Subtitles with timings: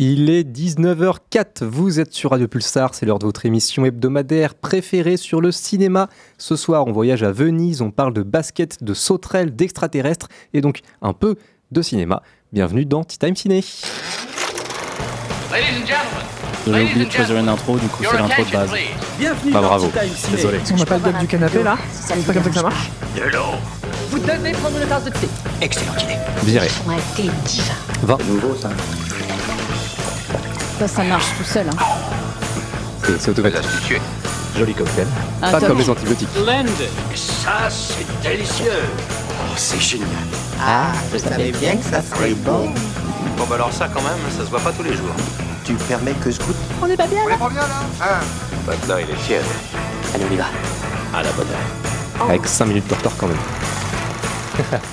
[0.00, 5.16] Il est 19h04, vous êtes sur Radio Pulsar, c'est l'heure de votre émission hebdomadaire préférée
[5.16, 6.08] sur le cinéma.
[6.36, 10.80] Ce soir, on voyage à Venise, on parle de basket, de sauterelles, d'extraterrestres et donc
[11.00, 11.36] un peu
[11.70, 12.24] de cinéma.
[12.52, 13.62] Bienvenue dans Tea Time Ciné.
[16.66, 18.72] J'avais oublié de choisir une intro, du coup c'est l'intro de base.
[19.16, 19.86] Bienvenue Bah, bravo.
[19.86, 20.36] Tea Time Ciné.
[20.36, 20.58] Désolé.
[20.72, 22.90] On n'a pas le dub du canapé là C'est pas comme ça que ça marche
[24.10, 25.28] Vous devez prendre une tasse de thé.
[26.42, 26.66] Viré.
[26.88, 27.74] Ouais, t'es divin.
[28.02, 28.18] Va.
[28.60, 28.70] Ça,
[30.88, 31.66] ça marche tout seul.
[31.68, 31.76] Hein.
[33.04, 34.00] C'est c'est automatique.
[34.56, 35.06] Joli cocktail.
[35.42, 35.68] Ah, Pas top.
[35.70, 36.28] comme les antibiotiques.
[37.14, 38.70] Ça, c'est délicieux.
[41.12, 42.70] Je savais bien que ça serait bon.
[43.36, 45.14] Bon bah alors ça quand même, ça se voit pas tous les jours.
[45.64, 47.36] Tu permets que je goûte On n'est pas bien là
[48.66, 49.42] Maintenant il est fier.
[50.14, 50.44] Allez, on y va.
[51.16, 52.28] À la bonne heure.
[52.28, 53.36] Avec 5 minutes de retard quand même.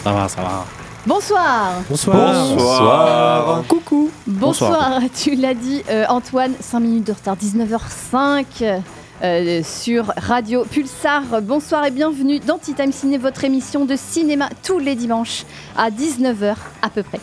[0.04, 0.66] Ça va, ça va.
[1.08, 3.64] Bonsoir Bonsoir.
[3.68, 4.12] Coucou.
[4.28, 8.82] Bonsoir, tu l'as dit euh, Antoine, 5 minutes de retard, 19h05
[9.24, 11.24] euh, sur Radio Pulsar.
[11.41, 15.90] Bonsoir et bienvenue dans Tea Time Ciné, votre émission de cinéma tous les dimanches à
[15.90, 17.20] 19h à peu près.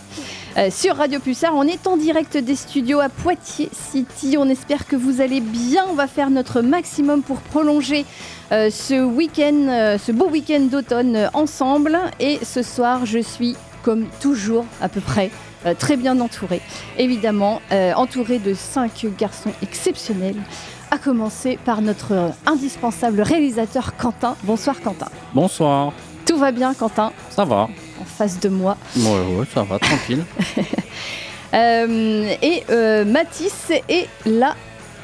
[0.56, 4.37] Euh, sur Radio Pulsar, on est en direct des studios à Poitiers City.
[4.39, 5.84] On espère que vous allez bien.
[5.89, 8.05] On va faire notre maximum pour prolonger
[8.51, 11.99] euh, ce week-end, euh, ce beau week-end d'automne euh, ensemble.
[12.19, 15.31] Et ce soir, je suis comme toujours à peu près
[15.67, 16.61] euh, très bien entourée.
[16.98, 20.37] Évidemment, euh, entourée de cinq garçons exceptionnels.
[20.91, 24.37] À commencer par notre euh, indispensable réalisateur Quentin.
[24.45, 25.09] Bonsoir Quentin.
[25.34, 25.93] Bonsoir.
[26.25, 27.12] Tout va bien Quentin?
[27.31, 27.69] Ça va.
[28.01, 28.77] en face de moi.
[28.97, 30.25] Ouais, ouais, ça va, tranquille.
[31.55, 32.62] Euh, et
[33.06, 34.55] Mathis est là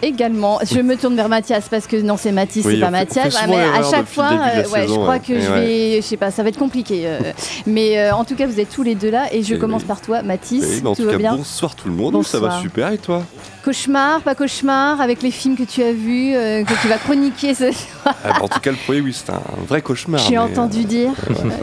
[0.06, 0.58] également.
[0.62, 3.34] Je me tourne vers Mathias parce que non, c'est Mathis, Oui, c'est pas Mathias.
[3.36, 5.20] fait Ah, mais à chaque fois, euh, ouais, je crois ouais.
[5.20, 5.60] que Et je ouais.
[5.60, 7.02] vais, je sais pas, ça va être compliqué.
[7.06, 7.18] euh.
[7.66, 9.82] mais euh, en tout cas, vous êtes tous les deux là et je Et commence
[9.82, 9.88] oui.
[9.88, 10.64] par toi, Mathis.
[10.68, 13.22] Oui, tout tout va cas, bien bonsoir tout le monde, ça va super et toi?
[13.64, 17.54] Cauchemar, pas cauchemar, avec les films que tu as vus, euh, que tu vas chroniquer.
[17.54, 17.72] ce-
[18.04, 20.20] Ah, bah, En tout cas, le premier, oui, c'était un vrai cauchemar.
[20.20, 21.12] J'ai entendu dire,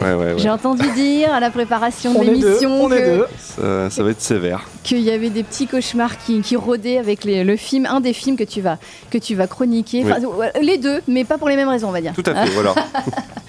[0.02, 0.34] ouais, ouais, ouais.
[0.38, 3.26] j'ai entendu dire à la préparation de l'émission on est que- deux.
[3.38, 4.64] Ça, ça va être sévère.
[4.82, 8.12] Qu'il y avait des petits cauchemars qui, qui rôdaient avec les- le film, un des
[8.12, 8.78] films que tu vas,
[9.10, 10.04] que tu vas chroniquer.
[10.04, 12.12] Enfin, euh, les deux, mais pas pour les mêmes raisons, on va dire.
[12.14, 12.74] Tout à fait, voilà.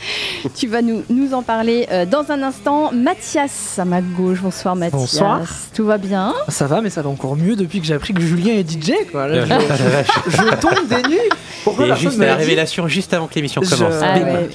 [0.56, 2.92] Tu vas nous, nous en parler euh, dans un instant.
[2.92, 4.40] Mathias, à ma gauche.
[4.42, 5.00] Bonsoir, Mathias.
[5.00, 5.42] Bonsoir.
[5.74, 8.22] Tout va bien Ça va, mais ça va encore mieux depuis que j'ai appris que
[8.22, 9.28] Julien est DJ quoi.
[9.30, 11.18] Là, je, je tombe des nues.
[11.64, 13.94] Pourquoi Et personne juste la l'a dit révélation juste avant que l'émission Je- commence.
[14.02, 14.50] Ah ouais.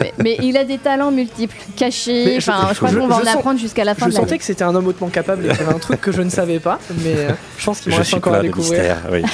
[0.00, 2.40] mais, mais il a des talents multiples, cachés.
[2.40, 4.38] Je- Enfin, je, crois qu'on va en sens- apprendre jusqu'à la fin Je de sentais
[4.38, 6.30] que c'était un homme hautement capable et qu'il y avait un truc que je ne
[6.30, 8.96] savais pas, mais euh, je pense qu'il me Je reste suis encore à découvrir.
[9.12, 9.22] oui.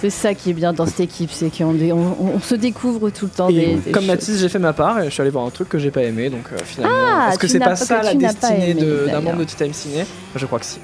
[0.00, 3.10] C'est ça qui est bien dans cette équipe, c'est qu'on dé- on, on se découvre
[3.10, 3.48] tout le temps.
[3.50, 4.06] Des, des comme choses.
[4.12, 6.02] Mathis, j'ai fait ma part et je suis allé voir un truc que j'ai pas
[6.04, 6.96] aimé, donc euh, finalement.
[6.96, 10.06] Ah, Est-ce que c'est pas pas- ça la destinée d'un membre de Tea Time Ciné?
[10.36, 10.78] Je crois que si.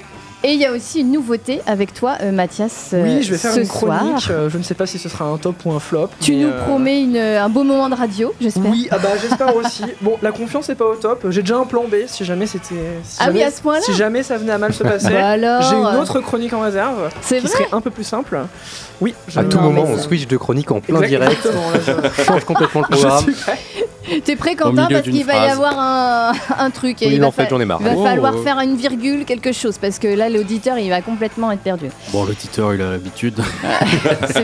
[0.46, 2.90] Et il y a aussi une nouveauté avec toi, euh, Mathias.
[2.92, 4.20] euh, Oui, je vais faire une chronique.
[4.20, 4.30] soir.
[4.30, 6.10] euh, je ne sais pas si ce sera un top ou un flop.
[6.20, 8.70] Tu mais, nous euh, promets une- un beau moment de radio, j'espère.
[8.70, 9.84] Oui, ah bah j'espère aussi.
[10.02, 11.24] Bon, la confiance est pas au top.
[11.30, 12.74] J'ai déjà un plan B si jamais c'était.
[13.04, 15.08] si Ah oui, jamais- à ce point-là Si jamais ça venait à mal se passer.
[15.14, 17.90] Bah alors, J'ai une euh, autre chronique en réserve C'est qui vrai serait un peu
[17.90, 18.38] plus simple.
[19.00, 21.48] Oui, je- À tout Non, moment, on switch de chronique en plein direct.
[21.86, 23.22] Je- change complètement le je programme.
[23.22, 23.58] suis prêt.
[24.24, 27.00] T'es prêt, Quentin Parce qu'il va y avoir un, un truc.
[27.02, 27.78] et Oui, il va en fait, fa- j'en ai marre.
[27.80, 31.00] Il va Oh, falloir faire une virgule, quelque chose, parce que là, l'auditeur, il va
[31.00, 31.86] complètement être perdu.
[32.12, 33.40] Bon, l'auditeur, il a l'habitude.
[34.32, 34.42] C'est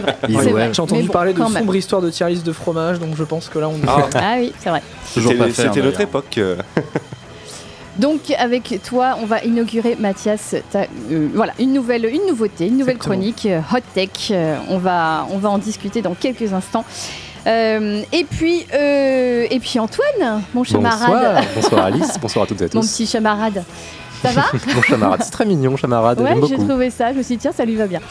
[0.51, 0.71] vrai.
[0.73, 1.63] J'ai entendu bon, parler de quand même.
[1.63, 3.89] sombre histoire de tiers de fromage, donc je pense que là on est.
[3.89, 4.83] Ah, Ah oui, c'est vrai.
[5.13, 6.01] Toujours pas c'était notre d'ailleurs.
[6.01, 6.39] époque.
[6.39, 6.57] euh.
[7.99, 12.79] Donc, avec toi, on va inaugurer, Mathias, ta- euh, voilà, une nouvelle, une nouveauté, une
[12.79, 13.17] nouvelle Exactement.
[13.17, 14.09] chronique, euh, Hot Tech.
[14.31, 16.85] Euh, on, va, on va en discuter dans quelques instants.
[17.47, 21.43] Euh, et, puis, euh, et puis, Antoine, mon chamarade, Bonsoir.
[21.57, 22.19] Bonsoir Alice.
[22.23, 22.91] Bonsoir à toutes et à mon tous.
[22.93, 23.65] petit chamarade.
[24.23, 24.45] Ça va
[24.83, 25.21] chamarade.
[25.23, 26.21] C'est très mignon, chamarade.
[26.21, 27.13] Ouais, j'ai trouvé ça.
[27.13, 28.01] Je me suis dit, tiens, ça lui va bien.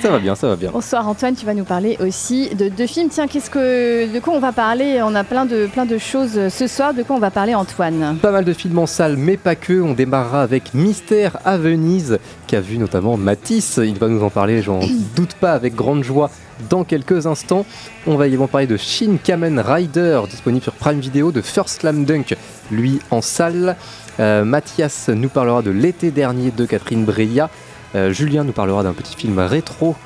[0.00, 0.70] Ça va bien, ça va bien.
[0.70, 3.10] Bonsoir Antoine, tu vas nous parler aussi de deux films.
[3.10, 5.02] Tiens, qu'est-ce que, de quoi on va parler?
[5.04, 6.94] On a plein de, plein de choses ce soir.
[6.94, 8.16] De quoi on va parler, Antoine?
[8.16, 9.78] Pas mal de films en salle, mais pas que.
[9.78, 13.78] On démarrera avec Mystère à Venise, qu'a vu notamment Matisse.
[13.84, 14.80] Il va nous en parler, j'en
[15.16, 16.30] doute pas, avec grande joie
[16.70, 17.66] dans quelques instants.
[18.06, 22.06] On va également parler de Shin Kamen Rider, disponible sur Prime Video, de First Slam
[22.06, 22.36] Dunk,
[22.70, 23.76] lui en salle.
[24.20, 27.48] Euh, Mathias nous parlera de l'été dernier de Catherine Breillat.
[27.94, 29.96] Euh, Julien nous parlera d'un petit film rétro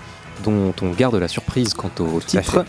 [0.45, 2.65] dont on garde la surprise quant au titre.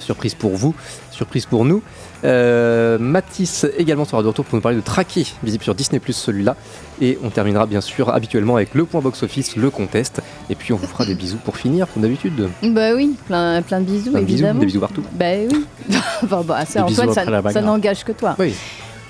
[0.00, 0.74] Surprise pour vous,
[1.12, 1.80] surprise pour nous.
[2.24, 6.14] Euh, Mathis également sera de retour pour nous parler de Traqué, visible sur Disney Plus
[6.14, 6.56] celui-là.
[7.00, 10.20] Et on terminera bien sûr habituellement avec le point box-office, le contest.
[10.50, 12.48] Et puis on vous fera des bisous pour finir, comme d'habitude.
[12.64, 14.60] Bah oui, plein, plein de bisous, Plein de bisous, évidemment.
[14.60, 15.04] des bisous partout.
[15.12, 15.64] Bah oui.
[16.24, 18.34] enfin, bah, ça, Antoine, après la ça, n'engage que toi.
[18.40, 18.52] Oui.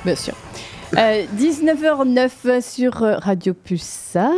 [0.05, 0.35] Bien sûr.
[0.97, 4.31] Euh, 19h09 sur euh, Radio Pulsar.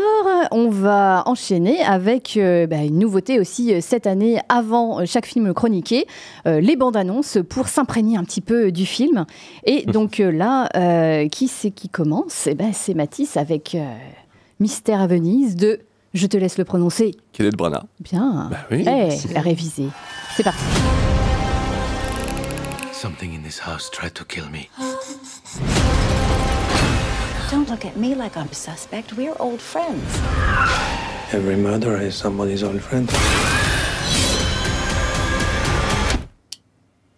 [0.52, 5.52] On va enchaîner avec euh, bah, une nouveauté aussi euh, cette année avant chaque film
[5.52, 6.06] chroniqué,
[6.46, 9.26] euh, les bandes annonces pour s'imprégner un petit peu du film.
[9.64, 12.46] Et donc euh, là, euh, qui c'est qui commence?
[12.46, 13.84] Eh ben, C'est Matisse avec euh,
[14.58, 15.80] Mystère à Venise de,
[16.14, 17.82] je te laisse le prononcer, Kenneth Branagh.
[18.00, 18.82] bien, Bah oui.
[18.86, 19.88] Eh, la réviser.
[20.36, 20.62] C'est parti.
[22.92, 24.70] Something in this house tried to kill me.
[27.48, 29.12] Don't look at me like I'm a suspect.
[29.12, 30.02] We're old friends.
[31.32, 33.08] Every murderer is somebody's old friend.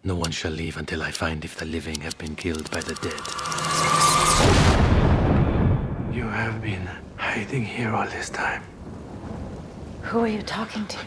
[0.05, 2.95] No one shall leave until I find if the living have been killed by the
[2.97, 3.25] dead.
[6.15, 6.87] You have been
[7.17, 8.63] hiding here all this time.
[10.03, 10.99] Who are you talking to?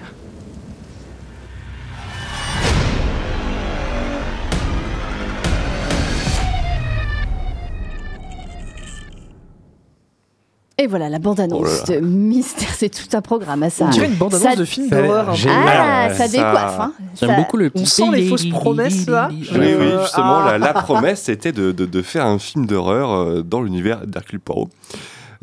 [10.81, 13.85] Et voilà, la bande-annonce Oh de Mystère, c'est tout un programme à ça.
[13.85, 15.35] On dirait une bande-annonce de film d'horreur.
[15.35, 15.57] génial.
[15.67, 16.79] Ah, ouais, ça ça- décoiffe.
[16.79, 16.93] hein.
[17.19, 19.29] J'aime Ça- beaucoup le On sent les fausses promesses là.
[19.31, 20.51] Oui, oui, justement, Ah.
[20.53, 24.39] la, la promesse c'était de, de- de faire un film d'horreur euh, dans l'univers d'Hercule
[24.39, 24.69] Poirot.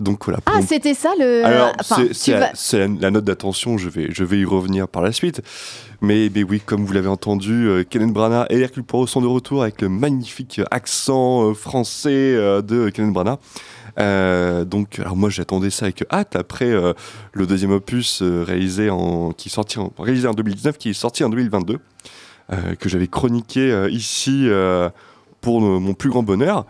[0.01, 0.41] Donc voilà.
[0.47, 1.45] Ah, c'était ça le.
[1.45, 4.45] Alors, Enfin, c'est- vas- la, c'est la- la note d'attention, je vais, je vais y
[4.45, 5.41] revenir par la suite.
[6.01, 9.27] Mais, mais oui, comme vous l'avez entendu, euh, Kenneth Branagh et Hercule Poirot sont de
[9.27, 13.39] retour avec le magnifique accent euh, français euh, de Kenneth Branagh.
[13.99, 16.93] Euh, donc, alors moi j'attendais ça avec hâte après euh,
[17.33, 21.31] le deuxième opus euh, réalisé en qui sorti réalisé en 2019, qui est sorti en
[21.31, 21.79] 2022,
[22.53, 24.49] euh, que j'avais chroniqué ici
[25.41, 26.67] pour mon plus grand bonheur.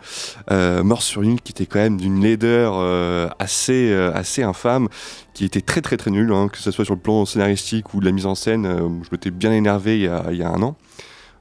[0.49, 4.87] Mort sur une qui était quand même d'une laideur assez assez infâme,
[5.33, 7.99] qui était très très très nulle, hein, que ce soit sur le plan scénaristique ou
[7.99, 8.67] de la mise en scène.
[9.03, 9.99] je m'étais bien énervé
[10.31, 10.75] il y a un an.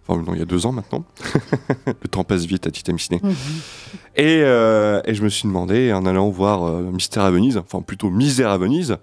[0.08, 1.04] Enfin, non, il y a deux ans maintenant.
[1.86, 3.20] le temps passe vite à Titan Ciné.
[3.22, 3.34] Mhm.
[4.16, 7.82] Et, euh, et je me suis demandé, en allant voir euh, Mystère à Venise, enfin
[7.82, 8.96] plutôt Misère à Venise,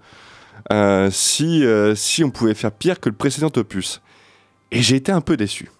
[0.72, 4.02] euh, si, euh, si on pouvait faire pire que le précédent opus.
[4.72, 5.70] Et j'ai été un peu déçu.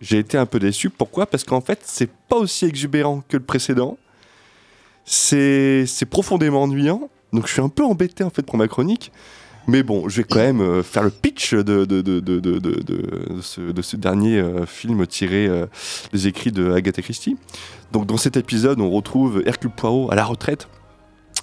[0.00, 0.88] J'ai été un peu déçu.
[0.88, 1.26] Pourquoi?
[1.26, 3.98] Parce qu'en fait, c'est pas aussi exubérant que le précédent.
[5.04, 7.10] C'est profondément ennuyant.
[7.32, 9.10] Donc je suis un peu embêté en fait pour ma chronique.
[9.66, 13.60] Mais bon, je vais quand même euh, faire le pitch de, de, de, de, ce,
[13.80, 15.66] ce dernier euh, film tiré euh,
[16.12, 17.36] des écrits de Agatha Christie.
[17.92, 20.68] Donc dans cet épisode, on retrouve Hercule Poirot à la retraite.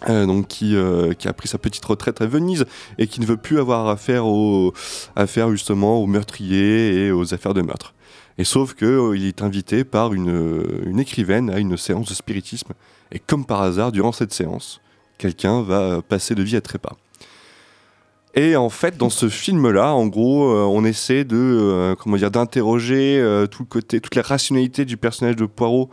[0.10, 2.66] euh, donc qui, euh, qui a pris sa petite retraite à Venise
[2.98, 4.74] et qui ne veut plus avoir affaire, au,
[5.16, 7.94] affaire justement aux meurtriers et aux affaires de meurtre.
[8.38, 12.14] Et sauf que euh, il est invité par une, une écrivaine à une séance de
[12.14, 12.74] spiritisme.
[13.12, 14.82] Et comme par hasard, durant cette séance,
[15.18, 16.96] quelqu'un va passer de vie à trépas.
[18.34, 22.32] Et en fait, dans ce film-là, en gros, euh, on essaie de, euh, comment dire,
[22.32, 25.90] d'interroger euh, tout le côté, toute la rationalité du personnage de Poirot,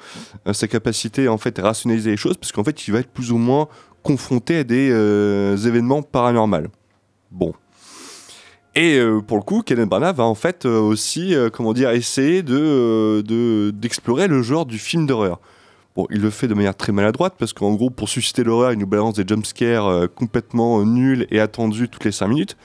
[0.52, 3.32] sa capacité en fait à rationaliser les choses, parce qu'en fait, il va être plus
[3.32, 3.66] ou moins
[4.04, 4.86] confronté à des
[5.66, 6.68] événements paranormaux.
[7.32, 7.52] Bon.
[8.76, 14.28] Et pour le coup, Kenneth Branagh va en fait aussi, comment dire, essayer de- d'explorer
[14.28, 15.40] le genre du film d'horreur.
[15.98, 18.78] Bon, il le fait de manière très maladroite parce qu'en gros, pour susciter l'horreur, il
[18.78, 22.56] nous balance des jumpscares euh, complètement euh, nuls et attendus toutes les 5 minutes.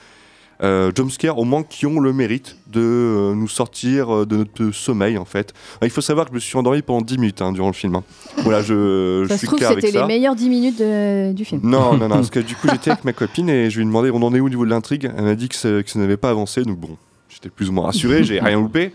[0.61, 4.69] Euh, jumpscares au moins qui ont le mérite de euh, nous sortir euh, de notre
[4.69, 5.51] sommeil en fait.
[5.81, 7.73] Alors, il faut savoir que je me suis endormi pendant 10 minutes hein, durant le
[7.73, 7.95] film.
[7.95, 8.03] hein.
[8.43, 10.01] Voilà, je, je Ça se suis trouve, clair avec c'était ça.
[10.05, 11.61] les meilleures 10 minutes de- du film.
[11.63, 13.87] Non, non, non, parce que du coup j'étais avec ma copine et je lui ai
[13.87, 15.09] demandé on en est où au niveau de l'intrigue?
[15.17, 16.97] Elle m'a dit que ça, que ça n'avait pas avancé, donc bon,
[17.29, 18.91] j'étais plus ou moins rassuré, j'ai rien loupé.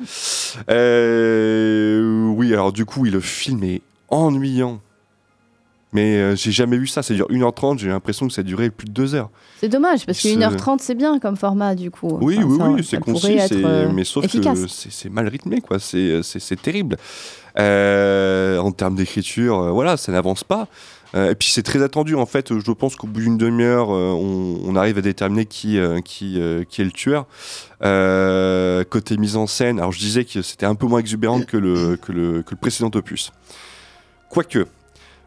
[0.71, 4.81] Euh, oui, alors du coup, oui, le film est ennuyant.
[5.95, 8.85] Mais euh, j'ai jamais vu ça, ça dure 1h30, j'ai l'impression que ça durait plus
[8.87, 9.31] de 2 heures.
[9.59, 12.19] C'est dommage, parce que Ce- 1h30, c'est bien comme format, du coup.
[12.21, 14.61] Oui, Enfin, oui, ça- oui, c'est concis, euh, mais sauf efficace.
[14.61, 15.79] que c'est mal rythmé, quoi.
[15.79, 16.99] C'est c'est terrible.
[17.59, 20.69] Euh, en termes d'écriture, euh, voilà, ça n'avance pas.
[21.15, 22.53] Euh, et puis c'est très attendu, en fait.
[22.59, 26.38] Je pense qu'au bout d'une demi-heure, euh, on, on arrive à déterminer qui, euh, qui,
[26.38, 27.27] euh, qui est le tueur.
[27.83, 31.57] Euh, côté mise en scène, alors je disais que c'était un peu moins exubérant que
[31.57, 33.33] le, que le, que le précédent opus.
[34.30, 34.66] Quoique,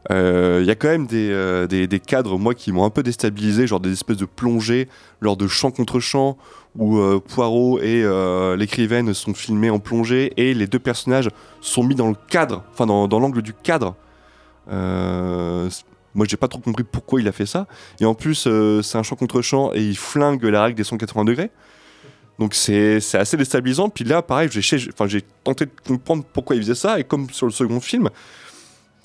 [0.10, 2.90] euh, il y a quand même des, euh, des, des cadres, moi, qui m'ont un
[2.90, 4.88] peu déstabilisé, genre des espèces de plongées
[5.20, 6.38] lors de chant contre chant,
[6.78, 11.30] où euh, Poirot et euh, l'écrivaine sont filmés en plongée, et les deux personnages
[11.62, 13.96] sont mis dans le cadre, enfin dans, dans l'angle du cadre.
[14.72, 15.70] Euh,
[16.14, 17.68] moi, j'ai pas trop compris pourquoi il a fait ça.
[18.00, 20.84] Et en plus, euh, c'est un chant contre chant, et il flingue la règle des
[20.84, 21.52] 180 degrés.
[22.40, 23.90] Donc c'est assez déstabilisant.
[23.90, 27.52] Puis là, pareil, j'ai tenté de comprendre pourquoi il faisait ça, et comme sur le
[27.52, 28.10] second film,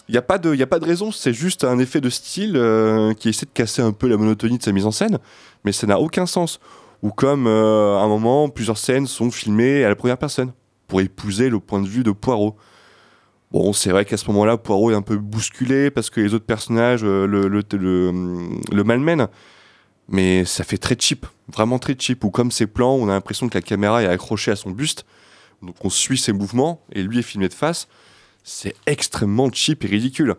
[0.09, 2.57] il n'y a, pas de- a pas de raison, c'est juste un effet de style
[2.57, 5.19] euh, qui essaie de casser un peu la monotonie de sa mise en scène,
[5.65, 6.61] mais ça n'a aucun sens.
[7.03, 10.53] Ou comme euh, à un moment, plusieurs scènes sont filmées à la première personne,
[10.89, 12.57] pour épouser le point de vue de Poirot.
[13.51, 16.47] Bon, c'est vrai qu'à ce moment-là, Poirot est un peu bousculé parce que les autres
[16.47, 18.13] personnages euh, le, le, le,
[18.73, 19.29] le malmènent.
[20.09, 22.23] Mais ça fait très cheap, vraiment très cheap.
[22.25, 25.05] Ou comme ces plans, on a l'impression que la caméra est accrochée à son buste.
[25.63, 27.89] Donc on suit ses mouvements et lui est filmé de face.
[28.49, 30.37] C'est extrêmement cheap et ridicule.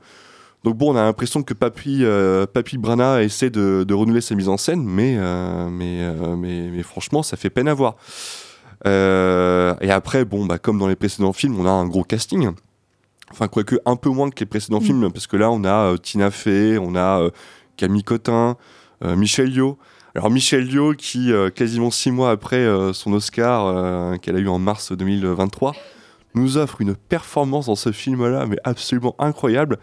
[0.64, 4.34] Donc bon, on a l'impression que Papy, euh, Papy Brana essaie de, de renouveler sa
[4.34, 7.98] mise en scène, mais, euh, mais, euh, mais, mais franchement, ça fait peine à voir.
[8.86, 12.52] Euh, et après, bon, bah, comme dans les précédents films, on a un gros casting.
[13.30, 16.32] Enfin, quoique un peu moins que les précédents films, parce que là, on a Tina
[16.32, 17.30] Fey, on a
[17.76, 18.56] Camille Cotin,
[19.04, 19.78] Michel Yeoh.
[20.16, 24.94] Alors Michel Yeoh, qui quasiment six mois après son Oscar qu'elle a eu en mars
[24.94, 25.76] 2023,
[26.36, 29.78] nous offre une performance dans ce film-là, mais absolument incroyable.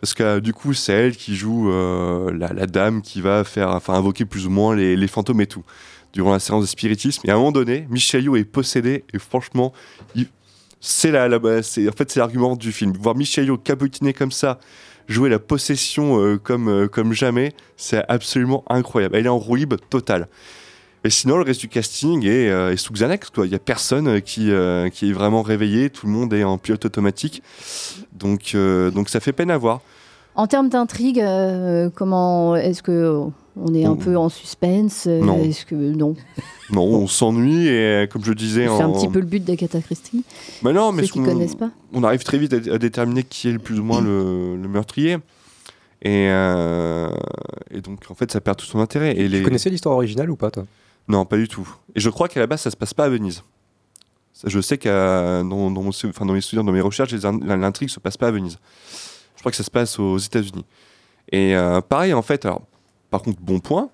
[0.00, 3.94] Parce que du coup, c'est elle qui joue euh, la, dame qui va faire, enfin,
[3.94, 5.64] invoquer plus ou moins les, fantômes et tout
[6.12, 7.20] durant la séance de spiritisme.
[7.24, 9.72] Et à un moment donné, Michel Yeoh est possédé et franchement,
[10.80, 12.92] c'est la, la- c'est en fait c'est l'argument du film.
[12.98, 14.58] Voir Michel Yeoh cabotiner comme ça,
[15.06, 19.16] jouer la possession euh, comme euh, comme jamais, c'est absolument incroyable.
[19.16, 19.58] Elle est en roue
[19.90, 20.28] totale.
[21.02, 23.30] Et sinon, le reste du casting est, euh, est sous Xanax.
[23.30, 23.46] Quoi.
[23.46, 25.88] Il y a personne euh, qui euh, qui est vraiment réveillé.
[25.90, 27.42] Tout le monde est en pilote automatique.
[28.12, 29.80] Donc euh, donc ça fait peine à voir.
[30.34, 33.20] En termes d'intrigue, euh, comment est-ce que
[33.56, 35.42] on est un peu en suspense Non.
[35.42, 36.14] Est-ce que non?
[36.70, 40.22] Non, on s'ennuie et comme je disais, C'est un petit peu le but d'Agatha Christie.
[40.62, 41.70] Mais non, mais Ceux ce qui connaissent pas.
[41.92, 44.68] on arrive très vite à, à déterminer qui est le plus ou moins le, le
[44.68, 45.16] meurtrier.
[46.02, 47.10] Et, euh,
[47.70, 49.10] et donc, en fait, ça perd tout son intérêt.
[49.12, 49.42] Et Tu les...
[49.42, 50.64] connaissais l'histoire originale ou pas, toi?
[51.08, 51.68] Non, pas du tout.
[51.94, 53.42] Et je crois qu'à la base, ça se passe pas à Venise.
[54.46, 58.28] Je sais que dans, dans, enfin, mes souvenirs, dans mes recherches, l'intrigue se passe pas
[58.28, 58.58] à Venise.
[59.36, 60.64] Je crois que ça se passe aux États-Unis.
[61.32, 62.62] Et euh, pareil, en fait, alors,
[63.10, 63.90] par contre, bon point,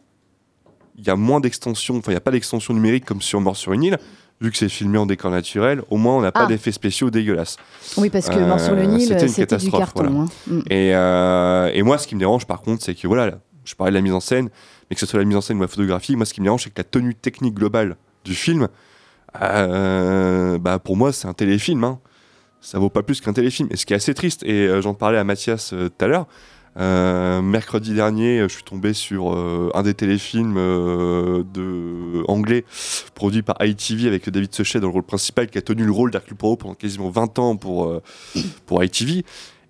[0.99, 3.57] il y a moins d'extension, enfin, il n'y a pas d'extension numérique comme sur Mort
[3.57, 3.99] sur une île.
[4.41, 6.47] Vu que c'est filmé en décor naturel, au moins on n'a pas Ah.
[6.47, 7.57] d'effets spéciaux dégueulasses.
[7.97, 10.03] Oui, parce que Euh, Mort sur le Nil, c'était une du catastrophe, carton.
[10.05, 10.21] voilà.
[10.21, 10.27] hein.
[10.47, 10.61] Mm.
[10.71, 13.75] Et, euh, et moi, ce qui me dérange, par contre, c'est que voilà, là, je
[13.75, 14.51] parlais de la mise en scène,
[14.91, 16.47] mais que ce soit la mise en scène ou la photographie, moi, ce qui me
[16.47, 18.69] dérange, c'est que la tenue technique globale du film,
[19.43, 21.85] euh, bah, pour moi, c'est un téléfilm.
[21.85, 22.01] Hein.
[22.61, 23.69] Ça vaut pas plus qu'un téléfilm.
[23.71, 26.09] Et ce qui est assez triste, et euh, j'en parlais à Mathias euh, tout à
[26.09, 26.27] l'heure,
[27.43, 29.35] mercredi dernier, je suis tombé sur
[29.75, 30.59] un des téléfilms
[32.29, 32.67] anglais
[33.15, 36.11] produit par ITV avec David Suchet dans le rôle principal qui a tenu le rôle
[36.11, 37.99] d'Hercule Poirot pendant quasiment 20 ans pour,
[38.67, 39.25] pour ITV.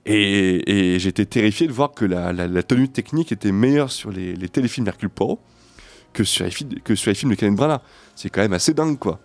[0.08, 4.10] Et, et j'étais terrifié de voir que la, la- la tenue technique était meilleure sur
[4.12, 5.40] les, les téléfilms d'Hercule Poirot
[6.12, 7.80] que sur, les, fi- que sur les films de Kenneth Branagh.
[8.14, 9.18] C'est quand même assez dingue, quoi.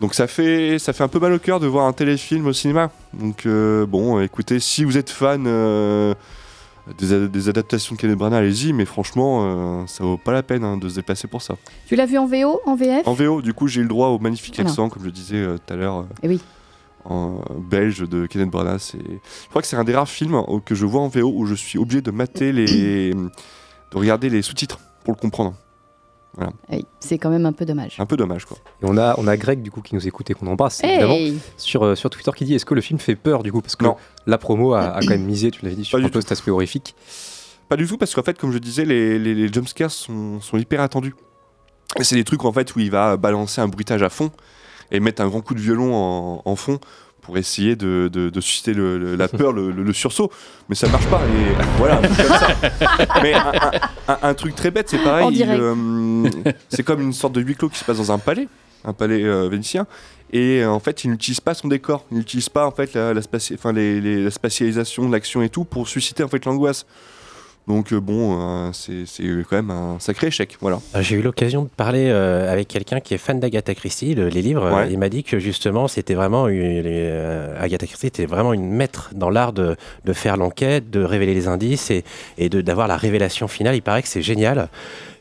[0.00, 2.52] Donc ça fait, ça fait un peu mal au cœur de voir un téléfilm au
[2.52, 2.90] cinéma.
[3.12, 6.14] Donc euh, bon, écoutez, si vous êtes fan euh,
[6.98, 10.76] des, adaptations de Kenneth Branagh, allez-y, mais franchement, euh, ça vaut pas la peine hein,
[10.76, 11.54] de se déplacer pour ça.
[11.86, 14.08] Tu l'as vu en VO, en VF En VO, du coup, j'ai eu le droit
[14.08, 16.40] au magnifique accent, comme je disais euh, tout à l'heure, euh, Eh oui.
[17.04, 18.78] En belge de Kenneth Branagh.
[18.78, 21.46] C'est- Je crois que c'est un des rares films que je vois en VO où
[21.46, 23.28] je suis obligé de mater les, de
[23.94, 25.54] regarder les sous-titres pour le comprendre.
[26.34, 27.96] Voilà, Oui, c'est quand même un peu dommage.
[27.98, 28.56] un peu dommage quoi.
[28.82, 31.18] Et on a, on a Greg du coup qui nous écoute et qu'on embrasse évidemment
[31.58, 33.60] sur, euh, sur Twitter qui dit est-ce que le film fait peur du coup?
[33.60, 33.96] Parce que Non.
[34.26, 36.22] la promo a, a quand même misé tu l'avais dit sur Pas un du peu
[36.22, 36.94] cet aspect horrifique
[37.68, 40.56] Pas du tout parce qu'en fait, comme je disais, les, les, les jumpscares sont, sont
[40.56, 41.14] hyper attendus.
[42.00, 44.30] C'est des trucs en fait où il va balancer un bruitage à fond
[44.92, 46.78] et mettre un grand coup de violon en, en fond
[47.22, 50.30] pour essayer de, de- de susciter le- le- la peur, le, sursaut.
[50.68, 51.20] Mais ça marche pas.
[51.20, 52.48] Et voilà, un truc comme ça.
[53.22, 53.52] Mais un,
[54.08, 55.26] un- un- un truc très bête, c'est pareil.
[55.60, 56.28] Euh,
[56.68, 58.48] c'est comme une sorte de huis clos qui se passe dans un palais,
[58.84, 59.86] un palais euh, vénitien.
[60.32, 62.04] Et euh, en fait, il n'utilise pas son décor.
[62.10, 65.48] Il n'utilise pas en fait la, la, spati- enfin, les- les- la spatialisation, l'action et
[65.48, 66.86] tout pour susciter en fait l'angoisse.
[67.68, 69.04] Donc euh, bon, euh, c'est
[69.48, 70.80] quand même un sacré échec, voilà.
[70.96, 74.28] Euh, J'ai eu l'occasion de parler euh, avec quelqu'un qui est fan d'Agatha Christie, le-
[74.28, 74.68] les livres.
[74.74, 74.90] Ouais.
[74.92, 78.68] Il m'a dit que justement, c'était vraiment une, les, euh, Agatha Christie était vraiment une
[78.72, 82.02] maître dans l'art de, de faire l'enquête, de révéler les indices et,
[82.36, 83.76] et d'avoir la révélation finale.
[83.76, 84.68] Il paraît que c'est génial.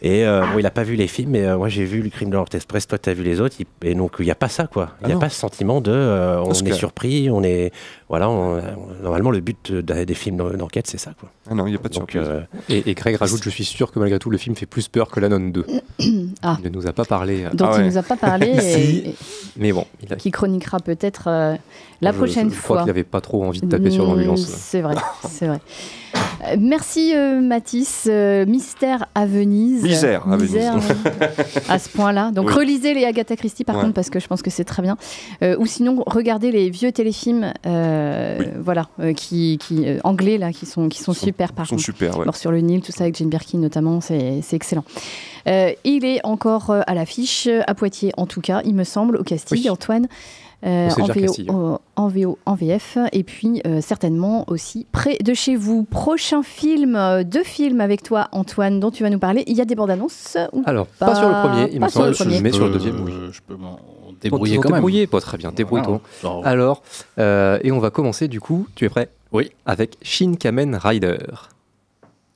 [0.04, 2.10] Et euh, bon, il n'a pas vu les films, mais euh, moi j'ai vu le
[2.10, 2.88] crime de l'Orient Express.
[2.88, 3.56] Toi, tu as vu les autres.
[3.84, 4.90] et donc il n'y a pas ça, quoi.
[5.02, 5.20] Il n'y Ah a non.
[5.20, 7.72] pas ce sentiment de, euh, on Parce est que- surpris, on est,
[8.10, 8.28] voilà.
[8.30, 8.60] on-
[9.04, 11.30] normalement, le but de- des films d'en- d'enquête, c'est ça, quoi.
[11.50, 12.32] Ah non, il n'y a pas de Donc, surprise.
[12.34, 14.88] euh, et, et Greg rajoute je suis sûr que malgré tout le film fait plus
[14.88, 15.66] peur que la nonne 2
[16.42, 16.58] Ah.
[16.60, 17.88] il ne nous a pas parlé dont Ah il ouais.
[17.90, 18.68] nous a pas parlé Si.
[18.68, 19.16] et, et
[19.58, 21.56] mais bon il a- qui chroniquera peut-être euh,
[22.02, 22.84] la je- prochaine je, je crois fois.
[22.84, 24.96] qu'il avait pas trop envie de taper sur Mm, l'ambulance C'est vrai,
[25.30, 25.60] c'est vrai.
[26.44, 28.08] Euh, merci euh, Mathis.
[28.10, 29.84] Euh, Mystère à Venise.
[29.84, 30.90] Misère à Misère, Venise.
[30.90, 31.64] ouais.
[31.70, 32.32] à ce point-là.
[32.32, 32.54] Donc Oui.
[32.54, 33.82] relisez les Agatha Christie par Ouais.
[33.84, 34.98] contre parce que je pense que c'est très bien.
[35.44, 38.46] Euh, ou sinon regardez les vieux téléfilms, Oui.
[38.60, 41.86] voilà, qui, qui anglais là, qui sont qui sont, sont- super par Ils sont contre.
[41.86, 42.26] super, ouais.
[42.26, 44.84] Mort sur le Nil, tout ça avec Jane Birkin notamment, c'est c'est excellent.
[45.46, 49.62] Il est encore à l'affiche, à Poitiers en tout cas, il me semble, au Castille,
[49.64, 49.70] Oui.
[49.70, 50.08] Antoine.
[50.64, 51.54] Euh, en, VO, Castillo.
[51.74, 55.84] euh, en VO, en VF, et puis euh, certainement aussi près de chez vous.
[55.84, 59.44] Prochain film, euh, deux films avec toi, Antoine, dont tu vas nous parler.
[59.48, 62.04] Il y a des bandes annonces ou Alors, pas, sur le premier, il me sur
[62.06, 63.12] le semble, mais sur le Euh, deuxième, oui.
[63.32, 63.80] Je peux m'en
[64.22, 64.76] débrouiller quand même.
[64.78, 66.00] débrouiller, pas très bien, débrouille-toi.
[66.22, 66.48] Voilà.
[66.48, 66.84] Alors,
[67.18, 69.10] euh, et on va commencer du coup, tu es prêt?
[69.32, 69.52] Oui.
[69.66, 71.18] Avec Shin Kamen Rider.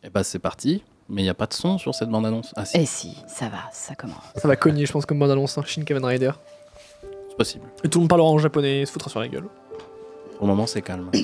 [0.04, 0.84] eh ben, c'est parti.
[1.08, 2.52] Mais il n'y a pas de son sur cette bande-annonce.
[2.56, 4.16] Ah si, Eh si, ça va, ça commence.
[4.36, 6.32] Ça va cogner, je pense, comme bande annonce, hein, Shin Kamen Rider.
[7.36, 7.66] C'est possible.
[7.84, 9.46] Et tout le monde parlera en japonais et se foutra sur la gueule.
[10.38, 11.10] Pour le moment, c'est calme.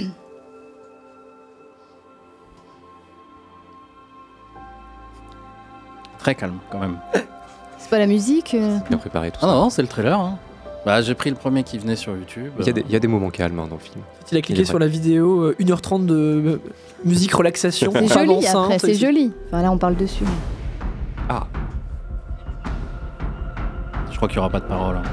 [6.20, 6.98] Très calme, quand même.
[7.78, 9.54] C'est pas la musique euh, Bien préparé tout Ah ça.
[9.54, 10.20] non, c'est le trailer.
[10.20, 10.38] hein.
[10.86, 12.52] Bah, j'ai pris le premier qui venait sur YouTube.
[12.60, 14.04] Il y, a des, il y a des moments calmes hein, dans le film.
[14.32, 16.62] Il a cliqué est sur la vidéo euh, 1h30 de euh,
[17.06, 17.92] musique relaxation.
[17.94, 19.32] C'est femme joli enceinte, après, c'est joli.
[19.48, 20.24] Enfin là, on parle dessus.
[21.30, 21.46] Ah,
[24.12, 24.98] Je crois qu'il n'y aura pas de parole.
[24.98, 25.04] hein.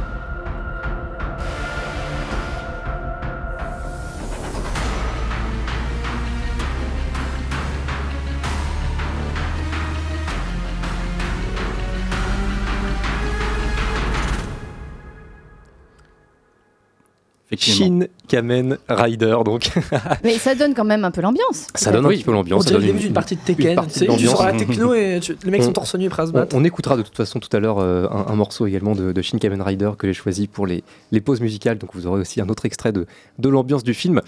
[17.56, 19.70] Shin Kamen Rider, donc.
[20.24, 21.66] Mais ça donne quand même un peu l'ambiance.
[21.74, 22.16] ça donne un Oui.
[22.16, 22.64] petit peu On l'ambiance.
[22.64, 23.74] ça dirait le donne début une- d'une partie de une Tekken.
[23.74, 26.26] partie Tu sors la techno et tu- les mecs On- sont torse nu prêts à
[26.26, 28.94] se On, on écoutera de toute façon tout à l'heure euh, un, un morceau également
[28.94, 31.78] de, de Shin Kamen Rider que j'ai choisi pour les, les pauses musicales.
[31.78, 33.06] Donc vous aurez aussi un autre extrait de,
[33.38, 34.20] de l'ambiance du film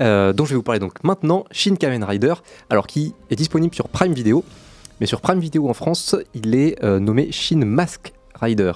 [0.00, 1.44] euh, dont je vais vous parler donc maintenant.
[1.52, 2.34] Shin Kamen Rider,
[2.70, 4.44] alors qui est disponible sur Prime Video,
[5.00, 8.72] mais sur Prime Video en France, il est euh, nommé Shin Mask Rider.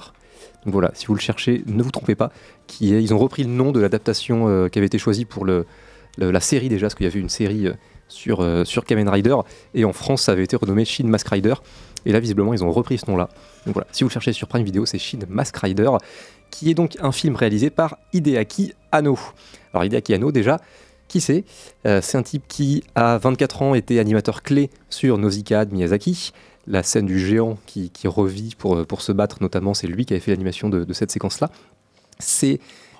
[0.65, 2.31] Donc voilà, si vous le cherchez, ne vous trompez pas.
[2.81, 6.69] Ils ont repris le nom de l'adaptation euh, qui avait été choisie pour la série
[6.69, 7.73] déjà, parce qu'il y avait une série euh,
[8.07, 9.35] sur, euh, sur Kamen Rider,
[9.73, 11.55] et en France ça avait été renommé Shin Mask Rider.
[12.05, 13.27] Et là, visiblement, ils ont repris ce nom-là.
[13.65, 15.91] Donc voilà, si vous le cherchez sur Prime Video, c'est Shin Mask Rider,
[16.49, 19.19] qui est donc un film réalisé par Hideaki Anno.
[19.73, 20.59] Alors Hideaki Anno, déjà,
[21.09, 21.43] qui c'est?
[21.83, 26.31] C'est un type qui, à 24 ans, était animateur clé sur Nausicaa de Miyazaki.
[26.69, 30.13] La scène du géant qui, qui revit pour, pour se battre, notamment, c'est lui qui
[30.13, 31.49] avait fait l'animation de, de cette séquence-là.
[32.19, 32.59] C'est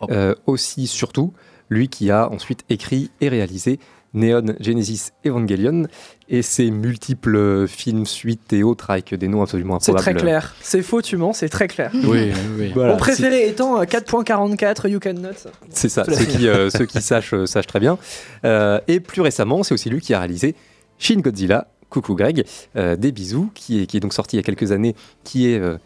[0.10, 1.34] euh, aussi, surtout,
[1.69, 3.79] lui qui a ensuite écrit et réalisé
[4.15, 5.84] Neon Genesis Evangelion
[6.29, 10.17] et ses multiples films, suites et autres avec des noms absolument C'est improbables.
[10.17, 10.55] très clair.
[10.62, 11.91] C'est faux, tu mens, c'est très clair.
[11.93, 12.71] Oui, oui.
[12.73, 15.51] Voilà, Mon préféré étant euh, 4.44 You Can Not.
[15.69, 17.99] C'est ça, ceux qui, euh, ceux qui sachent, euh, sachent très bien.
[18.45, 20.55] Euh, et plus récemment, c'est aussi lui qui a réalisé
[20.97, 24.71] Shin Godzilla, coucou Greg, euh, des bisous, qui est, donc sorti il y a quelques
[24.71, 25.78] années, qui est euh,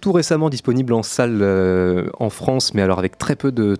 [0.00, 3.76] tout récemment disponible en salle euh, en France, mais alors avec très peu de,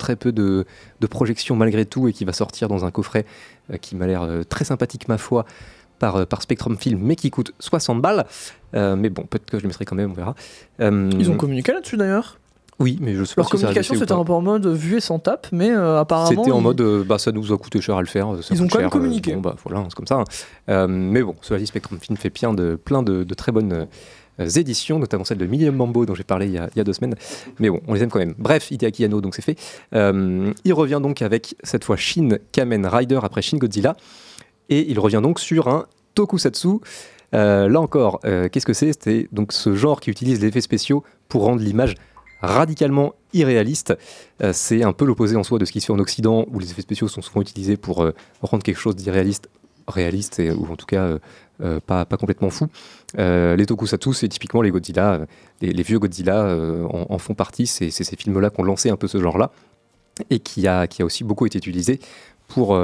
[1.11, 3.27] projections malgré tout, et qui va sortir dans un coffret
[3.81, 5.45] qui m'a l'air très sympathique, ma foi,
[5.99, 8.27] par, par Spectrum Film, mais qui coûte 60 balles.
[8.75, 10.35] Mais bon, peut-être que je le mettrai quand même, on verra.
[10.81, 12.39] Ils ont communiqué là-dessus d'ailleurs?
[12.83, 15.01] Oui, mais je sais pas Leur si communication c'était un peu en mode vue et
[15.01, 16.29] sans tape, mais euh, apparemment.
[16.29, 18.29] C'était en ils- mode, euh, bah, ça nous a coûté cher à le faire.
[18.43, 19.35] ça Ils ont quand même cher, communiqué.
[19.35, 20.17] bon, bah, voilà, c'est comme ça.
[20.17, 20.25] hein.
[20.69, 23.87] Euh, mais bon, cela dit, Spectrum Film fait plein de, plein de, de très bonnes
[24.41, 26.81] euh, éditions, notamment celle de Millennium Mambo dont j'ai parlé il y, a, il y
[26.81, 27.15] a deux semaines.
[27.61, 28.35] Mais bon, on les aime quand même.
[28.39, 29.57] Bref, Hideaki Anno, donc c'est fait.
[29.95, 33.97] Euh, il revient donc avec cette fois Shin Kamen Rider après Shin Godzilla.
[34.69, 36.69] Et il revient donc sur un tokusatsu.
[37.35, 38.91] Euh, là encore, euh, qu'est-ce que c'est?
[39.03, 41.95] C'est donc ce genre qui utilise les effets spéciaux pour rendre l'image
[42.43, 43.97] radicalement irréaliste.
[44.43, 46.59] Euh, c'est un peu l'opposé en soi de ce qui se fait en Occident, où
[46.59, 49.49] les effets spéciaux sont souvent utilisés pour euh, rendre quelque chose d'irréaliste
[49.89, 51.19] réaliste, ou en tout cas
[51.61, 52.69] euh, pas, pas complètement fou.
[53.19, 55.27] Les tokusatsu, c'est typiquement les Godzilla,
[55.61, 56.57] les, vieux Godzilla
[56.89, 59.51] en, font partie, c'est ces films-là qui ont lancé un peu ce genre-là,
[60.31, 61.99] et qui a, qui a aussi beaucoup été utilisé
[62.47, 62.81] pour,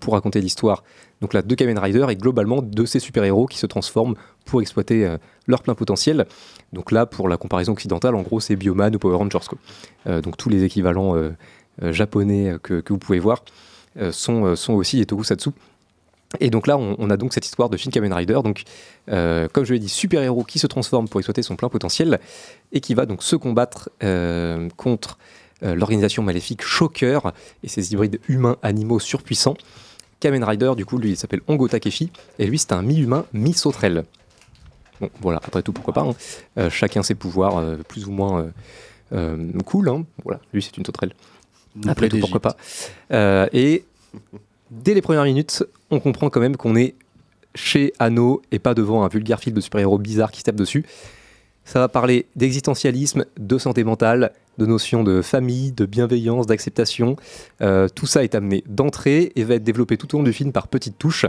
[0.00, 0.82] pour raconter l'histoire
[1.20, 4.14] donc là, de Kamen Rider et globalement de ces super-héros qui se transforment
[4.46, 6.26] pour exploiter euh, leur plein potentiel.
[6.72, 9.38] Donc là, pour la comparaison occidentale, en gros, c'est Bioman ou Power Rangers.
[10.06, 11.32] Euh, donc tous les équivalents euh,
[11.92, 13.44] japonais que, vous pouvez voir
[14.12, 15.50] sont, sont aussi tokusatsu.
[16.38, 18.62] Et donc là, on, a donc cette histoire de Shin Kamen Rider, donc
[19.06, 22.20] comme je l'ai dit, super-héros qui se transforme pour exploiter son plein potentiel
[22.72, 23.88] et qui va donc se combattre
[24.76, 25.18] contre
[25.62, 27.32] l'organisation maléfique Shocker
[27.64, 29.56] et ses hybrides humains-animaux surpuissants.
[30.20, 34.04] Kamen Rider, du coup, lui, il s'appelle Ongo Takeshi, et lui, c'est un mi-humain, mi-sauterelle.
[35.00, 36.02] Bon, voilà, après tout, pourquoi pas.
[36.02, 36.14] hein.
[36.58, 38.52] Euh, chacun ses pouvoirs, euh, plus ou moins
[39.12, 39.88] euh, cool.
[39.88, 40.04] hein.
[40.24, 41.14] Voilà, lui, c'est une sauterelle.
[41.88, 42.56] Après tout, pourquoi pas.
[43.52, 43.84] Et
[44.70, 46.94] dès les premières minutes, on comprend quand même qu'on est
[47.54, 50.84] chez Anno et pas devant un vulgaire film de super-héros bizarre qui se tape dessus.
[51.64, 57.16] Ça va parler d'existentialisme, de santé mentale, de notions de famille, de bienveillance, d'acceptation.
[57.62, 60.52] Euh, tout ça est amené d'entrée et va être développé tout au long du film
[60.52, 61.26] par petites touches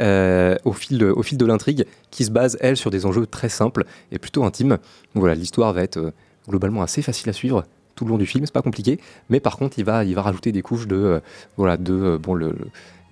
[0.00, 3.26] euh, au, fil de, au fil de l'intrigue qui se base, elle, sur des enjeux
[3.26, 4.70] très simples et plutôt intimes.
[5.14, 6.10] Donc voilà, l'histoire va être euh,
[6.48, 8.98] globalement assez facile à suivre, tout le long du film, c'est pas compliqué.
[9.30, 11.20] Mais par contre, il va, il va rajouter des couches de,
[11.56, 12.56] voilà, de bon, le, le-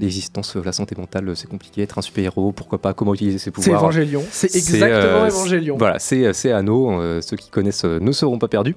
[0.01, 1.83] l'existence, la santé mentale, c'est compliqué.
[1.83, 3.79] Être un super-héros, pourquoi pas Comment utiliser ses pouvoirs.
[4.33, 5.77] C'est C'est, exactement euh, Evangelion.
[5.77, 7.01] Voilà, c'est, c'est Anno.
[7.01, 8.75] euh, ceux qui connaissent euh, ne seront pas perdus.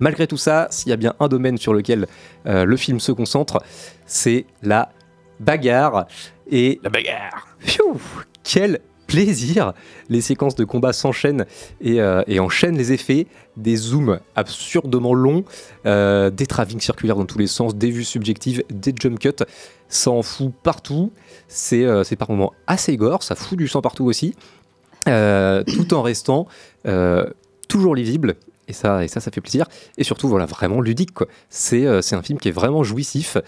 [0.00, 2.06] Malgré tout ça, s'il y a bien un domaine sur lequel
[2.46, 3.62] euh, le film se concentre,
[4.06, 4.90] c'est la
[5.40, 6.06] bagarre.
[6.50, 7.48] Et la bagarre
[8.44, 9.72] Quel plaisir
[10.08, 11.46] Les séquences de combat s'enchaînent
[11.80, 15.44] et, euh, et enchaînent les effets, des zooms absurdement longs,
[15.86, 19.44] euh, des travings circulaires dans tous les sens, des vues subjectives, des jump cuts,
[19.88, 21.10] ça en fout partout.
[21.48, 24.34] C'est euh, par moments assez gore, ça fout du sang partout aussi,
[25.06, 26.46] tout en restant
[27.66, 28.36] toujours lisible.
[28.68, 29.66] Et ça, et ça, ça fait plaisir.
[29.96, 31.10] Et surtout, voilà, vraiment ludique.
[31.72, 33.38] euh, c'est un film qui est vraiment jouissif.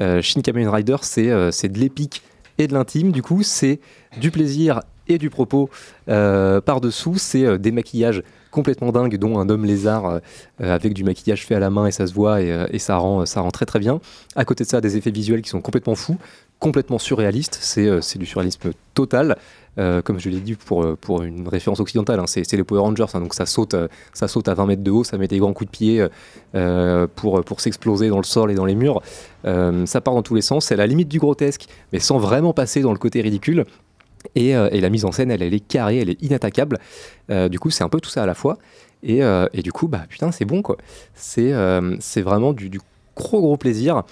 [0.00, 2.22] Euh, Shin Kamen Rider, c'est euh, c'est de l'épique
[2.58, 3.12] et de l'intime.
[3.12, 3.78] Du coup, c'est
[4.18, 5.68] du plaisir et du propos
[6.06, 7.18] par-dessous.
[7.18, 10.20] C'est des maquillages complètement dingues, dont un homme lézard
[10.58, 13.40] avec du maquillage fait à la main et ça se voit et, ça, rend, ça
[13.40, 14.00] rend très très bien.
[14.36, 16.18] À côté de ça, des effets visuels qui sont complètement fous,
[16.60, 17.58] complètement surréalistes.
[17.60, 19.36] C'est du surréalisme total.
[19.78, 22.80] Euh, comme je l'ai dit pour, euh, pour une référence occidentale, hein, c'est les Power
[22.80, 25.28] Rangers, hein, donc ça saute, euh, ça saute à 20 mètres de haut, ça met
[25.28, 26.06] des grands coups de pied
[27.14, 29.00] pour, pour s'exploser dans le sol et dans les murs.
[29.44, 32.80] Ça part dans tous les sens, c'est la limite du grotesque, mais sans vraiment passer
[32.80, 33.64] dans le côté ridicule.
[34.34, 36.78] Et, la mise en scène, elle, est carrée, elle est inattaquable.
[37.50, 38.58] Du coup, c'est un peu tout ça à la fois.
[39.02, 39.22] Et,
[39.62, 40.76] du coup, bah putain, c'est bon quoi.
[41.14, 41.52] C'est
[42.22, 42.80] vraiment du,
[43.16, 44.02] gros gros plaisir.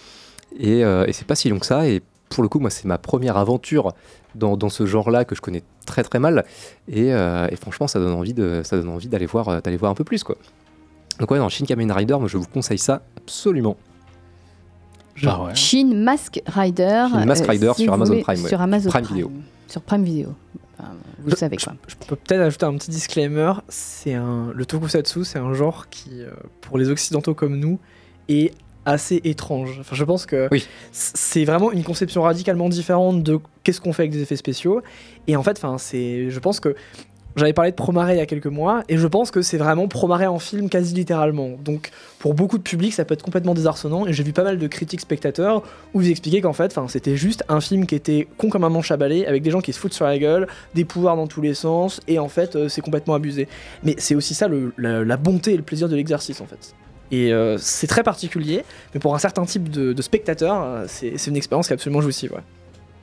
[0.59, 1.83] Et, c'est pas si long que ça.
[2.29, 3.93] Pour le coup, moi, c'est ma première aventure
[4.35, 6.45] dans, dans ce genre-là que je connais très très mal.
[6.89, 9.77] Et, euh, et franchement, ça donne envie de, ça donne envie d'aller voir, euh, d'aller
[9.77, 10.37] voir un peu plus quoi.
[11.19, 13.77] Donc ouais, dans Shin Kamen Rider, moi, je vous conseille ça absolument.
[15.27, 15.55] Ah ouais.
[15.55, 17.07] Shin Mask Rider.
[17.11, 18.49] Shin Mask euh, Rider si sur Amazon voulez- Prime, ouais.
[18.49, 19.33] Sur Amazon Prime Prime, Video.
[19.67, 20.35] Sur Prime Video.
[20.79, 20.91] Enfin,
[21.25, 21.73] vous Je- savez quoi.
[21.89, 23.53] Je peux peut-être ajouter un petit disclaimer.
[23.69, 27.81] C'est un le tokusatsu, c'est un genre qui, euh, pour les occidentaux comme nous,
[28.29, 28.55] est
[28.89, 29.77] assez étrange.
[29.81, 30.67] Enfin, je pense que Oui.
[30.93, 34.81] c'est vraiment une conception radicalement différente de qu'est-ce qu'on fait avec des effets spéciaux.
[35.27, 36.75] Et en fait, enfin, c'est, je pense que
[37.37, 39.87] j'avais parlé de Promare il y a quelques mois, et je pense que c'est vraiment
[39.87, 41.51] Promare en film quasi littéralement.
[41.63, 44.07] Donc, pour beaucoup de public, ça peut être complètement désarçonnant.
[44.07, 45.63] Et j'ai vu pas mal de critiques spectateurs
[45.95, 48.91] où ils expliquaient qu'en fait, c'était juste un film qui était con comme un manche
[48.91, 51.43] à balai, avec des gens qui se foutent sur la gueule, des pouvoirs dans tous
[51.43, 53.47] les sens, et en fait, euh, c'est complètement abusé.
[53.85, 56.75] Mais c'est aussi ça le- la, la bonté et le plaisir de l'exercice, en fait.
[57.11, 61.27] Et euh, c'est très particulier, mais pour un certain type de, de spectateur, euh, c'est
[61.27, 62.33] une expérience qui est absolument jouissive.
[62.33, 62.43] Ouais.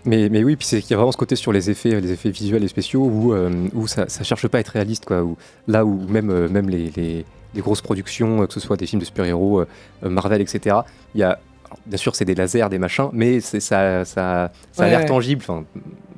[0.06, 2.30] Mais, mais oui, puis qu'il y a vraiment ce côté sur les effets, les effets
[2.30, 5.24] visuels et spéciaux où, euh, où ça, ça cherche pas à être réaliste, quoi.
[5.24, 5.36] Où,
[5.68, 9.00] là où même, euh, même les, les- les grosses productions, que ce soit des films
[9.00, 9.63] de super-héros,
[10.04, 10.76] Marvel, etc.,
[11.15, 11.39] il y a.
[11.65, 15.00] alors, bien sûr, c'est des lasers, des machins, mais ça, ça, ça a Ouais, l'air
[15.00, 15.06] ouais.
[15.06, 15.63] tangible, enfin,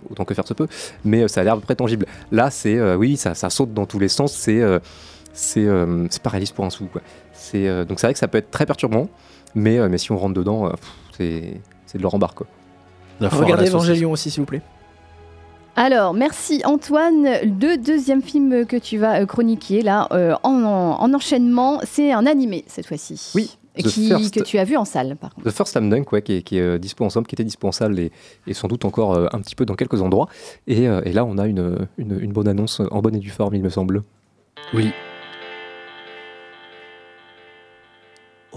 [0.10, 0.68] autant que faire se peut,
[1.06, 2.08] mais ça a l'air à peu près tangible.
[2.32, 2.76] Là, c'est.
[2.76, 4.60] euh, oui, ça, ça saute dans tous les sens, c'est.
[4.60, 4.80] euh,
[5.58, 7.02] euh, pas réaliste pour un sou, quoi.
[7.52, 9.08] C'est, euh, donc c'est vrai que ça peut être très perturbant,
[9.56, 12.48] mais, euh, mais si on rentre dedans, euh, pff, c'est c'est de leur embarque, quoi.
[13.22, 13.90] La foire à Regardez saucisse.
[13.90, 14.62] Evangelion aussi, s'il vous plaît.
[15.76, 17.24] Alors, merci Antoine.
[17.44, 20.52] Le deuxième film que tu vas euh, chroniquer là, euh, en,
[21.00, 23.32] en enchaînement, c'est un animé cette fois-ci.
[23.36, 24.34] Oui, The Qui, First.
[24.34, 25.48] que tu as vu en salle, par contre.
[25.48, 27.68] The First Slam Dunk, ouais, qui est, qui est, euh, dispo ensemble, qui était dispo
[27.68, 28.12] en salle et,
[28.48, 30.28] et sans doute encore euh, un petit peu dans quelques endroits.
[30.66, 33.30] Et, euh, et là, on a une, une, une bonne annonce en bonne et due
[33.30, 34.02] forme, il me semble.
[34.74, 34.92] Oui.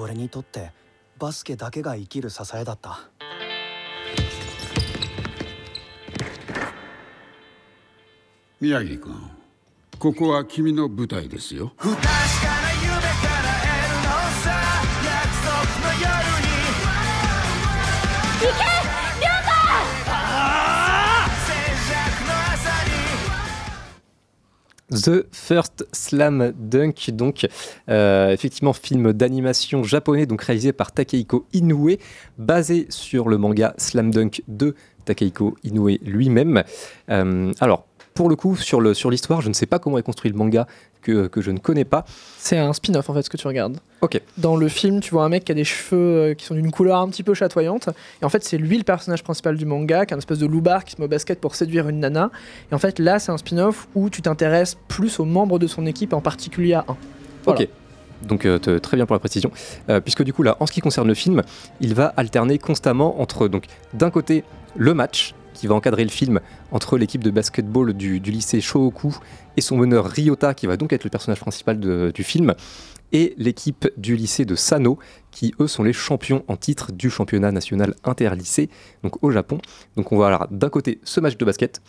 [0.01, 0.73] 俺にとって
[1.19, 3.11] バスケだけが生きる支えだった。
[8.61, 9.31] 宮城君
[9.99, 11.73] ここは君の舞台ですよ
[24.91, 27.47] The First Slam Dunk, donc
[27.89, 31.97] euh, effectivement film d'animation japonais, donc réalisé par Takehiko Inoue,
[32.39, 34.75] basé sur le manga Slam Dunk de
[35.05, 36.63] Takehiko Inoue lui-même.
[37.09, 40.37] Euh, alors pour le coup sur l'histoire, je ne sais pas comment est construit le
[40.37, 40.67] manga
[41.03, 42.05] que, que je ne connais pas.
[42.39, 43.79] C'est un spin-off en fait ce que tu regardes.
[44.01, 44.21] Ok.
[44.39, 46.71] Dans le film, tu vois un mec qui a des cheveux euh, qui sont d'une
[46.71, 47.91] couleur un petit peu chatoyante.
[48.23, 50.47] Et en fait, c'est lui le personnage principal du manga, qui est un espèce de
[50.47, 52.31] loupard qui se met au basket pour séduire une nana.
[52.71, 55.87] Et en fait, là, c'est un spin-off où tu t'intéresses plus aux membres de son
[55.87, 56.97] équipe, en particulier à un.
[57.45, 57.63] Voilà.
[57.63, 57.69] Ok.
[58.23, 59.51] Donc euh, très bien pour la précision.
[59.89, 61.43] Euh, puisque du coup là, en ce qui concerne le film,
[61.81, 64.45] il va alterner constamment entre donc d'un côté
[64.77, 66.41] le match qui va encadrer le film
[66.73, 69.15] entre l'équipe de basketball du, du lycée Shohoku
[69.59, 72.55] et son meneur Ryota qui va donc être le personnage principal du film
[73.13, 74.99] et l'équipe du lycée de Sano
[75.31, 78.71] qui eux sont les champions en titre du championnat national interlycée
[79.03, 79.59] donc au Japon.
[79.97, 81.83] Donc on va avoir d'un côté ce match de basket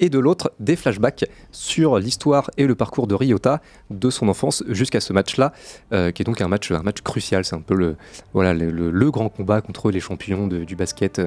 [0.00, 4.62] et de l'autre des flashbacks sur l'histoire et le parcours de Ryota de son enfance
[4.68, 5.52] jusqu'à ce match-là,
[5.92, 7.44] euh, qui est donc un match, un match crucial.
[7.44, 7.96] C'est un peu le,
[8.32, 11.20] voilà, le, grand combat contre les champions du basket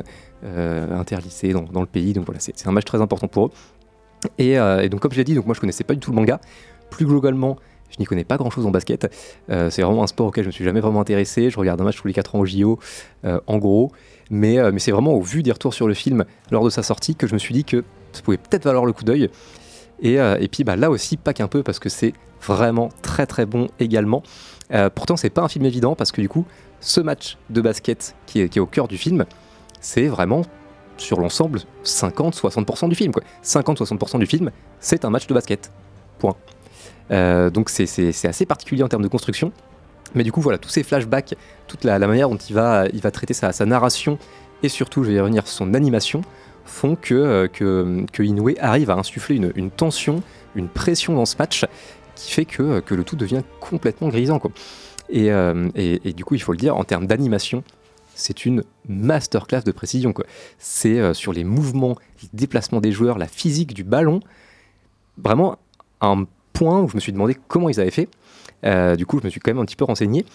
[0.44, 2.14] euh, interlycée dans, dans le pays.
[2.14, 3.52] Donc voilà, c'est un match très important pour eux.
[4.38, 6.12] Et, euh, et donc comme je l'ai dit, donc moi je connaissais pas du tout
[6.12, 6.40] le manga.
[6.90, 7.58] Plus globalement,
[7.90, 9.08] je n'y connais pas grand chose en basket.
[9.50, 11.50] Euh, c'est vraiment un sport auquel je me suis jamais vraiment intéressé.
[11.50, 12.80] Je regarde un match tous les 4 ans au JO,
[13.24, 13.92] en gros.
[14.30, 17.16] Mais, mais c'est vraiment au vu des retours sur le film lors de sa sortie
[17.16, 19.30] que je me suis dit que ça pouvait peut-être valoir le coup d'œil.
[20.02, 23.26] Et, euh, et puis bah, là aussi, pas qu'un peu, parce que c'est vraiment très
[23.26, 24.24] très bon également.
[24.74, 26.46] Euh, pourtant, c'est pas un film évident, parce que du coup,
[26.80, 29.26] ce match de basket qui est, au cœur du film,
[29.80, 30.42] c'est vraiment
[30.98, 33.12] sur l'ensemble 50-60% du film.
[33.12, 33.24] quoi.
[33.44, 35.72] 50-60% du film, c'est un match de basket.
[36.20, 36.36] Point.
[37.12, 39.52] Euh, donc c'est- assez particulier en termes de construction.
[40.14, 41.36] Mais du coup, voilà, tous ces flashbacks,
[41.68, 44.18] toute la, manière dont il va, il va traiter sa narration
[44.64, 46.22] et surtout, je vais y revenir, son animation,
[46.66, 50.22] font que, euh, que, que Inoue arrive à insuffler une, une tension,
[50.56, 51.66] une pression dans ce match
[52.16, 54.40] qui fait que, que le tout devient complètement grisant.
[54.40, 54.52] Quoi.
[55.10, 57.64] Et, euh, et- et du coup, il faut le dire, en termes d'animation,
[58.16, 60.14] c'est une masterclass de précision.
[60.60, 64.20] C'est euh, sur les mouvements, les déplacements des joueurs, la physique du ballon,
[65.18, 65.58] vraiment
[66.02, 68.08] un point où je me suis demandé comment ils avaient fait.
[68.66, 70.26] Euh, du coup, je me suis quand même un petit peu renseigné.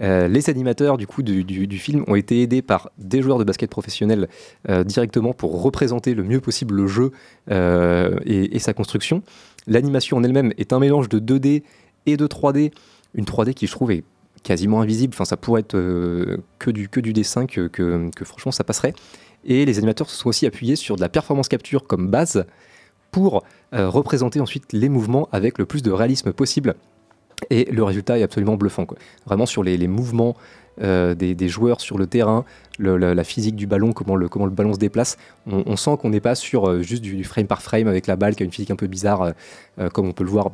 [0.00, 3.70] Euh, les animateurs du coup du, film ont été aidés par des joueurs de basket
[3.70, 4.28] professionnels
[4.68, 7.12] euh, directement pour représenter le mieux possible le jeu
[7.50, 9.22] euh, et, sa construction.
[9.66, 11.62] L'animation en elle-même est un mélange de 2D
[12.06, 12.72] et de 3D,
[13.14, 14.04] une 3D qui je trouve est
[14.42, 15.14] quasiment invisible.
[15.14, 15.78] Enfin, ça pourrait être
[16.58, 17.70] que du dessin que,
[18.24, 18.94] franchement ça passerait.
[19.44, 22.44] Et les animateurs se sont aussi appuyés sur de la performance capture comme base
[23.10, 26.74] pour représenter ensuite les mouvements avec le plus de réalisme possible.
[27.48, 28.84] Et le résultat est absolument bluffant.
[28.84, 28.98] Quoi.
[29.26, 30.36] Vraiment sur les, mouvements
[30.82, 32.44] euh, des, joueurs sur le terrain,
[32.78, 36.68] la, physique du ballon, comment le, ballon se déplace, on, sent qu'on n'est pas sur
[36.68, 38.86] euh, juste du, frame par frame avec la balle qui a une physique un peu
[38.86, 39.32] bizarre,
[39.78, 40.50] euh, comme on peut le voir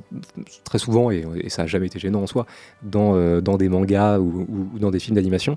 [0.64, 2.46] très souvent, et, ça n'a jamais été gênant en soi,
[2.82, 4.46] dans, des mangas ou,
[4.78, 5.56] dans des films d'animation.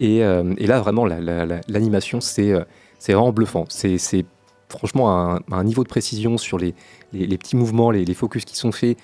[0.00, 2.52] Et, là, vraiment, la- la- la- l'animation, c'est
[3.06, 3.64] vraiment bluffant.
[3.68, 4.24] C'est
[4.68, 6.74] franchement un, un niveau de précision sur les,
[7.12, 8.96] petits mouvements, les focus qui sont faits.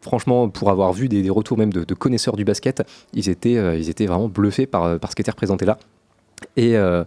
[0.00, 2.82] Franchement, pour avoir vu des, retours même de, connaisseurs du basket,
[3.14, 5.78] ils étaient, euh, ils étaient vraiment bluffés par, euh, par ce qui était représenté là.
[6.56, 7.04] Et, euh,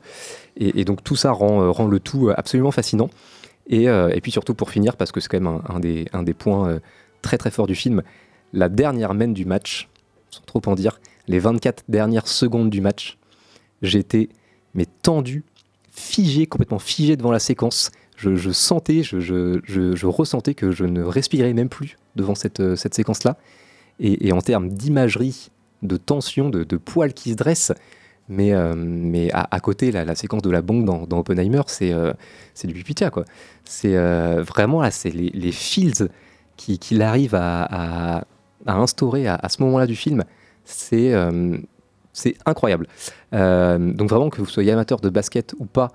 [0.58, 3.10] et, donc tout ça rend, rend le tout absolument fascinant.
[3.68, 6.34] Et, et puis surtout pour finir, parce que c'est quand même un, des, un des
[6.34, 6.80] points
[7.22, 8.04] très très forts du film,
[8.52, 9.88] la dernière main du match,
[10.30, 11.00] sans trop en dire,
[11.30, 13.18] les 24 dernières secondes du match,
[13.82, 14.28] j'étais
[14.74, 15.46] mais tendu,
[15.92, 17.92] figé, complètement figé devant la séquence.
[18.22, 23.38] Je, sentais, je, ressentais que je ne respirais même plus devant cette, euh, séquence-là.
[24.00, 25.50] Et, en termes d'imagerie,
[25.82, 27.74] de tension, de, poils qui se dressent,
[28.30, 32.14] mais, euh, à, côté, la, séquence de la bombe dans, dans Oppenheimer, c'est euh,
[32.64, 33.26] du pipitia, quoi.
[33.66, 33.96] C'est
[34.42, 36.10] vraiment, là, c'est les, les feels
[36.58, 38.24] qu'il arrive à,
[38.68, 40.24] instaurer à, ce moment-là du film,
[40.64, 41.14] c'est
[42.46, 42.88] incroyable.
[43.32, 45.92] Donc vraiment, que vous soyez amateur de basket ou pas,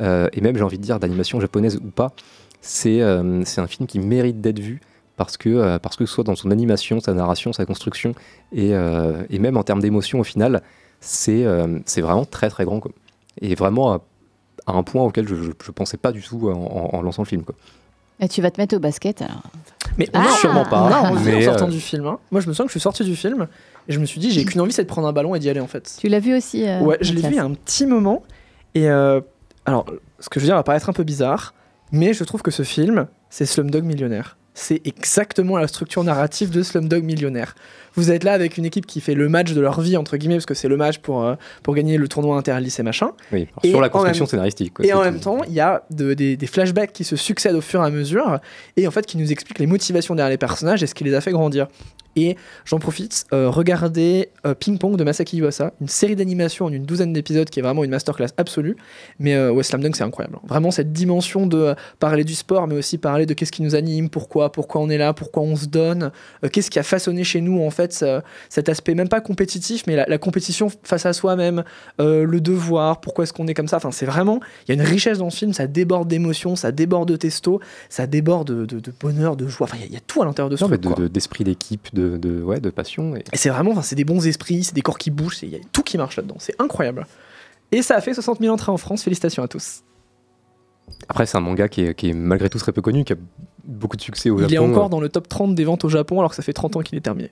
[0.00, 2.12] et même j'ai envie de dire d'animation japonaise ou pas,
[2.60, 4.80] c'est euh, c'est un film qui mérite d'être vu
[5.16, 8.14] parce que, euh, parce que ce soit dans son animation, sa narration, sa construction,
[8.52, 10.62] et, euh, et même en termes d'émotion au final,
[11.00, 12.80] c'est euh, c'est vraiment très très grand.
[12.80, 12.90] Quoi.
[13.42, 14.00] Et vraiment à,
[14.66, 17.28] à un point auquel je ne pensais pas du tout en, en- en lançant le
[17.28, 17.42] film.
[17.42, 17.54] Quoi.
[18.22, 19.42] Et tu vas te mettre au basket alors
[19.98, 22.06] Mais Ah Sûrement pas, On a envie mais, en sortant euh, du film.
[22.06, 22.18] hein.
[22.30, 23.46] Moi, je me souviens que je suis sorti du film
[23.88, 25.48] et je me suis dit, j'ai qu'une envie, c'est de prendre un ballon et d'y
[25.48, 25.96] aller en fait.
[25.98, 28.22] Tu l'as vu aussi euh, Ouais, je l'ai vu il y a un petit moment.
[28.74, 29.20] Et euh,
[29.66, 29.86] alors,
[30.18, 31.54] ce que je veux dire va paraître un peu bizarre,
[31.92, 34.36] mais je trouve que ce film, c'est Slumdog Millionnaire.
[34.54, 37.54] C'est exactement la structure narrative de Slumdog Millionnaire.
[37.96, 40.36] Vous êtes là avec une équipe qui fait le match de leur vie, entre guillemets,
[40.36, 43.10] parce que c'est le match pour, euh, pour gagner le tournoi interlycée machin.
[43.32, 44.74] Oui, Et sur la construction même- scénaristique.
[44.74, 45.04] quoi, Et en tout.
[45.04, 47.86] même temps, il y a de- des, des flashbacks qui se succèdent au fur et
[47.86, 48.38] à mesure,
[48.76, 51.14] et en fait qui nous expliquent les motivations derrière les personnages et ce qui les
[51.14, 51.68] a fait grandir.
[52.16, 56.72] Et j'en profite, euh, regardez euh, Ping Pong de Masaki Iwasa, une série d'animation en
[56.72, 58.76] une douzaine d'épisodes qui est vraiment une masterclass absolue.
[59.20, 60.38] Mais euh, ouais, Slam Dunk, c'est incroyable.
[60.44, 63.76] Vraiment cette dimension de euh, parler du sport, mais aussi parler de qu'est-ce qui nous
[63.76, 66.10] anime, pourquoi, pourquoi on est là, pourquoi on se donne,
[66.44, 69.84] euh, qu'est-ce qui a façonné chez nous en fait ce- cet aspect même pas compétitif,
[69.86, 71.64] mais la, la compétition face à soi-même,
[72.00, 73.78] euh, le devoir, pourquoi est-ce qu'on est comme ça.
[73.78, 76.72] Enfin, c'est vraiment, il y a une richesse dans ce film, ça déborde d'émotions, ça
[76.72, 79.64] déborde de testo, ça déborde de, de- de bonheur, de joie.
[79.66, 81.08] Enfin, il y a- il y, a tout à l'intérieur de ce Non, de- de-
[81.08, 83.16] d'esprit d'équipe, de, ouais, de passion.
[83.16, 83.24] Et...
[83.32, 85.56] Et c'est vraiment, enfin, c'est des bons esprits, c'est des corps qui bougent, il y
[85.56, 86.36] a tout qui marche là-dedans.
[86.38, 87.06] C'est incroyable.
[87.72, 89.02] Et ça a fait 60 000 entrées en France.
[89.04, 89.82] Félicitations à tous.
[91.08, 93.16] Après, c'est un manga qui est, qui est malgré tout très peu connu, qui a
[93.64, 94.70] beaucoup de succès au Il est Japon.
[94.70, 96.80] encore dans le top 30 des ventes au Japon alors que ça fait 30 ans
[96.80, 97.30] qu'il est terminé.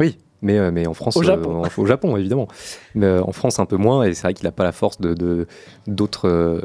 [0.00, 1.64] Oui, mais, euh, mais en France, Au euh, Japon.
[1.64, 2.48] en- au Japon évidemment.
[2.94, 5.00] Mais euh, en France un peu moins, et c'est vrai qu'il n'a pas la force
[5.00, 5.46] de
[5.86, 6.60] d'autres euh,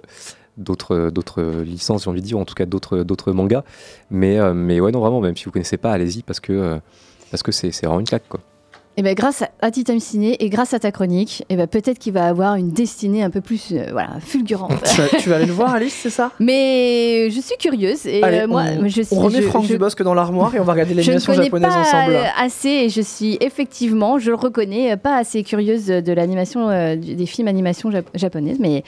[0.57, 3.63] d'autres d'autres licences, j'ai envie de dire, ou en tout cas d'autres d'autres mangas.
[4.09, 6.79] Mais, euh, mais ouais, non, vraiment, même si vous connaissez pas, allez-y parce que euh,
[7.31, 8.41] parce que c'est c'est vraiment une claque, quoi.
[8.97, 12.11] Et ben grâce à Time Ciné et grâce à ta chronique, et ben peut-être qu'il
[12.11, 14.73] va avoir une destinée un peu plus euh, voilà, fulgurante.
[14.83, 16.31] tu, vas, tu vas aller le voir, Alice, c'est ça?
[16.39, 19.63] Mais je suis curieuse et Allez, euh, moi on, je suis on remet je- Franck
[19.63, 22.15] je- Dubosc dans l'armoire et on va regarder l'animation japonaise pas ensemble.
[22.15, 26.97] euh, assez et je suis effectivement, je le reconnais, pas assez curieuse de l'animation, euh,
[26.97, 28.83] des films animation jap- japonaises, mais,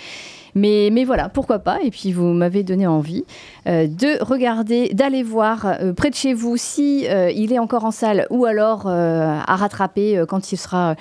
[0.55, 1.79] mais, mais voilà, pourquoi pas.
[1.83, 3.25] Et puis vous m'avez donné envie
[3.67, 7.85] euh, de regarder, d'aller voir euh, près de chez vous si euh, il est encore
[7.85, 10.95] en salle ou alors à rattraper quand il sera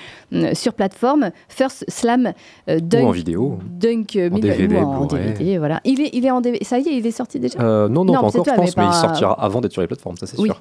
[0.54, 1.30] sur plateforme.
[1.48, 2.32] First Slam
[2.66, 3.04] Dunk.
[3.04, 3.58] Ou en vidéo.
[3.64, 5.06] Dunk En DVD, ou en.
[5.06, 5.80] DVD, voilà.
[5.84, 6.64] Il est, il est en DVD.
[6.64, 8.86] Ça y est, il est sorti déjà non, non, pas encore, toi, je pense, mais,
[8.86, 10.48] il sortira avant d'être sur les plateformes, ça c'est Oui.
[10.48, 10.60] sûr.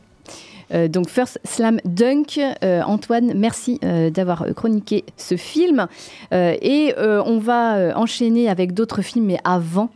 [0.73, 5.87] Euh, donc First Slam Dunk, Euh, Antoine, merci euh, d'avoir chroniqué ce film.
[6.31, 9.89] Et on va enchaîner avec d'autres films, mais avant.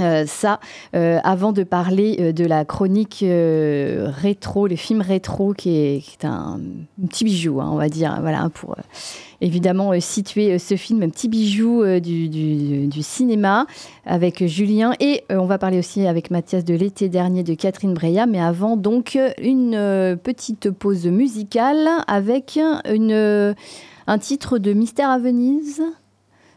[0.00, 0.58] Euh, ça,
[0.96, 6.58] euh, avant de parler euh, de la chronique rétro, les films rétro, qui est, un,
[7.06, 8.76] petit bijou, hein, on va dire, voilà, pour
[9.40, 13.66] évidemment situer ce film, un petit bijou du, cinéma
[14.04, 14.94] avec Julien.
[15.00, 18.26] Et on va parler aussi avec Mathias de l'été dernier de Catherine Breillat.
[18.26, 25.82] Mais avant, donc, une petite pause musicale avec un titre de Mystère à Venise.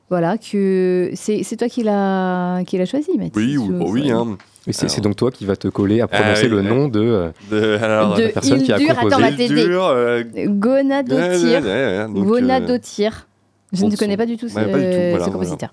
[0.09, 3.33] Voilà, que c'est c'est toi qui l'as qui l'a choisi, Mathias.
[3.35, 4.09] Oui, ou- ou- oui.
[4.11, 4.37] Hein.
[4.67, 6.99] Et c'est donc toi qui vas te coller à prononcer Ah oui, le nom de,
[6.99, 9.15] euh, De, alors, De la personne qui a Hildur, composé.
[9.23, 9.35] attends.
[9.37, 11.61] Hildur, euh, Gonadotir.
[11.61, 13.27] donc, euh, Gonadotir.
[13.73, 15.31] Je ne connais pas du tout ce, Ouais, pas du tout, voilà, ce voilà.
[15.31, 15.69] compositeur.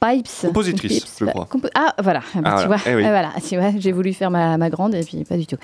[0.00, 0.28] Pipes.
[0.46, 1.46] Compositrice, Pipes, je crois.
[1.50, 2.20] compo- ah, voilà.
[2.34, 2.82] Ah, bah, Ah, tu voilà.
[2.82, 3.02] vois, Eh oui.
[3.06, 3.30] Ah, voilà.
[3.48, 5.56] Tu vois, j'ai voulu faire ma, ma grande et puis pas du tout.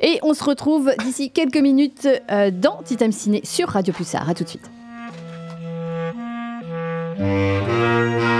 [0.00, 4.28] Et on se retrouve d'ici quelques minutes euh, dans Titam Ciné sur Radio Pulsar.
[4.28, 4.70] À tout de suite.
[7.22, 8.31] Música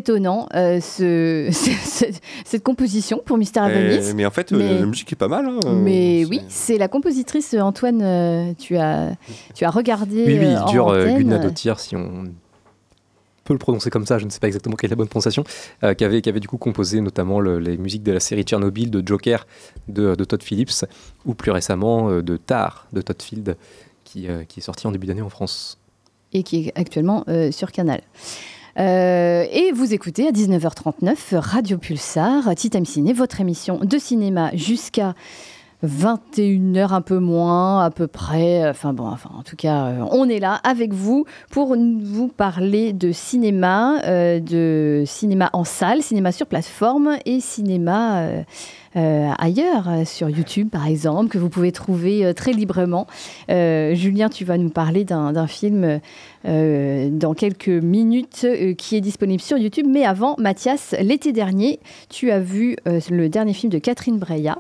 [0.09, 2.05] Étonnant euh, ce, ce-
[2.45, 4.15] cette composition pour Mystère à Eh, Venise.
[4.15, 5.47] mais en fait, euh, Mais- la musique est pas mal.
[5.47, 5.61] hein.
[5.75, 8.01] Mais oui, c'est la compositrice Antoine.
[8.03, 9.13] euh, tu as
[9.55, 10.25] tu as regardé.
[10.27, 11.17] Oui, oui, il en dure euh.
[11.19, 12.25] Gunadotir, si on
[13.45, 15.43] peut le prononcer comme ça, je ne sais pas exactement quelle est la bonne prononciation,
[15.83, 18.43] euh, qui, avait, qui avait du coup composé notamment le- les musiques de la série
[18.43, 19.47] Tchernobyl, de Joker,
[19.89, 20.85] de, de Todd Phillips,
[21.25, 23.57] ou plus récemment euh, de Tar, de Todd Field,
[24.05, 25.79] qui, euh, qui est sorti en début d'année en France.
[26.35, 28.03] et qui est actuellement euh, sur Canal.
[28.79, 35.15] Euh, et vous écoutez à 19h39 Radio Pulsar, Time Ciné, votre émission de cinéma jusqu'à
[35.85, 38.69] 21h un peu moins à peu près.
[38.69, 43.11] Enfin bon, en tout cas, euh, on est là avec vous pour vous parler de
[43.11, 48.29] cinéma, euh, de cinéma en salle, cinéma sur plateforme et cinéma
[48.95, 53.07] ailleurs, sur YouTube par exemple, que vous pouvez trouver très librement.
[53.49, 56.01] Julien, tu vas nous parler d'un film
[56.45, 59.87] dans quelques minutes euh, qui est disponible sur YouTube.
[59.89, 64.59] Mais avant, Mathias, l'été dernier, tu as vu euh, le dernier film de Catherine Breillat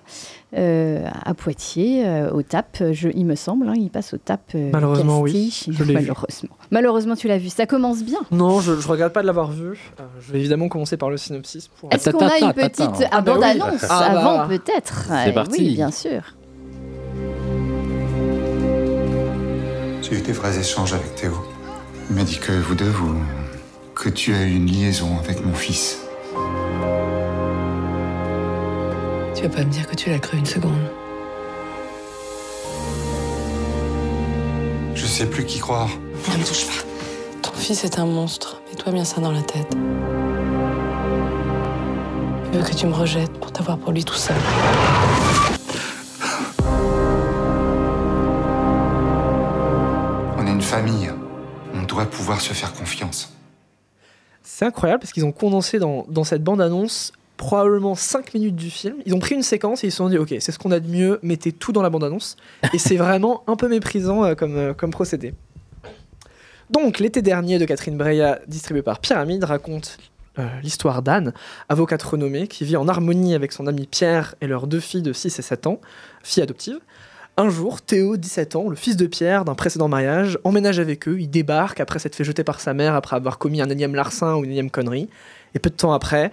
[0.56, 3.68] euh, à Poitiers, euh, au TAP, je- il me semble.
[3.68, 4.40] hein, il passe au TAP.
[4.54, 5.46] euh, Malheureusement, oui.
[5.48, 5.74] Castille.
[5.74, 6.00] Je l'ai vu.
[6.00, 6.48] Malheureusement.
[6.70, 7.48] Malheureusement, tu l'as vu.
[7.48, 8.20] Ça commence bien.
[8.32, 9.78] Non, je, je regrette pas de l'avoir vu.
[10.00, 11.68] Euh, je vais évidemment commencer par le synopsis.
[11.68, 11.92] Pour...
[11.92, 13.40] Est-ce qu'on a une petite Ah bah oui.
[13.40, 14.20] bande-annonce Ah bah.
[14.20, 15.04] avant peut-être?
[15.06, 15.60] C'est Euh, parti.
[15.60, 16.22] Oui, bien sûr.
[20.02, 21.32] J'ai eu des vrais échanges avec Théo.
[22.10, 23.20] Il m'a dit que vous deux, vous.
[23.94, 25.98] que tu as eu une liaison avec mon fils.
[29.34, 30.90] Tu vas pas me dire que tu l'as cru une seconde.
[34.94, 35.90] Je sais plus qui croire.
[36.32, 36.82] Ne me touche pas.
[37.42, 38.62] Ton fils est un monstre.
[38.70, 39.76] Mets-toi bien ça dans la tête.
[42.46, 44.36] Il veut que tu me rejettes pour t'avoir pour lui tout seul.
[50.38, 51.10] On est une famille.
[52.06, 53.32] Pouvoir se faire confiance.
[54.42, 58.96] C'est incroyable parce qu'ils ont condensé dans, cette bande-annonce probablement 5 minutes du film.
[59.06, 60.80] Ils ont pris une séquence et ils se sont dit ok, c'est ce qu'on a
[60.80, 62.36] de mieux, mettez tout dans la bande-annonce.
[62.72, 65.34] Et c'est vraiment un peu méprisant euh, comme, euh, comme procédé.
[66.70, 69.98] Donc, l'été dernier de Catherine Breillat, distribué par Pyramide, raconte
[70.38, 71.32] euh, l'histoire d'Anne,
[71.68, 75.12] avocate renommée, qui vit en harmonie avec son ami Pierre et leurs deux filles de
[75.12, 75.80] 6 et 7 ans,
[76.22, 76.78] filles adoptives.
[77.38, 81.20] Un jour, Théo, 17 ans, le fils de Pierre d'un précédent mariage, emménage avec eux,
[81.20, 84.34] il débarque après s'être fait jeter par sa mère après avoir commis un énième larcin
[84.34, 85.08] ou une énième connerie.
[85.54, 86.32] Et peu de temps après,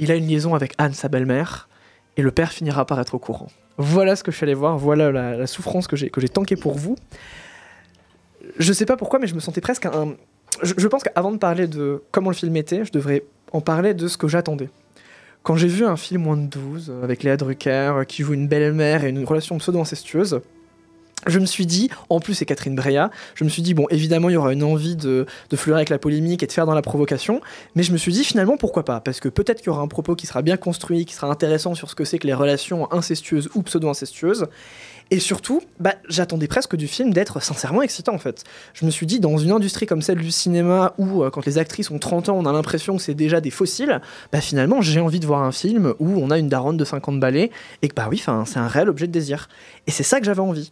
[0.00, 1.68] il a une liaison avec Anne, sa belle-mère,
[2.16, 3.46] et le père finira par être au courant.
[3.78, 6.74] Voilà ce que je suis allé voir, voilà la, souffrance que j'ai que j'ai pour
[6.76, 6.96] vous.
[8.58, 10.16] Je sais pas pourquoi, mais je me sentais presque un.
[10.60, 13.22] Je pense qu'avant de parler de comment le film était, je devrais
[13.52, 14.70] en parler de ce que j'attendais.
[15.42, 18.32] Quand j'ai vu un film moins de 12, euh, avec Léa Drucker, euh, qui joue
[18.32, 20.40] une belle-mère et une relation pseudo-incestueuse,
[21.26, 24.28] je me suis dit, en plus c'est Catherine Breillat, je me suis dit, bon, évidemment,
[24.28, 26.74] il y aura une envie de, de fleurir avec la polémique et de faire dans
[26.74, 27.40] la provocation,
[27.74, 29.00] mais je me suis dit, finalement, pourquoi pas?
[29.00, 31.74] Parce que peut-être qu'il y aura un propos qui sera bien construit, qui sera intéressant
[31.74, 34.46] sur ce que c'est que les relations incestueuses ou pseudo-incestueuses.
[35.12, 38.44] Et surtout, bah, j'attendais presque du film d'être sincèrement excitant en fait.
[38.72, 41.58] Je me suis dit, dans une industrie comme celle du cinéma où euh, quand les
[41.58, 44.00] actrices ont 30 ans, on a l'impression que c'est déjà des fossiles,
[44.32, 47.20] bah finalement j'ai envie de voir un film où on a une daronne de 50
[47.20, 47.50] balais
[47.82, 49.50] et que bah oui, c'est un réel objet de désir.
[49.86, 50.70] Et c'est ça que j'avais envie.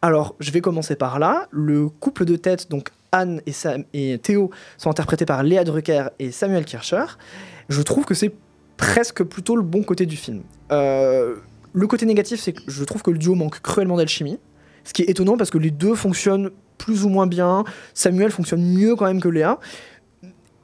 [0.00, 1.46] Alors, je vais commencer par là.
[1.50, 3.84] Le couple de tête, donc Anne et, Sam
[4.22, 7.04] Théo, sont interprétés par Léa Drucker et Samuel Kircher.
[7.68, 8.32] Je trouve que c'est
[8.78, 10.40] presque plutôt le bon côté du film.
[10.72, 11.36] Euh,
[11.74, 14.38] le côté négatif, c'est que je trouve que le duo manque cruellement d'alchimie.
[14.84, 17.64] Ce qui est étonnant parce que les deux fonctionnent plus ou moins bien.
[17.94, 19.58] Samuel fonctionne mieux quand même que Léa.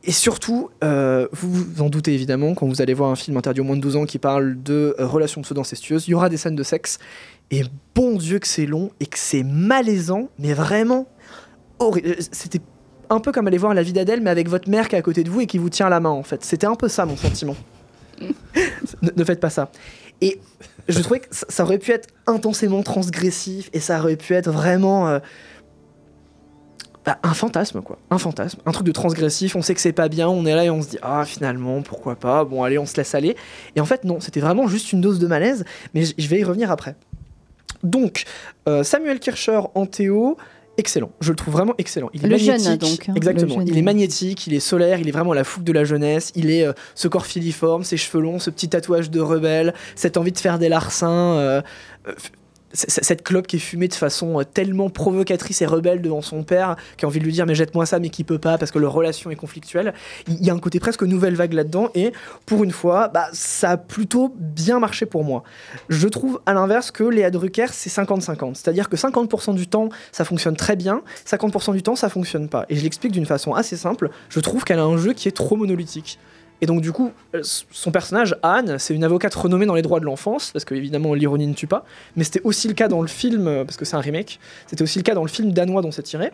[0.04, 3.60] Et surtout, euh, vous vous en doutez évidemment, quand vous allez voir un film interdit
[3.60, 6.38] aux moins de 12 ans qui parle de euh, relations pseudo-incestueuses, il y aura des
[6.38, 6.98] scènes de sexe.
[7.50, 11.06] Et bon Dieu que c'est long et que c'est malaisant, mais vraiment
[11.80, 12.16] horrible.
[12.30, 12.60] C'était
[13.10, 15.02] un peu comme aller voir la vie d'Adèle, mais avec votre mère qui est à
[15.02, 16.44] côté de vous et qui vous tient la main en fait.
[16.44, 17.56] C'était un peu ça mon sentiment.
[18.20, 19.70] ne, ne faites pas ça.
[20.20, 20.40] Et
[20.88, 25.08] je trouvais que ça, aurait pu être intensément transgressif et ça aurait pu être vraiment
[25.08, 25.18] euh,
[27.04, 29.56] bah, un fantasme quoi, un fantasme, un truc de transgressif.
[29.56, 31.82] On sait que c'est pas bien, on est là et on se dit ah finalement
[31.82, 33.36] pourquoi pas, bon allez on se laisse aller.
[33.76, 35.64] Et en fait non, c'était vraiment juste une dose de malaise,
[35.94, 36.96] mais je vais y revenir après.
[37.82, 38.24] Donc
[38.68, 40.36] euh, Samuel Kircher en Théo.
[40.76, 42.10] Excellent, je le trouve vraiment excellent.
[42.14, 43.56] Il est Le jeune, magnétique, donc, hein, exactement.
[43.56, 43.68] jeune.
[43.68, 46.32] Il est magnétique, il est solaire, il est vraiment la fougue de la jeunesse.
[46.36, 50.16] Il est euh, ce corps filiforme, ses cheveux longs, ce petit tatouage de rebelle, cette
[50.16, 51.60] envie de faire des larcins, euh,
[52.08, 52.12] euh,
[52.72, 56.76] cette clope qui est fumée de façon euh, tellement provocatrice et rebelle devant son père,
[56.96, 58.78] qui a envie de lui dire mais jette-moi ça, mais qui peut pas parce que
[58.78, 59.94] leur relation est conflictuelle.
[60.28, 62.12] Il y a un côté presque nouvelle vague là-dedans et
[62.46, 65.42] pour une fois, bah, ça a plutôt bien marché pour moi.
[65.88, 70.24] Je trouve à l'inverse que Léa Drucker c'est 50-50, c'est-à-dire que 50% du temps ça
[70.24, 72.66] fonctionne très bien, 50% du temps ça fonctionne pas.
[72.68, 74.10] Et je l'explique d'une façon assez simple.
[74.28, 76.18] Je trouve qu'elle a un jeu qui est trop monolithique.
[76.60, 80.00] Et donc du coup, euh, son personnage, Anne, c'est une avocate renommée dans les droits
[80.00, 81.84] de l'enfance, parce que évidemment l'ironie ne tue pas,
[82.16, 84.82] mais c'était aussi le cas dans le film, euh, parce que c'est un remake, c'était
[84.82, 86.32] aussi le cas dans le film danois dont c'est tiré.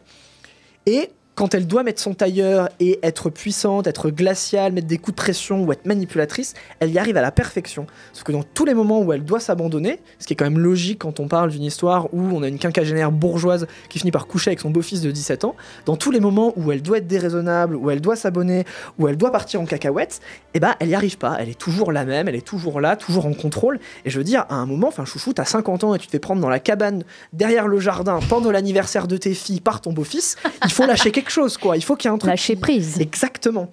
[0.87, 5.15] Et quand elle doit mettre son tailleur et être puissante, être glaciale, mettre des coups
[5.15, 7.87] de pression ou être manipulatrice, elle y arrive à la perfection.
[8.15, 10.59] Sauf que dans tous les moments où elle doit s'abandonner, ce qui est quand même
[10.59, 14.27] logique quand on parle d'une histoire où on a une quinquagénaire bourgeoise qui finit par
[14.27, 17.07] coucher avec son beau-fils de 17 ans, dans tous les moments où elle doit être
[17.07, 18.65] déraisonnable, où elle doit s'abonner,
[18.99, 20.21] où elle doit partir en cacahuète,
[20.55, 21.37] eh ben elle y arrive pas.
[21.39, 23.79] Elle est toujours la même, elle est toujours là, toujours en contrôle.
[24.07, 26.13] Et je veux dire, à un moment, enfin chouchou, t'as 50 ans et tu te
[26.13, 29.93] fais prendre dans la cabane derrière le jardin pendant l'anniversaire de tes filles par ton
[29.93, 31.77] beau-fils, il faut lâcher quelque chose, quoi.
[31.77, 32.31] Il faut qu'il y ait un truc.
[32.31, 33.01] Lâcher prise.
[33.01, 33.71] Exactement.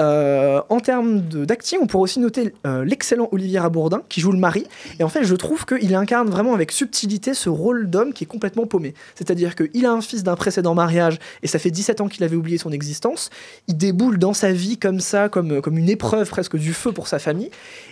[0.00, 4.38] Euh, en termes d'acting, on pourrait aussi noter euh, l'excellent Olivier Rabourdin qui joue le
[4.38, 4.64] mari.
[4.98, 8.26] Et en fait, je trouve qu'il incarne vraiment avec subtilité ce rôle d'homme qui est
[8.26, 8.94] complètement paumé.
[9.14, 12.36] C'est-à-dire qu'il a un fils d'un précédent mariage et ça fait 17 ans qu'il avait
[12.36, 13.30] oublié son existence.
[13.68, 17.18] Il déboule dans sa vie comme ça, comme, une épreuve presque du feu pour sa
[17.18, 17.50] famille.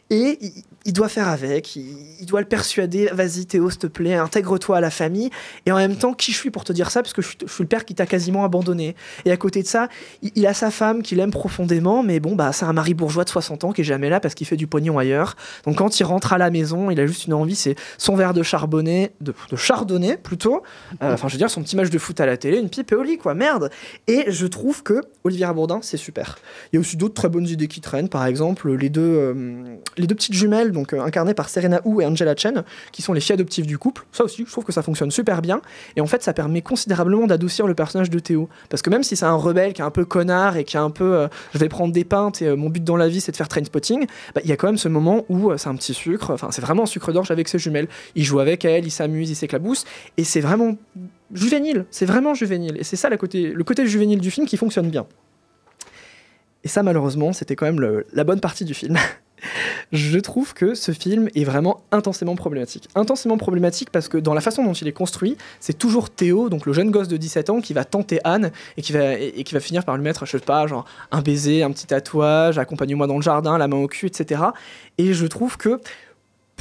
[0.08, 0.38] Et
[0.84, 4.80] il, doit faire avec, il, doit le persuader, vas-y Théo, s'il te plaît, intègre-toi à
[4.80, 5.30] la famille.
[5.66, 7.02] Et en même temps, qui je suis pour te dire ça?
[7.02, 8.96] Parce que je, suis- le père qui t'a quasiment abandonné.
[9.24, 9.88] Et à côté de ça,
[10.22, 13.28] il a sa femme qu'il aime profondément, mais bon, bah, c'est un mari bourgeois de
[13.28, 15.36] 60 ans qui est jamais là parce qu'il fait du pognon ailleurs.
[15.64, 18.34] Donc quand il rentre à la maison, il a juste une envie, c'est son verre
[18.34, 20.62] de charbonnet, de, de chardonnay plutôt.
[21.02, 22.92] Euh, Enfin, je veux dire, son petit match de foot à la télé, une pipe
[22.92, 23.70] et au lit, quoi, merde.
[24.06, 26.38] Et je trouve que Olivier Bourdin, c'est super.
[26.72, 29.62] Il y a aussi d'autres très bonnes idées qui traînent, par exemple les deux, euh,
[29.96, 33.12] les deux petites jumelles, donc euh, incarnées par Serena Hu et Angela Chen, qui sont
[33.12, 34.06] les filles adoptives du couple.
[34.12, 35.60] Ça aussi, je trouve que ça fonctionne super bien.
[35.96, 38.48] Et en fait, ça permet considérablement d'adoucir le personnage de Théo.
[38.68, 40.80] Parce que même si c'est un rebelle qui est un peu connard et qui est
[40.80, 43.32] un peu je vais prendre des pintes et euh, mon but dans la vie c'est
[43.32, 45.68] de faire train spotting, bah, il y a quand même ce moment où euh, c'est
[45.68, 47.88] un petit sucre, enfin c'est vraiment un sucre d'orge avec ses jumelles.
[48.14, 49.84] Il joue avec elle, il s'amuse, il s'éclabousse.
[50.16, 50.76] Et c'est vraiment
[51.32, 52.76] juvénile, c'est vraiment juvénile.
[52.78, 55.06] Et c'est ça la côté, le côté juvénile du film qui fonctionne bien.
[56.62, 58.96] Et ça, malheureusement, c'était quand même la bonne partie du film.
[59.92, 62.88] Je trouve que ce film est vraiment intensément problématique.
[62.94, 66.66] Intensément problématique parce que dans la façon dont il est construit, c'est toujours Théo, donc
[66.66, 69.96] le jeune gosse de 17 ans, qui va tenter Anne et qui va, finir par
[69.96, 73.58] lui mettre, je sais pas, genre un baiser, un petit tatouage, accompagne-moi dans le jardin,
[73.58, 74.42] la main au cul, etc.
[74.98, 75.80] Et je trouve que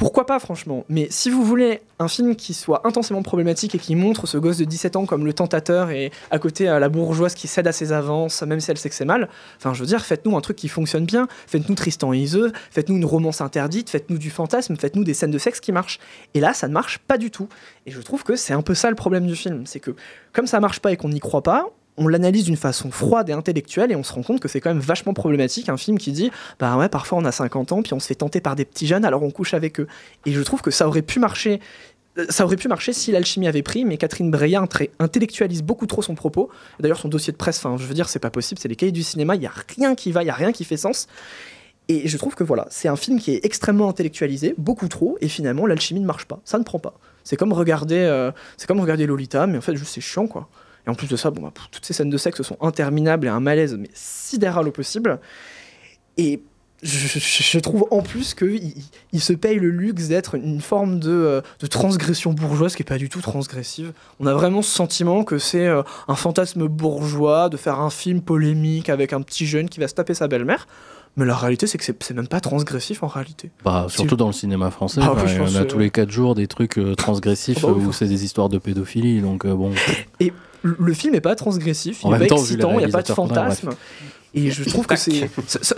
[0.00, 0.86] pourquoi pas, franchement?
[0.88, 4.56] Mais si vous voulez un film qui soit intensément problématique et qui montre ce gosse
[4.56, 7.72] de 17 ans comme le tentateur et à côté euh, la bourgeoise qui cède à
[7.72, 9.28] ses avances, même si elle sait que c'est mal,
[9.58, 11.28] enfin, je veux dire, faites-nous un truc qui fonctionne bien.
[11.46, 15.38] Faites-nous Tristan et Iseux, faites-nous une romance interdite, faites-nous du fantasme, faites-nous des scènes de
[15.38, 15.98] sexe qui marchent.
[16.32, 17.50] Et là, ça ne marche pas du tout.
[17.84, 19.66] Et je trouve que c'est un peu ça le problème du film.
[19.66, 19.94] C'est que,
[20.32, 21.66] comme ça marche pas et qu'on n'y croit pas,
[22.00, 24.70] on l'analyse d'une façon froide et intellectuelle et on se rend compte que c'est quand
[24.70, 27.94] même vachement problématique un film qui dit bah ouais parfois on a 50 ans puis
[27.94, 29.86] on se fait tenter par des petits jeunes alors on couche avec eux
[30.26, 31.60] et je trouve que ça aurait pu marcher
[32.18, 34.66] euh, ça aurait pu marcher si l'alchimie avait pris, mais Catherine Breillat
[34.98, 36.50] intellectualise beaucoup trop son propos.
[36.80, 38.90] D'ailleurs, son dossier de presse, enfin, je veux dire, c'est pas possible, c'est les cahiers
[38.90, 41.06] du cinéma, il y a rien qui va, il y a rien qui fait sens.
[41.88, 45.28] Et je trouve que voilà, c'est un film qui est extrêmement intellectualisé, beaucoup trop, et
[45.28, 46.94] finalement l'alchimie ne marche pas, ça ne prend pas.
[47.24, 48.30] C'est comme regarder, euh,
[48.66, 50.48] comme regarder Lolita, mais en fait c'est chiant quoi.
[50.86, 53.30] Et en plus de ça, bon, bah, toutes ces scènes de sexe sont interminables et
[53.30, 55.20] un malaise mais sidéral au possible.
[56.16, 56.42] Et
[56.82, 58.72] je, je- je trouve en plus qu'il
[59.12, 62.84] il se paye le luxe d'être une forme de, euh, de transgression bourgeoise qui est
[62.88, 63.92] pas du tout transgressive.
[64.18, 68.22] On a vraiment ce sentiment que c'est euh, un fantasme bourgeois de faire un film
[68.22, 70.66] polémique avec un petit jeune qui va se taper sa belle-mère.
[71.16, 73.50] Mais la réalité, c'est que c'est même pas transgressif en réalité.
[73.64, 76.34] Bah, surtout dans le cinéma français, Ah oui, en pense, a tous les 4 jours
[76.36, 79.52] des trucs euh, transgressifs Ah bah oui, où c'est des histoires de pédophilie, donc euh,
[79.54, 79.72] bon.
[80.20, 80.32] Et
[80.62, 83.12] le film n'est pas transgressif, il n'est pas temps, excitant, il n'y a pas de
[83.12, 83.70] fantasme.
[84.34, 85.28] Et je trouve que c'est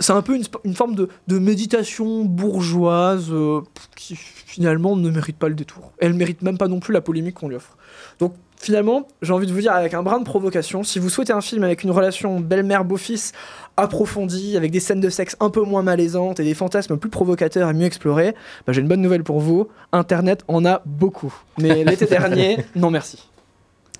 [0.09, 3.61] un peu une, forme de, de méditation bourgeoise euh,
[3.95, 5.91] qui finalement ne mérite pas le détour.
[5.97, 7.77] Elle mérite même pas non plus la polémique qu'on lui offre.
[8.19, 11.33] Donc finalement, j'ai envie de vous dire avec un brin de provocation, si vous souhaitez
[11.33, 13.31] un film avec une relation belle-mère-beau-fils
[13.75, 17.71] approfondie, avec des scènes de sexe un peu moins malaisantes et des fantasmes plus provocateurs
[17.71, 18.35] et mieux explorés,
[18.67, 19.67] bah, j'ai une bonne nouvelle pour vous.
[19.91, 21.33] Internet en a beaucoup.
[21.57, 23.27] Mais l'été dernier, non merci.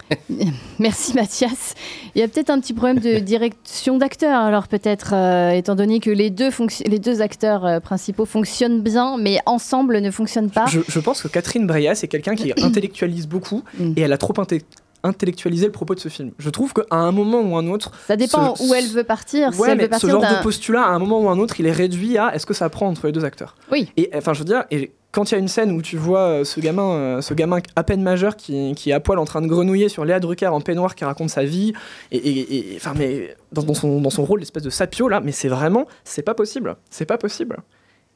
[0.79, 1.73] Merci Mathias.
[2.15, 5.99] Il y a peut-être un petit problème de direction d'acteur, alors peut-être, euh, étant donné
[5.99, 6.49] que les deux,
[6.85, 10.65] les deux acteurs euh, principaux fonctionnent bien, mais ensemble ne fonctionnent pas.
[10.67, 13.93] Je, je pense que Catherine Breillat, c'est quelqu'un qui intellectualise beaucoup Mm.
[13.97, 14.61] et elle a trop inte-
[15.03, 16.31] intellectualisé le propos de ce film.
[16.37, 17.91] Je trouve qu'à un moment ou un autre.
[18.07, 19.53] Ça dépend ce- où elle veut partir.
[19.53, 21.59] si elle mais veut partir ce genre de postulat, à un moment ou un autre,
[21.59, 23.55] il est réduit à est-ce que ça prend entre les deux acteurs?
[23.71, 23.89] Oui.
[23.97, 26.19] Et enfin, je veux dire, et quand il y a une scène où tu vois
[26.27, 29.25] euh, ce gamin, euh, ce gamin à peine majeur qui, qui est à poil en
[29.25, 31.71] train de grenouiller sur Léa Drucker en peignoir qui raconte sa vie,
[32.11, 35.47] et, et- enfin, mais dans, son, dans son rôle d'espèce de sapio là, mais c'est
[35.47, 37.57] vraiment, c'est pas possible, c'est pas possible.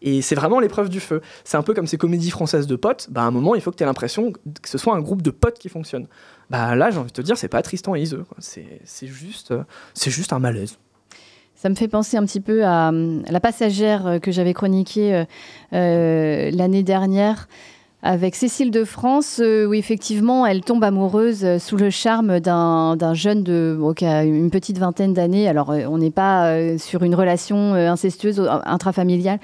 [0.04, 1.22] Et c'est vraiment l'épreuve du feu.
[1.44, 3.08] C'est un peu comme ces comédies françaises de potes.
[3.10, 5.24] Bah, à un moment, il faut que tu aies l'impression que ce soit un groupe
[5.24, 6.06] de potes qui fonctionne.
[6.52, 8.24] Bah là, j'ai envie de te dire, c'est pas Tristan et Iseux.
[8.38, 9.64] c'est juste, euh,
[9.96, 10.78] c'est juste un malaise.
[11.58, 15.16] Ça me fait penser un petit peu à hum, la passagère euh, que j'avais chroniquée
[15.16, 15.26] euh,
[15.74, 17.48] euh, l'année dernière
[18.04, 23.78] avec Cécile de France, où effectivement elle tombe amoureuse sous le charme d'un jeune de
[24.02, 25.50] une petite vingtaine d'années.
[25.50, 29.40] Alors on n'est pas sur une relation incestueuse intrafamiliale,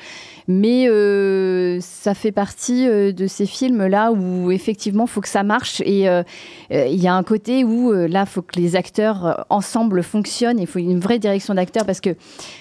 [0.48, 5.44] mais euh, ça fait partie euh, de ces films-là où effectivement il faut que ça
[5.44, 6.24] marche et euh,
[6.72, 10.60] il y a un côté où là il faut que les acteurs ensemble fonctionnent.
[10.60, 12.16] Il faut une vraie direction d'acteur parce que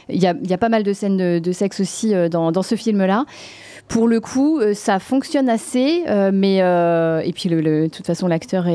[0.09, 3.24] il y a, y a pas mal de scènes de, sexe aussi dans ce film-là.
[3.89, 8.26] Pour le coup, euh, ça fonctionne assez, euh, mais euh, et puis de toute façon
[8.26, 8.72] l'acteur est,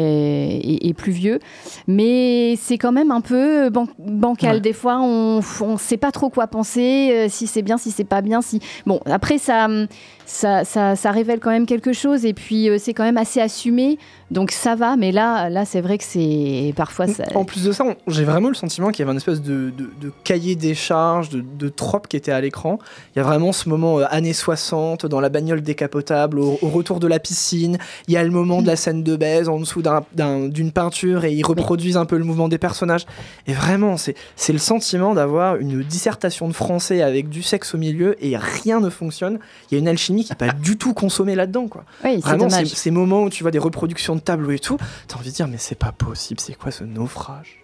[0.57, 1.39] est- est plus vieux,
[1.87, 4.55] mais c'est quand même un peu ban- bancal.
[4.55, 4.61] Ouais.
[4.61, 8.21] Des fois, on ne sait pas trop quoi penser, si c'est bien, si c'est pas
[8.21, 8.41] bien.
[8.43, 9.87] Si bon, après ça, hum,
[10.29, 13.39] ça, ça, ça révèle quand même quelque chose, et puis euh, c'est quand même assez
[13.39, 13.97] assumé,
[14.29, 14.97] donc ça va.
[14.97, 17.23] Mais là, là, c'est vrai que c'est parfois ça.
[17.33, 19.89] En plus de ça, j'ai vraiment le sentiment qu'il y avait une espèce de, de-
[20.01, 22.77] de cahier des charges, de, de trope qui était à l'écran.
[23.15, 26.67] Il y a vraiment ce moment euh, années 60, dans la bagnole décapotable, au, au
[26.67, 27.77] retour de la piscine.
[28.09, 30.73] Il y a le moment de la scène de baise en dessous d'un- d'un- d'une
[30.73, 33.05] peinture et ils reproduisent un peu le mouvement des personnages.
[33.47, 34.15] Et vraiment, c'est
[34.53, 38.89] le sentiment d'avoir une dissertation de français avec du sexe au milieu et rien ne
[38.89, 39.39] fonctionne.
[39.71, 41.67] Il y a une alchimie qui n'est pas du tout consommée là-dedans.
[41.67, 41.83] quoi.
[42.03, 44.77] Oui, c'est Vraiment, ces, ces moments où tu vois des reproductions de tableaux et tout,
[45.07, 47.63] t'as envie de dire, mais c'est pas possible, c'est quoi ce naufrage?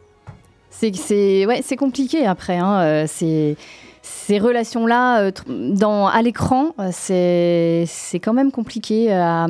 [0.70, 2.58] C'est ouais, c'est compliqué après.
[2.58, 3.56] Hein, euh, c'est
[4.06, 9.48] ces relations-là euh, dans à l'écran, euh, c'est c'est quand même compliqué à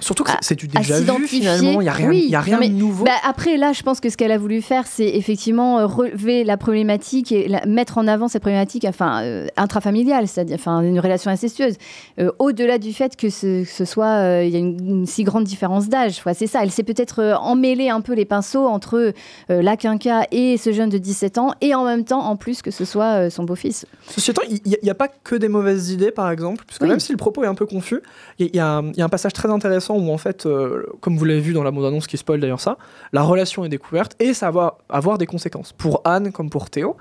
[0.00, 2.40] Surtout que c'est du déjà vu finalement, il y a rien, Oui, il y a
[2.40, 3.04] rien non, mais- de nouveau.
[3.04, 6.44] bah, après, là, je pense que ce qu'elle a voulu faire, c'est effectivement euh, relever
[6.44, 11.00] la problématique et la- mettre en avant cette problématique enfin, euh, intrafamiliale, c'est-à-dire enfin, une
[11.00, 11.74] relation incestueuse.
[12.20, 15.06] Euh, Au-delà du fait que ce, que ce soit, euh, il y a une, une
[15.06, 16.22] si grande différence d'âge.
[16.34, 19.12] C'est ça, elle s'est peut-être euh, emmêlée un peu les pinceaux entre
[19.50, 22.62] euh, la quinca et ce jeune de 17 ans, et en même temps, en plus,
[22.62, 23.77] que ce soit euh, son beau-fils.
[24.08, 26.88] Ceci étant, il n'y a, pas que des mauvaises idées, par exemple, puisque Oui.
[26.88, 28.00] même si le propos est un peu confus,
[28.38, 30.46] il y, a- y un- il y a un passage très intéressant où, en fait,
[30.46, 32.78] euh, comme vous l'avez vu dans la bande-annonce qui spoil d'ailleurs ça,
[33.12, 36.96] la relation est découverte et ça va avoir des conséquences pour Anne comme pour Théo.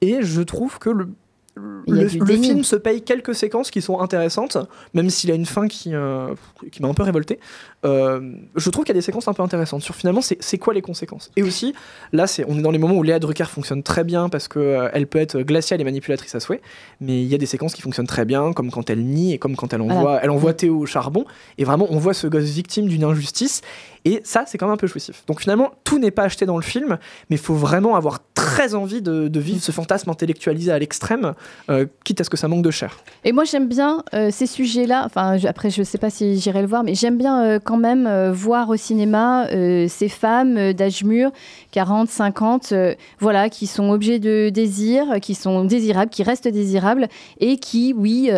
[0.00, 1.08] Et je trouve que le,
[1.56, 4.58] le, film se paye quelques séquences qui sont intéressantes,
[4.92, 6.34] même s'il a une fin qui, euh,
[6.70, 7.38] qui m'a un peu révolté.
[7.84, 8.20] Euh,
[8.56, 10.74] je trouve qu'il y a des séquences un peu intéressantes sur finalement c'est c'est quoi
[10.74, 11.30] les conséquences?
[11.36, 11.74] Et aussi,
[12.12, 14.58] là, c'est on est dans les moments où Léa Drucker fonctionne très bien parce que
[14.58, 16.60] euh, elle peut être glaciale et manipulatrice à souhait,
[17.00, 19.38] mais il y a des séquences qui fonctionnent très bien, comme quand elle nie et
[19.38, 20.20] comme quand elle envoie, Voilà.
[20.22, 21.24] elle envoie Théo au charbon.
[21.58, 23.62] Et vraiment, on voit ce gosse victime d'une injustice.
[24.04, 25.24] Et ça, c'est quand même un peu jouissif.
[25.26, 26.98] Donc finalement, tout n'est pas acheté dans le film,
[27.28, 31.34] mais il faut vraiment avoir très envie de, de vivre ce fantasme intellectualisé à l'extrême,
[31.70, 32.96] euh, quitte à ce que ça manque de chair.
[33.24, 35.02] Et moi, j'aime bien euh, ces sujets-là.
[35.06, 37.76] Enfin, je- après, je sais pas si j'irai le voir, mais j'aime bien euh, quand
[37.76, 39.46] même voir au cinéma
[39.88, 41.30] ces femmes d'âge mûr,
[41.72, 47.08] 40, 50, euh, voilà, qui sont objets de désir, qui sont désirables, qui restent désirables
[47.40, 48.28] et qui, oui,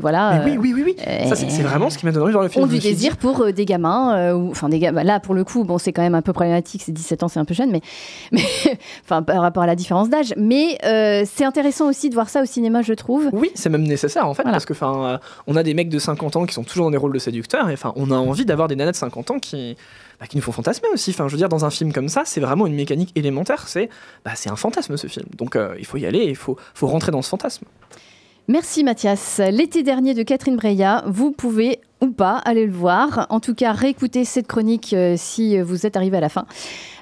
[0.00, 0.42] voilà.
[0.44, 1.28] Mais oui, oui, oui, oui.
[1.28, 2.64] Ça, c'est c'est vraiment ce qui m'a donné envie de voir le film.
[2.64, 5.02] ont du désir pour des gamins, enfin des gamins.
[5.04, 6.82] Là, pour le coup, bon, c'est quand même un peu problématique.
[6.84, 7.80] C'est 17 ans, c'est un peu jeune, mais,
[8.32, 8.42] mais
[9.04, 10.34] enfin par rapport à la différence d'âge.
[10.36, 13.28] Mais euh, c'est intéressant aussi de voir ça au cinéma, je trouve.
[13.32, 14.54] Oui, c'est même nécessaire en fait, Voilà.
[14.56, 16.90] parce que enfin, euh, on a des mecs de 50 ans qui sont toujours dans
[16.90, 19.38] des rôles de séducteurs, et enfin, on a envie d'avoir des nanas de 50 ans
[19.38, 19.76] qui,
[20.20, 21.10] bah, qui nous font fantasmer aussi.
[21.10, 23.68] Enfin, je veux dire, dans un film comme ça, c'est vraiment une mécanique élémentaire.
[23.68, 23.88] C'est,
[24.24, 25.26] bah, c'est un fantasme ce film.
[25.36, 27.64] Donc, euh, il faut y aller, il faut, faut rentrer dans ce fantasme.
[28.48, 29.40] Merci Mathias.
[29.50, 33.26] L'été dernier de Catherine Breillat, vous pouvez ou pas aller le voir.
[33.30, 36.46] En tout cas, réécouter cette chronique si vous êtes arrivé à la fin.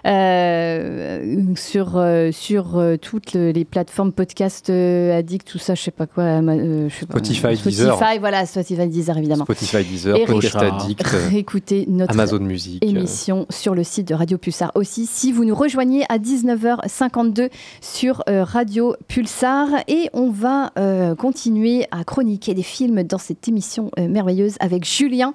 [0.07, 5.83] Euh, sur euh, sur euh, toutes le- les plateformes podcast euh, addict tout ça je
[5.83, 7.97] sais pas quoi je sais pas, Spotify, Deezer.
[7.97, 12.85] Spotify voilà Spotify Deezer évidemment Spotify, Deezer, Et Podcast Addict, réécoutez notre Amazon Music.
[12.85, 15.07] émission sur le site de Radio Pulsar aussi.
[15.07, 17.49] Si vous nous rejoignez à 19h52
[17.81, 23.49] sur euh, Radio Pulsar et on va euh, continuer à chroniquer des films dans cette
[23.49, 25.33] émission euh, merveilleuse avec Julien,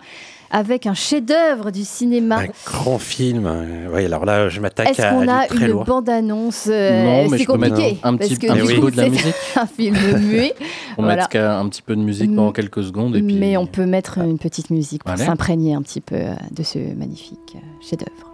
[0.52, 2.40] avec un chef-d'œuvre du cinéma.
[2.40, 3.50] Un grand film.
[3.94, 7.38] Oui, alors là, je m'attaque Est-ce à, qu'on à a une bande-annonce euh, Non, mais
[7.38, 8.00] C'est je peux mettre compliqué.
[8.04, 9.36] un parce petit- que un petit coup, bout de la musique.
[9.56, 10.54] un film muet.
[10.98, 11.18] On Voilà.
[11.18, 12.54] mettre qu'un- un petit peu de musique pendant Mm.
[12.54, 13.36] quelques secondes et puis.
[13.36, 16.80] Mais on peut mettre une petite musique pour s'imprégner un petit peu euh, de ce
[16.96, 18.29] magnifique euh, chef-d'œuvre.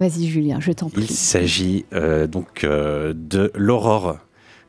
[0.00, 1.14] Vas-y Julien, je t'en Il prie.
[1.14, 4.18] s'agit euh, donc euh, de L'Aurore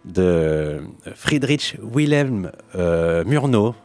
[0.05, 0.79] de
[1.15, 3.75] Friedrich Wilhelm euh, Murnau.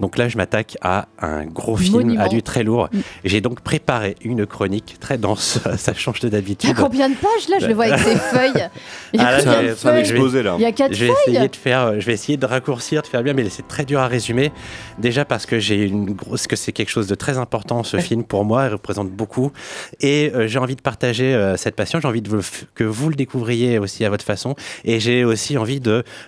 [0.00, 2.22] Donc là, je m'attaque à un gros film, Monument.
[2.24, 2.88] à du très lourd.
[2.92, 2.98] Mm.
[3.24, 5.60] J'ai donc préparé une chronique très dense.
[5.76, 6.74] Ça change de Il y a d'habitude.
[6.76, 7.56] combien de pages là?
[7.60, 8.68] Je le vois avec ses feuilles.
[9.12, 10.04] Il y a Ah, là, de feuilles?
[10.04, 11.34] je vais- Il y a quatre je vais feuilles.
[11.36, 13.84] essayer de faire, euh, je vais essayer de raccourcir, de faire bien, mais c'est très
[13.84, 14.50] dur à résumer.
[14.98, 18.24] Déjà parce que j'ai une grosse, que c'est quelque chose de très important ce film
[18.24, 19.52] pour moi, il représente beaucoup,
[20.00, 22.00] et euh, j'ai envie de partager euh, cette passion.
[22.00, 22.40] J'ai envie de
[22.74, 25.80] que vous le découvriez aussi à votre façon, et j'ai aussi envie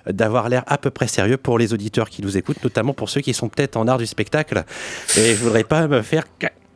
[0.06, 3.20] d'avoir l'air à peu près sérieux pour les auditeurs qui nous écoutent, notamment pour ceux
[3.20, 4.64] qui sont en art du spectacle.
[5.16, 6.24] Et je voudrais pas me faire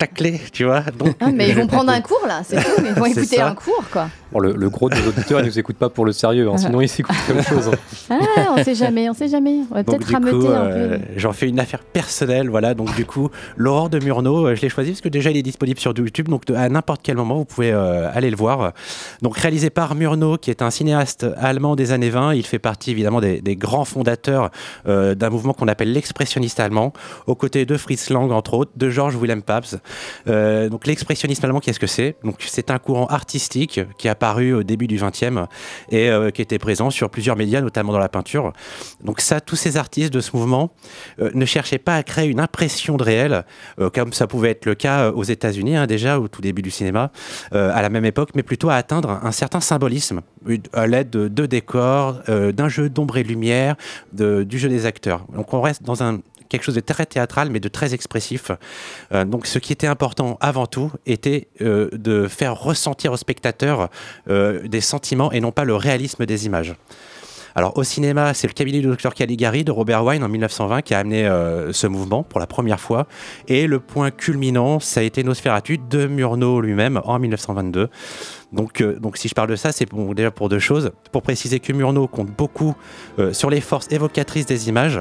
[0.00, 0.80] tacler, tu vois.
[0.98, 1.14] Donc...
[1.20, 2.82] Ah, mais ils vont prendre un cours là, c'est tout.
[2.84, 3.48] Ils vont écouter ça.
[3.48, 4.08] un cours quoi.
[4.32, 6.80] Bon, le, le gros des auditeurs, ils nous écoutent pas pour le sérieux, hein, sinon
[6.80, 7.68] ils s'écoutent quelque chose.
[8.10, 8.18] hein.
[8.36, 9.58] Ah, on sait jamais, on sait jamais.
[9.70, 11.04] On va peut-être rameuter coup, un euh, peu.
[11.16, 12.74] j'en fais une affaire personnelle, voilà.
[12.74, 15.42] Donc du coup, L'aurore de Murnau, euh, je l'ai choisi parce que déjà il est
[15.42, 18.72] disponible sur YouTube, donc à n'importe quel moment vous pouvez euh, aller le voir.
[19.20, 22.92] Donc réalisé par Murnau, qui est un cinéaste allemand des années 20, il fait partie
[22.92, 24.50] évidemment des, des grands fondateurs
[24.86, 26.92] euh, d'un mouvement qu'on appelle l'expressionniste allemand,
[27.26, 29.78] aux côtés de Fritz Lang entre autres, de Georges Wilhelm Pabst.
[30.28, 32.16] Euh, donc l'expressionnisme allemand, qu'est-ce que c'est?
[32.24, 35.46] Donc c'est un courant artistique qui est apparu au début du XXe
[35.90, 38.52] et euh, qui était présent sur plusieurs médias, notamment dans la peinture.
[39.02, 40.70] Donc ça, tous ces artistes de ce mouvement
[41.20, 43.44] euh, ne cherchaient pas à créer une impression de réel,
[43.94, 47.10] comme ça pouvait être le cas aux États-Unis hein, déjà au tout début du cinéma,
[47.52, 50.20] à la même époque, mais plutôt à atteindre un certain symbolisme
[50.72, 53.76] à l'aide de, décors, d'un jeu d'ombre et lumière,
[54.12, 55.26] du jeu des acteurs.
[55.34, 56.20] Donc on reste dans un
[56.50, 58.50] quelque chose de très théâtral mais de très expressif.
[59.12, 63.88] Euh, donc ce qui était important avant tout était euh, de faire ressentir au spectateur
[64.28, 66.74] euh, des sentiments et non pas le réalisme des images.
[67.56, 70.94] Alors au cinéma, c'est le cabinet du docteur Caligari de Robert Wine en 1920 qui
[70.94, 71.28] a amené
[71.72, 73.08] ce mouvement pour la première fois.
[73.48, 77.88] Et le point culminant, ça a été Nosferatu de Murnau lui-même en 1922.
[78.52, 80.92] Donc, donc si je parle de ça, c'est pour- déjà pour deux choses.
[81.10, 82.76] Pour préciser que Murnau compte beaucoup
[83.32, 85.00] sur les forces évocatrices des images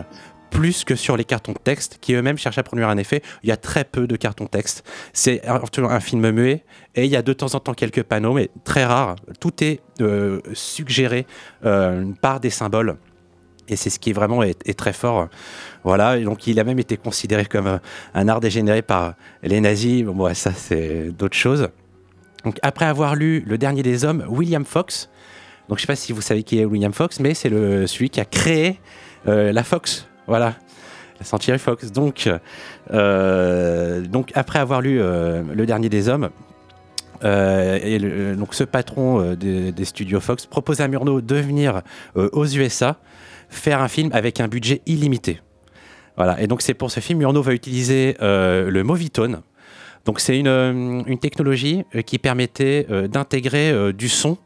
[0.50, 3.22] plus que sur les cartons de texte qui eux-mêmes cherchent à produire un effet.
[3.43, 4.84] Il y a très peu de cartons de texte.
[5.14, 6.64] C'est un, un film muet
[6.95, 9.16] et il y a de temps en temps quelques panneaux, mais très rares.
[9.39, 11.26] Tout est euh, suggéré
[11.66, 12.97] euh, par des symboles.
[13.68, 15.30] Et c'est ce qui est vraiment est, est très fort.
[15.84, 17.78] Voilà, et donc il a même été considéré comme euh,
[18.16, 20.04] un art dégénéré par les nazis.
[20.04, 21.70] Bon, ça, c'est d'autres choses.
[22.43, 25.10] Donc, après avoir lu Le Dernier des Hommes, William Fox,
[25.68, 28.20] donc je sais pas si vous savez qui est William Fox, mais c'est celui qui
[28.20, 28.80] a créé
[29.26, 30.09] la Fox.
[30.30, 30.54] Voilà.
[31.20, 31.92] La Century Fox.
[31.92, 32.30] Donc,
[32.92, 36.30] euh, donc après avoir lu euh, Le Dernier des Hommes,
[37.26, 41.82] euh, donc ce patron des, studios Fox propose à Murnau de venir
[42.16, 42.96] aux USA
[43.50, 45.42] faire un film avec un budget illimité.
[46.16, 46.40] Voilà.
[46.42, 49.42] Et donc c'est pour ce film Murnau va utiliser le Movitone.
[50.06, 54.38] Donc c'est une, technologie qui permettait d'intégrer du son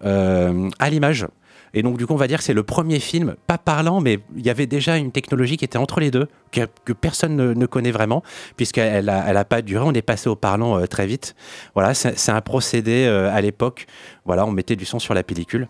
[0.00, 1.26] à l'image.
[1.74, 4.20] Et donc du coup on va dire que c'est le premier film, pas parlant, mais
[4.36, 7.90] il y avait déjà une technologie qui était entre les deux, que, personne ne, connaît
[7.90, 8.22] vraiment,
[8.56, 11.34] puisqu'elle n'a elle pas duré, on est passé au parlant euh, très vite.
[11.74, 13.86] Voilà, c'est un procédé euh, à l'époque,
[14.24, 15.68] voilà, on mettait du son sur la pellicule.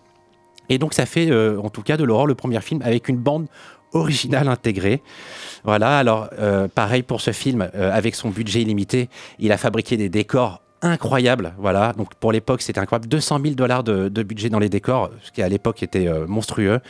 [0.69, 3.17] Et donc ça fait euh, en tout cas de l'horreur le premier film avec une
[3.17, 3.47] bande
[3.93, 5.03] originale intégrée.
[5.63, 6.29] Voilà, alors
[6.75, 11.55] pareil pour ce film, avec son budget illimité, il a fabriqué des décors incroyables.
[11.59, 15.33] Voilà, donc pour l'époque c'était incroyable, 200 000 dollars de, budget dans les décors, ce
[15.33, 16.81] qui à l'époque était euh, monstrueux.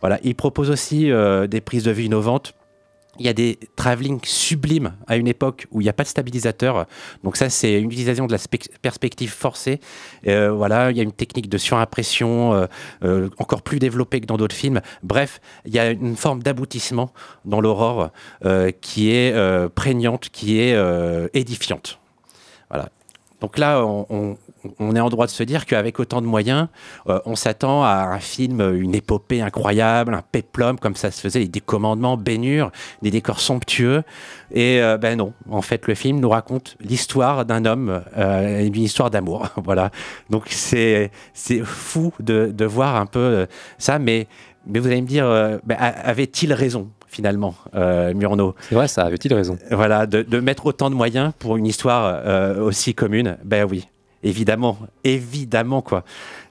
[0.00, 2.54] Voilà, il propose aussi euh, des prises de vue innovantes.
[3.20, 6.08] Il y a des travelling sublimes à une époque où il n'y a pas de
[6.08, 6.86] stabilisateur.
[7.22, 9.78] Donc ça, c'est une utilisation de la spec- perspective forcée.
[10.26, 12.66] Euh, voilà, il y a une technique de surimpression
[13.38, 14.80] encore plus développée que dans d'autres films.
[15.04, 17.12] Bref, il y a une forme d'aboutissement
[17.44, 18.10] dans l'aurore
[18.80, 19.32] qui est
[19.76, 20.76] prégnante, qui est
[21.34, 22.00] édifiante.
[22.68, 22.88] Voilà.
[23.44, 24.38] Donc là, on,
[24.96, 26.68] est en droit de se dire qu'avec autant de moyens,
[27.10, 31.44] euh, on s'attend à un film, une épopée incroyable, un péplum, comme ça se faisait,
[31.44, 32.72] des commandements bénures,
[33.02, 34.02] des décors somptueux.
[34.50, 38.76] Et euh, ben non, en fait, le film nous raconte l'histoire d'un homme, euh, une
[38.76, 39.46] histoire d'amour.
[39.62, 39.90] voilà.
[40.30, 41.10] Donc c'est
[41.64, 44.26] fou de, voir un peu ça, mais,
[44.66, 45.26] vous allez me dire,
[45.64, 46.88] ben, avait-il raison?
[47.14, 51.32] Finalement, euh, Murnau C'est vrai, ça avait-il raison voilà, de, de mettre autant de moyens
[51.38, 53.86] pour une histoire euh, aussi commune, ben oui,
[54.24, 56.02] évidemment, évidemment quoi.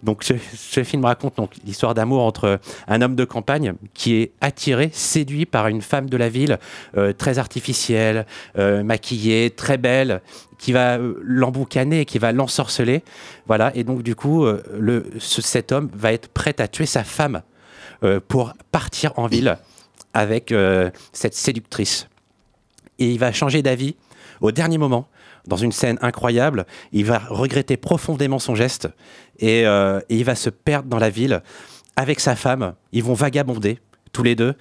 [0.03, 4.32] Donc ce, ce film raconte donc l'histoire d'amour entre un homme de campagne qui est
[4.41, 6.59] attiré, séduit par une femme de la ville
[6.97, 8.26] euh, très artificielle,
[8.57, 10.22] euh, maquillée, très belle,
[10.59, 13.03] qui va euh, l'emboucaner, qui va l'ensorceler,
[13.47, 13.72] voilà.
[13.76, 14.45] Et donc du coup,
[14.78, 17.41] le, ce- cet homme va être prêt à tuer sa femme
[18.28, 19.57] pour partir en ville
[20.14, 22.07] avec euh, cette séductrice
[22.99, 23.95] et il va changer d'avis
[24.41, 25.07] au dernier moment.
[25.45, 28.88] Dans une scène incroyable, il va regretter profondément son geste
[29.39, 31.41] et, euh, il va se perdre dans la ville
[31.97, 32.76] avec sa femme.
[32.93, 33.80] Ils vont vagabonder
[34.14, 34.53] tous les deux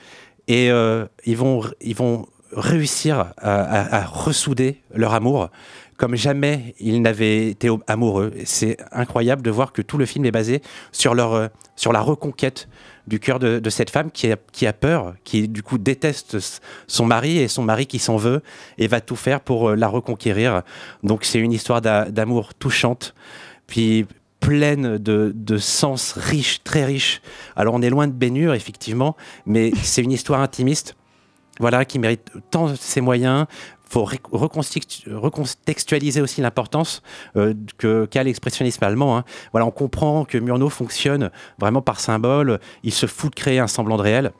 [0.48, 2.26] et euh, ils, vont, ils vont
[2.57, 5.50] réussir à- à ressouder leur amour
[5.97, 8.32] comme jamais ils n'avaient été amoureux.
[8.45, 12.01] C'est incroyable de voir que tout le film est basé sur, leur, euh, sur la
[12.01, 12.68] reconquête
[13.07, 16.38] du cœur de, cette femme qui a, qui a peur, qui du coup déteste
[16.86, 18.43] son mari et son mari qui s'en veut
[18.78, 20.62] et va tout faire pour euh, la reconquérir.
[21.03, 23.14] Donc c'est une histoire d'a- d'amour touchante,
[23.66, 24.07] puis
[24.38, 27.22] pleine de, de sens riche, très riche.
[27.57, 29.16] Alors on est loin de Bénure, effectivement,
[29.47, 30.97] mais c'est une histoire intimiste
[31.61, 33.47] voilà, qui mérite tant ses moyens,
[33.93, 37.03] faut recontextualiser aussi l'importance
[37.36, 37.55] euh,
[38.11, 39.18] qu'a l'expressionnisme allemand.
[39.18, 39.24] hein.
[39.53, 42.59] Voilà, on comprend que Murnau fonctionne vraiment par symbole.
[42.84, 44.32] Il se fout de créer un semblant de réel.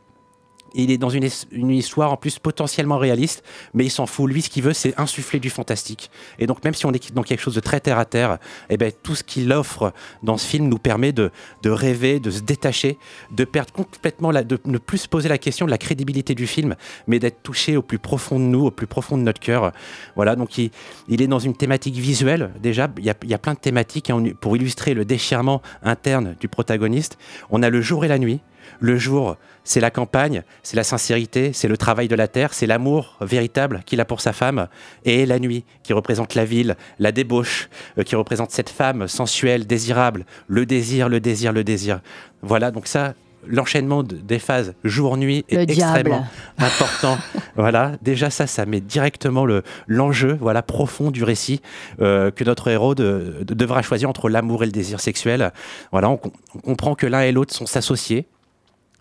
[0.75, 3.43] Il est dans une, une histoire en plus potentiellement réaliste,
[3.75, 4.31] mais il s'en fout.
[4.31, 6.11] Lui, ce qu'il veut, c'est insuffler du fantastique.
[6.39, 8.39] Et donc, même si on est dans quelque chose de très terre à terre,
[8.71, 9.93] eh ben, tout ce qu'il offre
[10.23, 11.31] dans ce film nous permet de,
[11.63, 12.99] de rêver, de se détacher,
[13.31, 16.77] de perdre complètement, de ne plus se poser la question de la crédibilité du film,
[17.07, 19.73] mais d'être touché au plus profond de nous, au plus profond de notre cœur.
[20.17, 20.71] Voilà, donc il,
[21.09, 22.53] il est dans une thématique visuelle.
[22.63, 25.63] Déjà, il y a, il y a plein de thématiques hein, pour illustrer le déchirement
[25.83, 27.19] interne du protagoniste.
[27.51, 28.41] On a le jour et la nuit.
[28.81, 32.67] Le jour, c'est la campagne, c'est la sincérité, c'est le travail de la terre, c'est
[32.67, 34.67] l'amour véritable qu'il a pour sa femme.
[35.05, 39.67] Et la nuit, qui représente la ville, la débauche, euh, qui représente cette femme sensuelle,
[39.67, 42.01] désirable, le désir, le désir, le désir.
[42.43, 43.15] Voilà, donc ça,
[43.47, 46.27] l'enchaînement de- des phases jour-nuit est extrêmement
[46.59, 47.19] important.
[47.57, 51.61] voilà, déjà ça, ça met directement le l'enjeu, voilà, profond du récit
[52.01, 55.53] euh, que notre héros de- de- devra choisir entre l'amour et le désir sexuel.
[55.93, 56.21] Voilà, on,
[56.55, 58.27] on comprend que l'un et l'autre sont s'associer.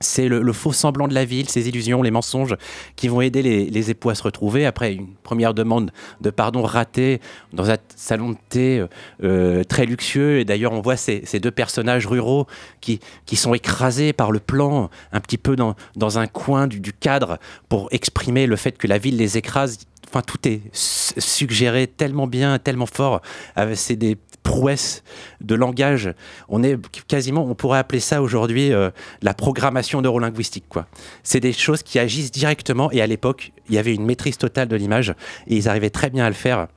[0.01, 2.55] C'est le, faux semblant de la ville, ces illusions, les mensonges
[2.95, 5.91] qui vont aider les, époux à se retrouver après une première demande
[6.21, 7.19] de pardon ratée
[7.53, 8.85] dans un salon de thé
[9.23, 10.39] euh, très luxueux.
[10.39, 12.47] Et d'ailleurs, on voit ces, deux personnages ruraux
[12.79, 12.99] qui,
[13.35, 17.39] sont écrasés par le plan, un petit peu dans, un coin du, cadre
[17.69, 19.79] pour exprimer le fait que la ville les écrase.
[20.09, 23.21] Enfin, tout est su- suggéré tellement bien, tellement fort.
[23.57, 25.03] Euh, C'est des prouesses
[25.39, 26.13] de langage.
[26.49, 26.77] On est
[27.07, 28.89] quasiment, on pourrait appeler ça aujourd'hui euh,
[29.21, 30.65] la programmation neurolinguistique.
[30.69, 30.87] Quoi.
[31.23, 32.91] C'est des choses qui agissent directement.
[32.91, 35.13] Et à l'époque, il y avait une maîtrise totale de l'image
[35.47, 36.67] et ils arrivaient très bien à le faire.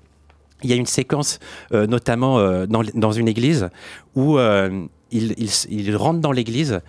[0.62, 1.40] Il y a une séquence,
[1.72, 3.68] euh, notamment euh, dans, dans une église,
[4.14, 6.80] où euh, il, il, il rentre dans l'église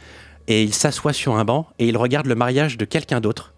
[0.48, 3.54] et il s'assoit sur un banc et il regarde le mariage de quelqu'un d'autre.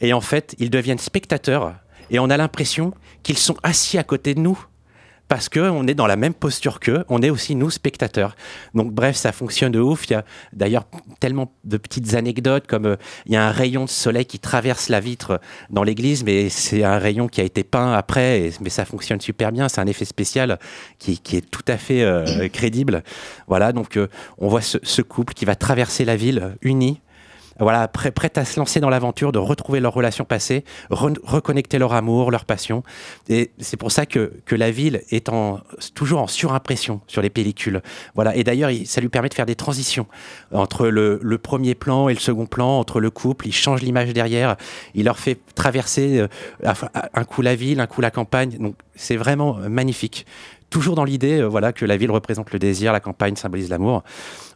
[0.00, 1.74] Et en fait, ils deviennent spectateurs
[2.10, 2.92] et on a l'impression
[3.22, 4.58] qu'ils sont assis à côté de nous
[5.28, 8.36] parce que on est dans la même posture qu'eux, on est aussi nous spectateurs.
[8.74, 10.06] Donc bref, ça fonctionne de ouf.
[10.08, 10.84] Il y a d'ailleurs
[11.20, 12.96] tellement de petites anecdotes comme euh,
[13.26, 16.84] il y a un rayon de soleil qui traverse la vitre dans l'église, mais c'est
[16.84, 19.68] un rayon qui a été peint après, mais ça fonctionne super bien.
[19.68, 20.58] C'est un effet spécial
[20.98, 23.02] qui, est tout à fait euh, crédible.
[23.48, 24.08] Voilà, donc euh,
[24.38, 27.00] on voit ce, couple qui va traverser la ville euh, uni
[27.60, 31.78] voilà, prêt, prêt à se lancer dans l'aventure, de retrouver leur relation passée, re- reconnecter
[31.78, 32.82] leur amour, leur passion.
[33.28, 35.30] Et c'est pour ça que, que la ville est
[35.94, 37.82] toujours en surimpression sur les pellicules.
[38.14, 38.34] Voilà.
[38.36, 40.06] Et d'ailleurs, il- ça lui permet de faire des transitions
[40.52, 43.46] entre le, premier plan et le second plan, entre le couple.
[43.46, 44.56] Il change l'image derrière.
[44.94, 46.28] Il leur fait traverser euh,
[47.14, 48.56] un coup la ville, un coup la campagne.
[48.58, 50.26] Donc, c'est vraiment euh, magnifique
[50.74, 54.02] toujours dans l'idée euh, voilà, que la ville représente le désir, la campagne symbolise l'amour.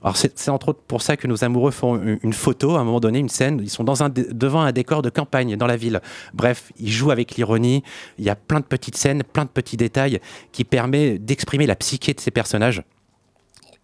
[0.02, 2.98] Alors c'est entre autres pour ça que nos amoureux font une, photo, à un moment
[2.98, 6.00] donné, une scène, ils sont devant un décor de campagne dans la ville.
[6.34, 7.84] Bref, ils jouent avec l'ironie,
[8.18, 11.76] il y a plein de petites scènes, plein de petits détails qui permettent d'exprimer la
[11.76, 12.82] psyché de ces personnages.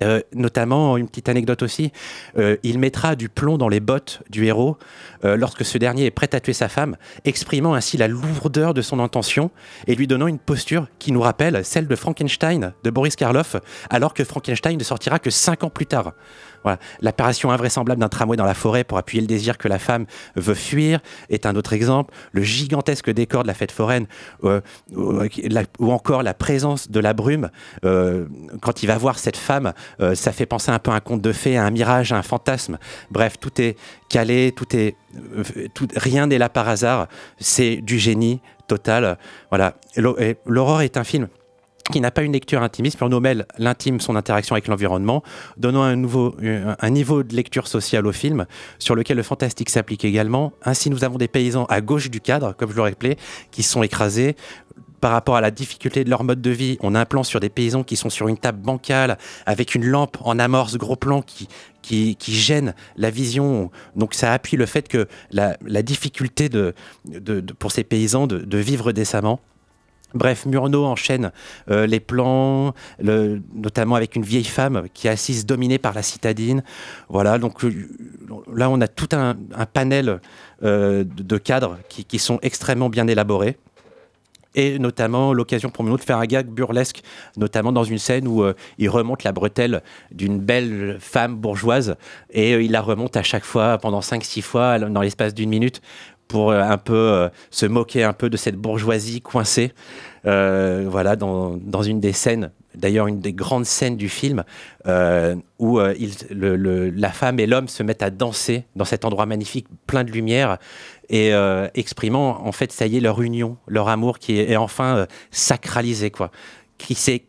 [0.03, 1.93] Euh, notamment, une petite anecdote aussi,
[2.37, 4.77] euh, il mettra du plomb dans les bottes du héros
[5.25, 8.83] euh, lorsque ce dernier est prêt à tuer sa femme, exprimant ainsi la lourdeur de
[8.83, 9.51] son intention
[9.87, 13.57] et lui donnant une posture qui nous rappelle celle de Frankenstein de Boris Karloff,
[13.89, 16.13] alors que Frankenstein ne sortira que cinq ans plus tard.
[17.01, 20.07] L'apparition invraisemblable d'un tramway dans la forêt pour appuyer le désir que la femme
[20.37, 21.01] veut fuir
[21.31, 22.15] est un autre exemple.
[22.33, 24.07] Le gigantesque décor de la fête foraine,
[24.45, 24.61] euh,
[24.97, 25.29] euh,
[25.79, 27.51] ou encore la présence de la brume,
[27.85, 28.27] euh,
[28.61, 29.73] quand il va voir cette femme,
[30.15, 32.23] ça fait penser un peu à un conte de fées, à un mirage, à un
[32.23, 32.79] fantasme.
[33.11, 33.77] Bref, tout est
[34.09, 34.97] calé, tout est,
[35.97, 37.09] rien n'est là par hasard.
[37.39, 39.19] C'est du génie total.
[39.51, 39.75] Voilà.
[40.47, 41.29] L'Aurore est un film
[41.93, 45.22] qui n'a pas une lecture intimiste, mais on mêle l'intime, son interaction avec l'environnement,
[45.59, 48.47] donnant un, nouveau, un niveau de lecture sociale au film,
[48.78, 50.53] sur lequel le fantastique s'applique également.
[50.62, 53.18] Ainsi, nous avons des paysans à gauche du cadre, comme je l'aurais rappelé,
[53.51, 54.35] qui sont écrasés.
[55.03, 57.39] Par rapport à la difficulté de leur mode de vie, on a un plan sur
[57.39, 61.20] des paysans qui sont sur une table bancale, avec une lampe en amorce, gros plan
[61.20, 61.49] qui,
[61.82, 63.70] qui, gêne la vision.
[63.95, 66.72] Donc ça appuie le fait que la, difficulté de,
[67.05, 69.41] de- pour ces paysans de vivre décemment.
[70.15, 71.33] Bref, Murnau enchaîne
[71.71, 76.62] euh, les plans, notamment avec une vieille femme qui est assise dominée par la citadine.
[77.09, 77.89] Voilà, donc euh,
[78.53, 79.35] là on a tout un,
[79.73, 80.21] panel
[80.62, 83.59] euh, de cadres qui, sont extrêmement bien élaborés.
[84.57, 87.03] Et notamment l'occasion pour Murnau de faire un gag burlesque,
[87.37, 88.45] notamment dans une scène où
[88.79, 91.97] il remonte la bretelle d'une belle femme bourgeoise
[92.31, 95.83] et il la remonte à chaque fois pendant 5-6 fois dans l'espace d'une minute
[96.29, 99.72] pour euh, un peu euh, se moquer un peu de cette bourgeoisie coincée.
[100.27, 104.43] Euh, voilà, dans, dans une des scènes d'ailleurs une des grandes scènes du film
[105.61, 110.11] où la femme et l'homme se mettent à danser dans cet endroit magnifique, plein de
[110.11, 110.59] lumière,
[111.09, 111.31] et
[111.75, 116.33] exprimant en fait, ça y est, leur union, leur amour qui est, enfin sacralisé, quoi,
[116.77, 117.22] qui s'est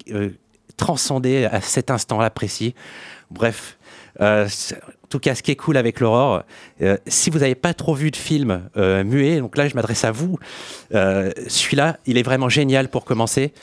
[0.77, 2.73] transcendé à cet instant-là précis.
[3.29, 3.77] Bref.
[5.05, 6.43] Tout cas, ce qui est cool avec l'Aurore,
[6.81, 10.03] euh, si vous n'avez pas trop vu de film euh, muet, donc là je m'adresse
[10.03, 10.37] à vous,
[10.93, 13.53] euh, celui-là, il est vraiment génial pour commencer,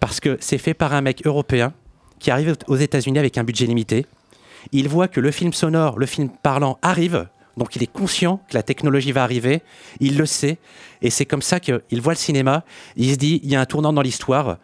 [0.00, 1.72] parce que c'est fait par un mec européen
[2.18, 4.06] qui arrive aux États-Unis avec un budget limité.
[4.70, 7.26] Il voit que le film sonore, le film parlant arrive,
[7.56, 9.62] donc il est conscient que la technologie va arriver,
[10.00, 10.58] il le sait,
[11.02, 12.64] et c'est comme ça qu'il voit le cinéma,
[12.96, 14.58] il se dit, il y a un tournant dans l'histoire,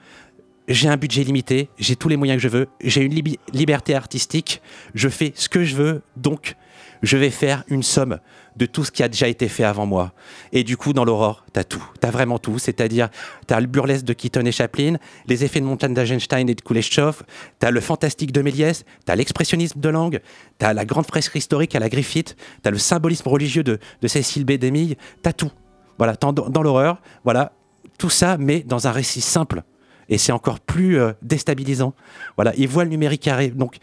[0.69, 3.15] j'ai un budget limité, j'ai tous les moyens que je veux, j'ai une
[3.53, 4.61] liberté artistique,
[4.95, 6.57] je fais ce que je veux, donc
[7.03, 8.19] je vais faire une somme
[8.57, 10.13] de tout ce qui a déjà été fait avant moi.
[10.53, 13.09] Et du coup, dans l'Aurore, t'as tout, t'as vraiment tout, c'est-à-dire
[13.47, 14.97] t'as le burlesque de Keaton et Chaplin,
[15.27, 17.23] les effets de montagne d'Agenstein et de Kuleshov,
[17.61, 20.21] t'as le fantastique de Méliès, t'as l'expressionnisme de Lang,
[20.59, 24.53] t'as la grande fresque historique à la Griffith, t'as le symbolisme religieux de, Cécile B.
[24.53, 25.53] Demille, t'as tout.
[25.99, 27.53] Voilà, dans, dans l'horreur, voilà,
[27.97, 29.63] tout ça, mais dans un récit simple.
[30.09, 31.95] Et c'est encore plus euh, déstabilisant.
[32.37, 33.55] Voilà, il voit le numérique arriver.
[33.55, 33.77] Donc,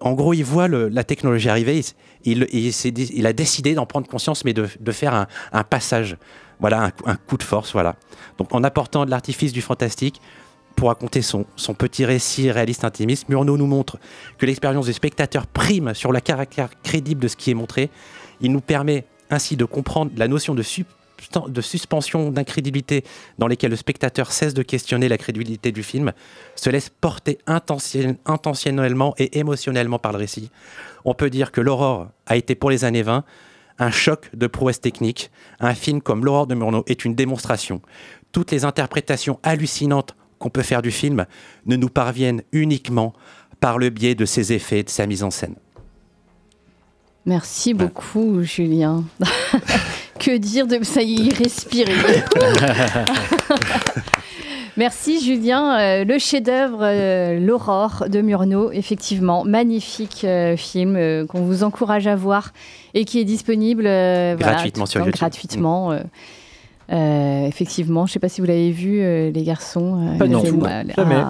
[0.00, 1.82] en gros, il voit la technologie arriver.
[2.24, 6.16] Il, a décidé d'en prendre conscience, mais de, faire un, passage.
[6.60, 7.72] Voilà, un, coup- de force.
[7.72, 7.96] Voilà.
[8.38, 10.20] Donc, en apportant de l'artifice du fantastique
[10.76, 13.98] pour raconter son, son petit récit réaliste intimiste, Murnau nous montre
[14.38, 17.90] que l'expérience du spectateur prime sur le caractère crédible de ce qui est montré.
[18.40, 20.62] Il nous permet ainsi de comprendre la notion de
[21.48, 23.04] de suspension d'incrédibilité
[23.38, 26.12] dans lesquelles le spectateur cesse de questionner la crédibilité du film,
[26.56, 30.50] se laisse porter intentionnel- intentionnellement et émotionnellement par le récit.
[31.04, 33.24] On peut dire que l'Aurore a été pour les années 20
[33.78, 35.30] un choc de prouesse technique.
[35.58, 37.80] Un film comme L'Aurore de Murnau est une démonstration.
[38.30, 41.26] Toutes les interprétations hallucinantes qu'on peut faire du film
[41.66, 43.14] ne nous parviennent uniquement
[43.58, 45.54] par le biais de ses effets et de sa mise en scène.
[47.26, 49.04] Merci beaucoup, Julien.
[50.20, 51.86] que dire de ça y est, il respire.
[54.76, 61.40] Merci Julien, Euh, le chef-d'œuvre euh, L'aurore de Murnau, effectivement, magnifique euh, film euh, qu'on
[61.42, 62.52] vous encourage à voir
[62.94, 65.16] et qui est disponible euh, voilà, Gratuitement sur YouTube.
[65.18, 65.92] gratuitement.
[65.92, 65.98] euh,
[66.92, 70.08] euh, effectivement, je ne sais pas si vous l'avez vu, euh, les garçons.
[70.14, 70.60] euh, Pas du tout.
[70.96, 71.22] Jamais.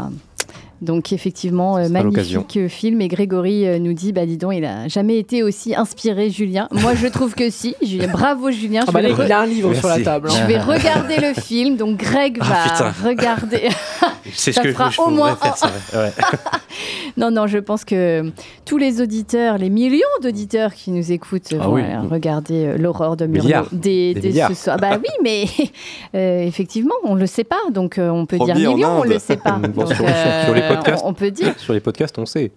[0.82, 3.00] Donc effectivement, euh, magnifique euh, film.
[3.00, 6.68] Et Grégory euh, nous dit, bah dis donc, il a jamais été aussi inspiré, Julien.
[6.72, 7.74] Moi, je trouve que si.
[7.82, 8.82] Julien, bravo Julien.
[8.82, 10.04] Ah Je bah il a un livre sur la Merci.
[10.04, 10.28] table.
[10.30, 10.34] hein.
[10.40, 13.68] je vais regarder le film, donc Greg Ah, va regarder.
[14.32, 15.70] C'est Ça ce que fera je au moins faire, un- ça,
[16.02, 16.10] ouais.
[17.16, 18.30] non, non, je pense que
[18.64, 21.82] tous les auditeurs, les millions d'auditeurs qui nous écoutent, Ah vont oui.
[21.82, 24.76] euh, regarder euh, l'aurore de Murnau dès, Des dès ce soir.
[24.78, 25.44] Bah oui, mais
[26.14, 29.08] euh, effectivement, on le sait pas, donc on peut Promis dire millions, on Inde.
[29.08, 29.52] le sait pas.
[29.52, 31.02] Bon, Donc, sur- sur- sur les podcasts.
[31.04, 31.54] on, on peut dire.
[31.58, 32.52] Sur les podcasts, on sait.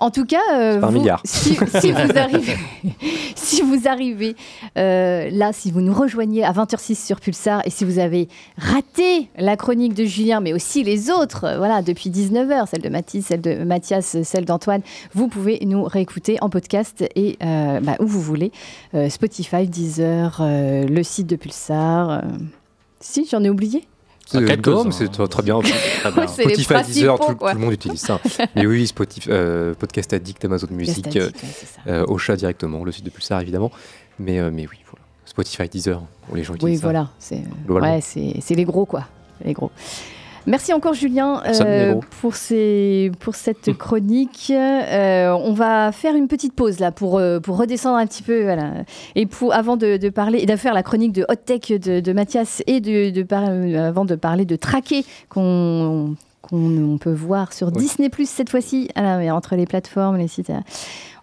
[0.00, 2.56] En tout cas, euh, vous- si, si vous arrivez,
[3.36, 4.34] si vous arrivez
[4.78, 9.28] euh, là, si vous nous rejoignez à 20h06 sur Pulsar et si vous avez raté
[9.36, 13.26] la chronique de Julien, mais aussi les autres, euh, voilà, depuis 19h, celle de Mathis,
[13.26, 14.82] celle de Mathias, celle d'Antoine,
[15.14, 18.52] vous pouvez nous réécouter en podcast et euh, bah, où vous voulez,
[19.08, 22.22] Spotify, Deezer, le site de Pulsar.
[23.00, 23.86] Si, j'en ai oublié.
[24.34, 25.60] Euh, c'est très, très bien.
[26.28, 28.20] Spotify, Deezer, tout, le monde utilise ça.
[28.56, 31.80] Mais oui, Spotify, euh, Podcast Addict, Amazon Music, Addict, ouais, c'est ça.
[31.86, 33.70] euh, Ocha directement, le site de Pulsar évidemment.
[34.18, 35.04] Mais, euh, mais oui, voilà.
[35.24, 36.02] Spotify, Deezer,
[36.34, 36.82] les gens utilisent Oui, ça.
[36.82, 39.06] voilà, c'est ouais, c'est c'est les gros quoi,
[39.44, 39.70] les gros.
[40.50, 44.52] Merci encore Julien euh, pour ces pour cette chronique.
[44.52, 48.42] Euh, on va faire une petite pause là pour euh, pour redescendre un petit peu
[48.42, 48.72] voilà.
[49.14, 52.00] et pour avant de, de parler et de faire la chronique de hot tech de,
[52.00, 56.16] de Mathias et de, avant de parler de traquer qu'on
[56.50, 60.50] qu'on on peut voir sur Disney Plus cette fois-ci ah, entre les plateformes les sites.
[60.50, 60.60] euh.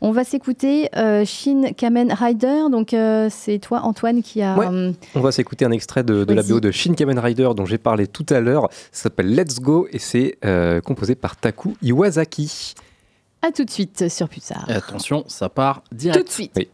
[0.02, 4.94] On va s'écouter euh, Shin Kamen Rider donc euh, c'est toi Antoine qui a Ouais.
[5.16, 6.44] On va s'écouter un extrait de, de la.
[6.44, 8.70] BO de Shin Kamen Rider dont j'ai parlé tout à l'heure.
[8.92, 12.74] Ça s'appelle Let's Go et c'est euh, composé par Taku Iwasaki.
[13.42, 14.66] À tout de suite sur Pulsar.
[14.70, 16.20] Et attention, ça part direct.
[16.20, 16.54] Tout de suite.
[16.56, 16.68] Oui.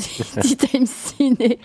[0.56, 1.58] Time Ciné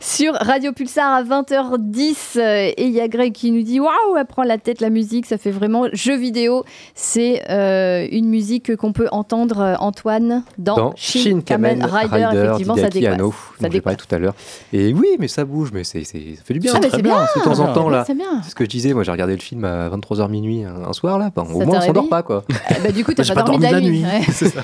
[0.00, 4.16] sur Radio Pulsar à 20h10 euh, et il y a Greg qui nous dit waouh
[4.18, 6.64] elle prend la tête la musique ça fait vraiment jeu vidéo
[6.94, 12.76] c'est euh, une musique qu'on peut entendre euh, Antoine dans, Dans Shin Kamen Rider, effectivement
[12.76, 14.34] ça dépasse Anno, ça dépasse tout à l'heure.
[14.72, 16.72] Et oui, mais ça bouge, mais c'est, c'est- ça fait du bien.
[16.74, 17.16] Ah, c'est bien.
[17.36, 18.04] De temps en temps, là.
[18.06, 18.40] C'est bien.
[18.42, 20.92] C'est ce que je disais, moi j'ai regardé le film à 23h minuit un, un
[20.92, 21.30] soir, là.
[21.34, 22.44] Bon, au Ça moins on s'endort pas, quoi.
[22.50, 24.00] Euh, bah, du coup, t'as pas, pas dormi de la, dormi la nuit.
[24.00, 24.06] nuit.
[24.06, 24.22] ouais.
[24.32, 24.62] C'est ça.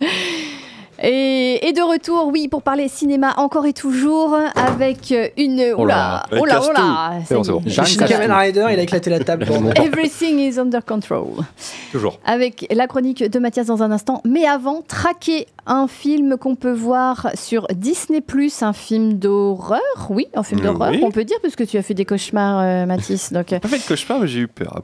[1.02, 5.74] Et, et de retour, oui, pour parler cinéma encore et toujours avec une.
[5.76, 6.22] Oh là.
[6.32, 8.06] Oula, oula, oula.
[8.06, 9.46] Kamen Rider, il a éclaté la table.
[9.76, 11.44] Everything is under control.
[11.90, 12.18] Toujours.
[12.24, 14.22] Avec la chronique de Mathias dans un instant.
[14.24, 18.22] Mais avant, traquer un film qu'on peut voir sur Disney,
[18.60, 19.80] un film d'horreur.
[20.10, 21.00] Oui, un film Euh, d'horreur, oui.
[21.02, 23.32] on peut dire, parce que tu as fait des cauchemars, euh, Mathis.
[23.32, 24.82] Donc, euh, Pas fait de cauchemar, mais j'ai eu peur.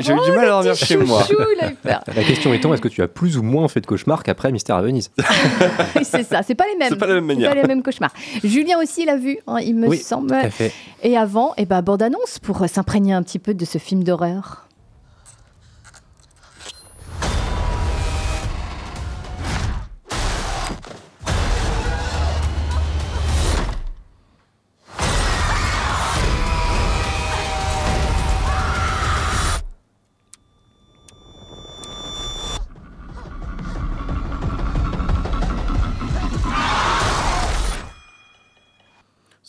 [0.00, 1.22] J'ai eu du Oh, mal à dormir chez moi.
[1.22, 2.00] chouchou, il a eu peur.
[2.14, 4.74] La question étant, est-ce que tu as plus ou moins fait de cauchemar qu'après Mystère
[4.76, 5.07] à Venise
[6.02, 6.88] C'est ça, c'est pas les mêmes.
[6.90, 7.50] C'est pas la même manière.
[7.50, 8.12] pas les mêmes cauchemars.
[8.44, 10.28] Julien aussi l'a vu, hein, il me Oui, semble.
[10.28, 10.72] tout à fait.
[11.02, 14.67] Et avant, eh ben, bande-annonce pour euh, s'imprégner un petit peu de ce film d'horreur.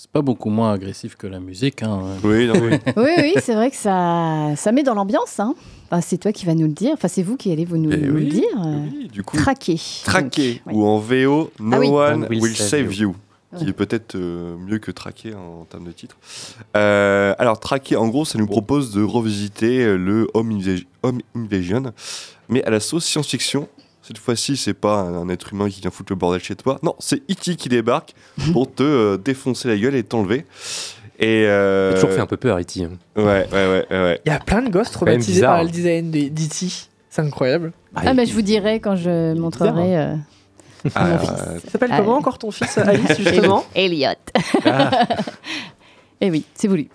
[0.10, 1.84] C'est pas beaucoup moins agressif que la musique.
[1.84, 2.02] Hein.
[2.24, 2.80] Oui, non, oui.
[2.98, 5.40] Oui, oui, c'est vrai que ça, ça met dans l'ambiance.
[5.40, 5.54] Hein.
[5.86, 6.94] Enfin, c'est toi qui vas nous le dire.
[6.94, 8.66] Enfin, c'est vous qui allez vous nous, Eh nous oui, le dire.
[8.66, 9.80] euh, du coup, Traqué.
[10.04, 11.90] Traqué, ou en VO, No Ah oui.
[11.90, 13.16] One Will, Save You.
[13.56, 16.18] Qui est peut-être euh, mieux que traqué en, termes de titre.
[16.76, 20.60] Euh, alors, traqué, en gros, ça nous propose de revisiter le Home
[21.36, 21.94] Invasion,
[22.48, 23.70] mais à la sauce science-fiction.
[24.10, 26.80] Cette fois-ci, c'est pas un, un être humain qui vient foutre le bordel chez toi.
[26.82, 27.56] Non, c'est E.T.
[27.58, 28.16] qui débarque
[28.54, 30.48] pour te euh, défoncer la gueule et t'enlever.
[31.20, 32.86] Et euh, Il a toujours fait un peu peur, E.T.
[32.86, 32.90] hein.
[33.16, 34.22] Ouais, ouais, ouais, ouais.
[34.26, 35.64] Il y a plein de gosses traumatisés bizarre, par hein.
[35.66, 36.66] le design de d'E.T.
[37.12, 37.72] C'est incroyable.
[37.94, 39.96] Ah, mais je vous dirai quand je montrerai.
[39.98, 40.16] euh,
[40.96, 41.30] Ah, mon fils.
[41.66, 42.18] Il s'appelle Ah, comment oui.
[42.20, 44.10] encore ton fils, Alice, justement Elliot.
[46.22, 46.90] Eh oui, c'est voulu.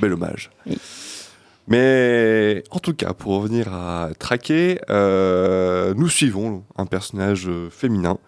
[0.00, 0.50] Bel hommage.
[1.68, 8.18] Mais en tout cas, pour revenir à Traqué, euh, nous suivons un personnage féminin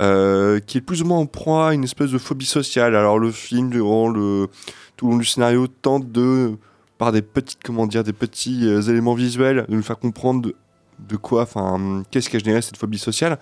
[0.00, 2.96] euh, qui est plus ou moins en proie à une espèce de phobie sociale.
[2.96, 6.56] Alors le film, durant tout le long du scénario, tente de,
[6.96, 10.56] par des petites, comment dire, des petits euh, éléments visuels, de nous faire comprendre de,
[11.00, 13.38] de quoi, enfin, qu'est-ce qui a généré cette phobie sociale.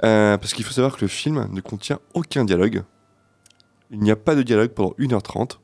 [0.00, 2.82] Parce qu'il faut savoir que le film ne contient aucun dialogue.
[3.90, 5.58] Il n'y a pas de dialogue pendant 1h30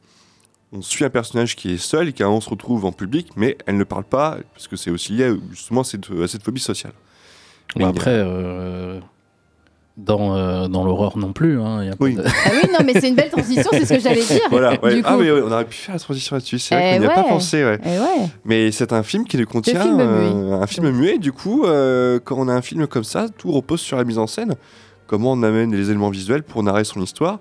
[0.72, 2.92] on suit un personnage qui est seul et qui à un moment se retrouve en
[2.92, 6.26] public, mais elle ne parle pas, parce que c'est aussi lié justement à cette, à
[6.28, 6.92] cette phobie sociale.
[7.76, 9.00] Bon, après, euh,
[9.96, 11.60] dans, euh, dans l'horreur non plus.
[11.60, 12.14] Hein, y a pas Oui.
[12.14, 14.40] de- Ah oui, non, mais c'est une belle transition, c'est ce que j'allais dire.
[14.50, 14.94] Voilà, ouais.
[14.96, 15.08] Du coup.
[15.10, 17.14] Ah oui, on aurait pu faire la transition là-dessus, c'est vrai Eh qu'on n'y a
[17.14, 17.64] pas pensé.
[17.64, 17.78] Ouais.
[17.84, 18.28] Eh ouais.
[18.44, 21.18] Mais c'est un film qui ne contient film euh, un film muet.
[21.18, 24.18] Du coup, euh, quand on a un film comme ça, tout repose sur la mise
[24.18, 24.54] en scène.
[25.06, 27.38] Comment on amène les éléments visuels pour narrer son histoire.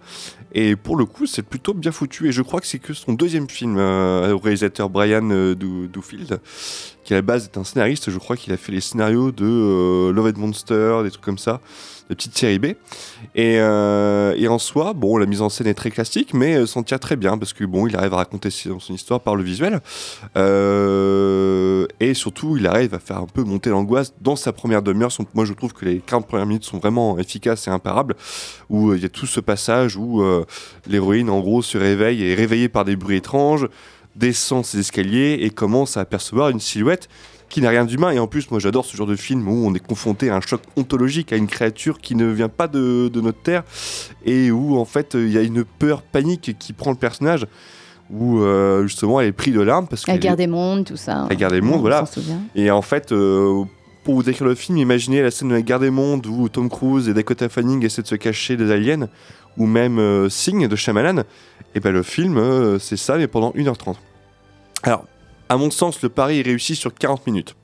[0.54, 2.28] Et pour le coup, c'est plutôt bien foutu.
[2.30, 5.88] Et je crois que c'est que son deuxième film euh, au réalisateur Brian euh, Du-
[5.90, 6.40] Dufield,
[7.04, 8.10] qui à la base est un scénariste.
[8.10, 11.38] Je crois qu'il a fait les scénarios de euh, Love and Monster, des trucs comme
[11.38, 11.60] ça,
[12.10, 12.66] des petites séries B.
[13.36, 16.66] Et, euh, et en soi, bon, la mise en scène est très classique, mais euh,
[16.66, 19.44] s'en tient très bien parce que bon, il arrive à raconter son histoire par le
[19.44, 19.82] visuel.
[20.38, 25.12] Euh, et surtout, il arrive à faire un peu monter l'angoisse dans sa première demi-heure.
[25.34, 28.16] Moi, je trouve que les 40 premières minutes sont vraiment efficaces et imparables.
[28.70, 30.24] Où il y a tout ce passage où
[30.88, 33.68] l'héroïne, en gros, se réveille et réveillée par des bruits étranges,
[34.16, 37.10] descend ses escaliers et commence à apercevoir une silhouette
[37.50, 38.12] qui n'a rien d'humain.
[38.12, 40.42] Et en plus, moi, j'adore ce genre de film où on est confronté à un
[40.42, 43.64] choc ontologique, à une créature qui ne vient pas de, de notre terre
[44.26, 47.46] et où, en fait, il y a une peur, panique qui prend le personnage.
[48.12, 50.96] Où euh, justement elle est prise de larmes parce La guerre est- des mondes, tout
[50.96, 51.26] ça.
[51.28, 52.06] la guerre des mondes, On voilà.
[52.54, 53.64] Et en fait, euh,
[54.04, 56.70] pour vous décrire le film, imaginez la scène de la guerre des mondes où Tom
[56.70, 59.08] Cruise et Dakota Fanning essaient de se cacher des aliens,
[59.58, 61.24] ou même euh, Sing de Shyamalan.
[61.74, 63.96] Et ben le film, euh, c'est ça, mais pendant 1h30.
[64.84, 65.06] Alors,
[65.50, 67.56] à mon sens, le pari est réussi sur 40 minutes,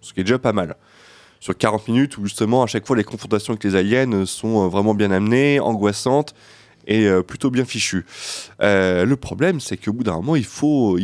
[0.00, 0.76] ce qui est déjà pas mal.
[1.40, 4.68] Sur 40 minutes où justement, à chaque fois, les confrontations avec les aliens sont euh,
[4.68, 6.34] vraiment bien amenées, angoissantes
[6.86, 8.04] et euh, plutôt bien fichues.
[8.60, 10.98] Euh, le problème, c'est qu'au bout d'un moment, il faut,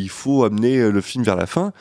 [0.45, 1.73] amener le film vers la fin.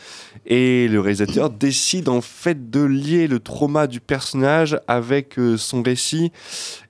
[0.49, 5.83] Et le réalisateur décide en fait de lier le trauma du personnage avec euh, son
[5.83, 6.31] récit.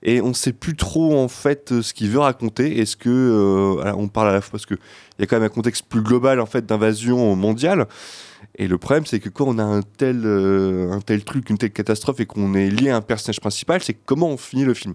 [0.03, 2.79] Et on sait plus trop en fait euh, ce qu'il veut raconter.
[2.79, 5.45] Est-ce que euh, on parle à la fois parce que il y a quand même
[5.45, 7.87] un contexte plus global en fait d'invasion mondiale.
[8.59, 11.71] Et le problème, c'est que quand on a un tel, un tel truc, une telle
[11.71, 14.93] catastrophe, et qu'on est lié à un personnage principal, c'est comment on finit le film.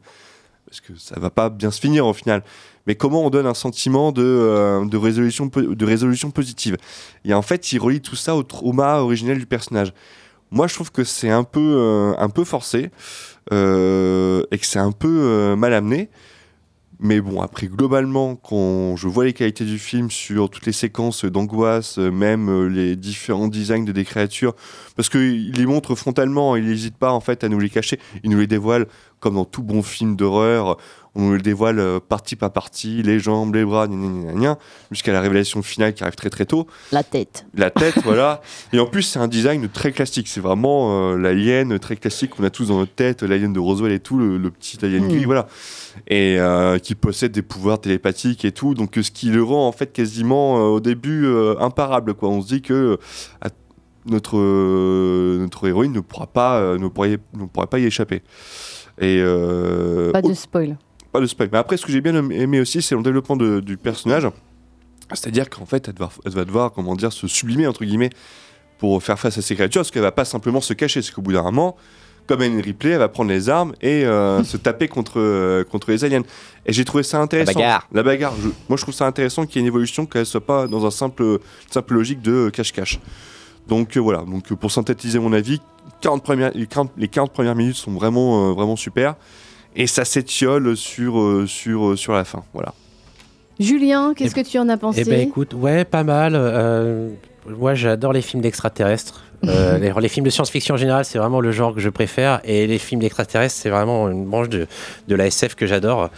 [0.67, 2.43] Parce que ça va pas bien se finir au final.
[2.87, 6.77] Mais comment on donne un sentiment de, euh, de, résolution, de résolution positive?
[7.25, 9.93] Et en fait, il relie tout ça au trauma originel du personnage.
[10.51, 12.91] Moi, je trouve que c'est un peu, euh, un peu forcé
[13.53, 16.11] euh, et que c'est un peu mal amené.
[17.05, 21.25] Mais bon, après, globalement, quand je vois les qualités du film sur toutes les séquences
[21.25, 24.55] d'angoisse, même les différents designs de des créatures,
[24.95, 28.31] parce qu'il les montre frontalement, il n'hésite pas en fait à nous les cacher, il
[28.31, 28.87] nous les dévoile
[29.19, 30.77] comme dans tout bon film d'horreur,
[31.15, 33.87] on nous les dévoile euh, partie par partie, les jambes, les bras,
[34.91, 36.67] jusqu'à la révélation finale qui arrive très très tôt.
[36.91, 37.45] La tête.
[37.55, 38.41] La tête, voilà.
[38.73, 40.27] Et en plus, c'est un design très classique.
[40.29, 43.93] C'est vraiment euh, l'alien très classique qu'on a tous dans notre tête, l'alien de Roswell
[43.93, 45.09] et tout, le, le petit alien Mm.
[45.09, 45.47] gris, voilà.
[46.09, 48.73] Et euh, qui possède des pouvoirs télépathiques et tout.
[48.75, 52.31] Donc, euh, ce qui le rend en fait quasiment euh, au début euh, imparable, quoi.
[52.31, 52.99] On se dit que
[53.43, 53.49] à-
[54.07, 57.85] notre, euh, notre héroïne ne pourra pas, euh, ne pourra, y- ne pourra pas y
[57.85, 58.23] échapper.
[59.01, 60.77] Et euh, Pas de spoil.
[61.13, 61.49] Pas de spoil.
[61.53, 64.27] Mais après, ce que j'ai bien aimé aussi, c'est le développement de- du personnage.
[65.11, 68.11] C'est-à-dire qu'en fait, elle, devoir- elle va devoir, comment dire, se sublimer, entre guillemets,
[68.79, 71.03] pour faire face à ces créatures, parce qu'elle va pas simplement se cacher.
[71.03, 71.77] C'est qu'au bout d'un moment,
[72.27, 75.91] comme Anne Ripley, elle va prendre les armes et euh, se taper contre, euh, contre
[75.91, 76.23] les aliens.
[76.67, 77.53] Et j'ai trouvé ça intéressant.
[77.55, 77.87] bagarre.
[77.93, 78.35] La bagarre.
[78.43, 80.87] Je- moi, je trouve ça intéressant qu'il y ait une évolution, qu'elle soit pas dans
[80.87, 81.39] un simple,
[81.71, 82.99] simple logique de cache-cache.
[83.69, 85.61] Donc euh, voilà, donc pour synthétiser mon avis,
[86.01, 89.15] 40 premières, les, 40, les 40 premières minutes sont vraiment, vraiment super.
[89.77, 92.43] Et ça s'étiole sur, euh, sur, euh, sur la fin.
[92.53, 92.75] Voilà.
[93.59, 96.33] Julien, qu'est-ce que tu en as pensé Eh ben écoute, ouais, pas mal.
[96.35, 97.11] euh,
[97.47, 99.25] moi, j'adore les films d'extraterrestres.
[99.45, 102.41] Euh, les, les films de science-fiction en général, c'est vraiment le genre que je préfère.
[102.45, 104.67] Et les films d'extraterrestres, c'est vraiment une branche de,
[105.09, 106.11] de la SF que j'adore.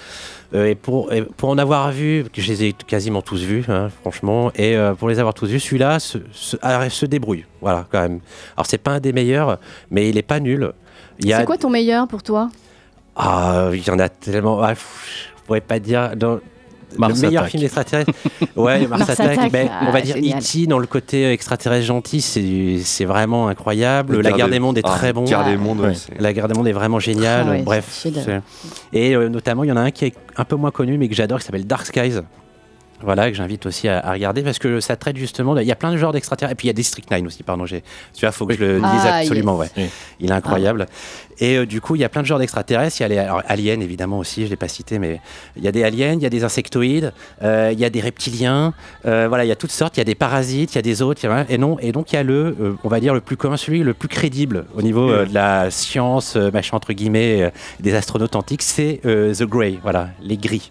[0.55, 3.89] Euh, et, pour, et pour en avoir vu, je les ai quasiment tous vus, hein,
[4.03, 6.57] franchement, et euh, pour les avoir tous vus, celui-là se, se,
[6.91, 7.45] se débrouille.
[7.61, 8.21] Voilà, quand même.
[8.57, 9.59] Alors, c'est pas un des meilleurs,
[9.91, 10.73] mais il est pas nul.
[11.21, 12.51] C'est quoi ton meilleur pour toi?
[13.17, 14.63] Ah, il y en a tellement.
[14.63, 16.17] Ah, pff, je pourrais pas dire.
[16.17, 16.41] Dans...
[16.99, 17.51] Mars le meilleur Attack.
[17.51, 18.13] film d'extraterrestre.
[18.57, 19.39] Ouais, Mars, Mars Attack.
[19.39, 20.17] Attack, ben, on va ah, dire.
[20.17, 20.67] E.T.
[20.67, 24.21] dans le côté extraterrestre gentil, c'est c'est vraiment incroyable.
[24.21, 25.25] La guerre des mondes est ah, très bon.
[25.25, 27.47] Guerre des mondes, ouais, La guerre des mondes est vraiment géniale.
[27.49, 28.07] Ah ouais, Bref.
[28.93, 31.09] Et euh, notamment, il y en a un qui est un peu moins connu, mais
[31.09, 32.21] que j'adore, qui s'appelle Dark Skies.
[33.05, 35.55] Voilà, que j'invite aussi à, à regarder parce que ça traite justement.
[35.55, 36.53] de- Il y a plein de genres d'extraterrestres.
[36.53, 37.65] Et puis il y a District 9 aussi, pardon.
[37.67, 37.81] Tu
[38.21, 39.63] vois, faut que je le dise Ah, absolument.
[39.63, 39.73] yes.
[39.77, 39.89] Ouais.
[40.21, 40.87] Il est incroyable.
[41.41, 42.99] Et euh, du coup, il y a plein de genres d'extraterrestres.
[43.01, 45.21] Il y a les alors, aliens, évidemment, aussi, je ne l'ai pas cité, mais
[45.57, 47.13] il y a des aliens, il y a des insectoïdes,
[47.43, 48.73] euh, il y a des reptiliens.
[49.07, 49.97] euh, voilà, il y a toutes sortes.
[49.97, 51.21] Il y a des parasites, il y a des autres.
[51.25, 53.13] il y a- et, non, et donc, il y a le, euh, on va dire,
[53.15, 56.77] le plus commun, celui le plus crédible au niveau euh, de la science, euh, machin,
[56.77, 57.51] entre guillemets, euh,
[57.81, 60.71] des astronautes antiques, c'est euh, The Grey, voilà, les gris.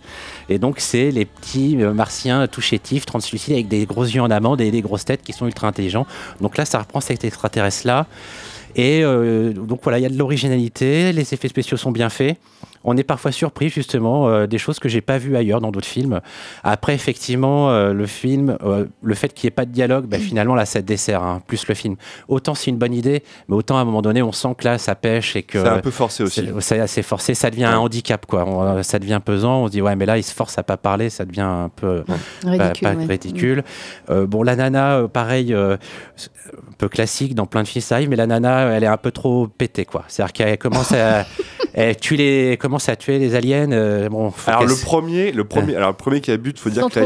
[0.49, 4.32] Et donc, c'est les petits euh, martiens tout chétifs, translucides, avec des gros yeux en
[4.32, 6.06] amande et des grosses têtes qui sont ultra intelligents.
[6.41, 8.07] Donc là, ça reprend cet extraterrestre-là.
[8.76, 12.38] Et euh, donc voilà, il y a de l'originalité, les effets spéciaux sont bien faits.
[12.84, 15.88] On est parfois surpris justement euh, des choses que j'ai pas vues ailleurs dans d'autres
[15.88, 16.19] films.
[16.64, 20.18] Après, effectivement, euh, le film, euh, le fait qu'il n'y ait pas de dialogue, bah,
[20.19, 21.95] finalement là, ça dessert hein, plus le film.
[22.27, 24.77] Autant c'est une bonne idée, mais autant à un moment donné, on sent que là,
[24.77, 26.45] ça pêche et que C'est un peu forcé aussi.
[26.45, 27.34] c'est c'est assez forcé.
[27.34, 28.45] Ça devient un handicap, quoi.
[28.45, 29.64] On- ça devient pesant.
[29.64, 31.69] On se dit ouais, mais là, il se force à pas parler, ça devient un
[31.73, 33.05] peu pas- Ridicule, pas ouais.
[33.05, 33.64] ridicule.
[34.10, 38.10] Euh, bon, la nana, pareil, euh, un peu classique dans plein de films, ça arrive,
[38.10, 40.03] mais la nana, elle est un peu trop pétée, quoi.
[40.07, 41.26] C'est-à-dire qu'elle commence à,
[41.73, 43.72] elle tue les, commence à tuer les aliens.
[43.72, 46.72] euh, bon, faut Alors le premier, le premier, alors le premier qui a but, faut
[46.72, 47.00] dire Sans que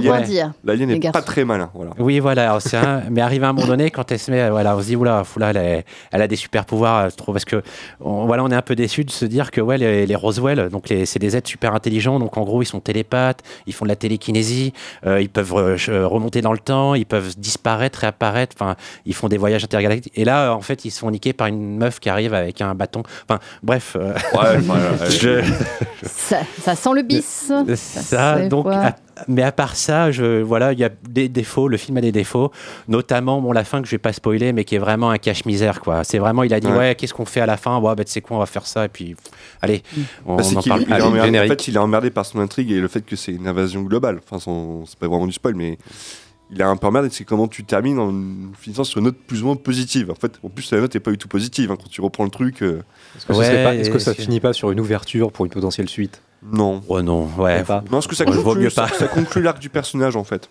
[0.63, 1.69] l'alien, n'est pas très malin.
[1.73, 1.91] Voilà.
[1.99, 2.43] Oui, voilà.
[2.43, 4.81] alors c'est un- mais arrivé à un moment donné, quand elle se met, voilà, on
[4.81, 7.61] se dit oula, oula, elle, est- elle a des super pouvoirs, euh, trop, parce que
[7.99, 10.69] on, voilà, on est un peu déçu de se dire que ouais, les, les Roswell,
[10.69, 13.89] donc c'est des êtres super intelligents, donc en gros, ils sont télépathes, ils font de
[13.89, 14.71] la télékinésie,
[15.05, 19.13] euh, ils peuvent euh, euh, remonter dans le temps, ils peuvent disparaître, réapparaître, enfin, ils
[19.13, 20.13] font des voyages intergalactiques.
[20.15, 22.73] Et là, en fait, ils se font niquer par une meuf qui arrive avec un
[22.73, 23.03] bâton.
[23.27, 23.97] Enfin, bref.
[23.99, 24.59] euh, Ouais,
[25.09, 25.41] je-
[26.03, 27.51] ça, ça sent le bis.
[27.75, 28.95] ça, c'est donc, à-
[29.27, 31.67] mais à part ça, je, voilà, il y a des défauts.
[31.67, 32.51] Le film a des défauts,
[32.87, 35.81] notamment bon, la fin que je vais pas spoiler, mais qui est vraiment un cache-misère,
[35.81, 36.03] quoi.
[36.03, 36.77] C'est vraiment, il a dit, Ouais.
[36.77, 37.79] ouais, qu'est-ce qu'on fait à la fin?
[37.79, 39.15] Ouais, bah, tu sais quoi, on va faire ça, et puis,
[39.61, 39.81] allez,
[40.25, 40.93] on, Bah, en parle il plus.
[40.93, 43.31] est emmerdé- en fait, il est emmerdé par son intrigue et le fait que c'est
[43.31, 44.19] une invasion globale.
[44.29, 44.39] Enfin,
[44.85, 45.77] c'est pas vraiment du spoil, mais
[46.51, 47.09] il est un peu emmerdé.
[47.11, 48.13] C'est comment tu termines en
[48.57, 50.11] finissant sur une note plus ou moins positive.
[50.11, 52.23] En fait, en plus, la note est pas du tout positive hein, quand tu reprends
[52.23, 52.61] le truc.
[52.61, 52.81] euh,
[53.17, 53.33] Est-ce que,
[53.81, 56.21] est-ce que ça finit pas sur une ouverture pour une potentielle suite?
[56.51, 56.81] Non.
[56.87, 57.63] Oh non, ouais.
[57.63, 57.81] pas.
[57.85, 58.93] Non, parce que ça Ouais, conclut, mieux ça, pas.
[58.93, 60.49] ça conclut l'arc du personnage en fait.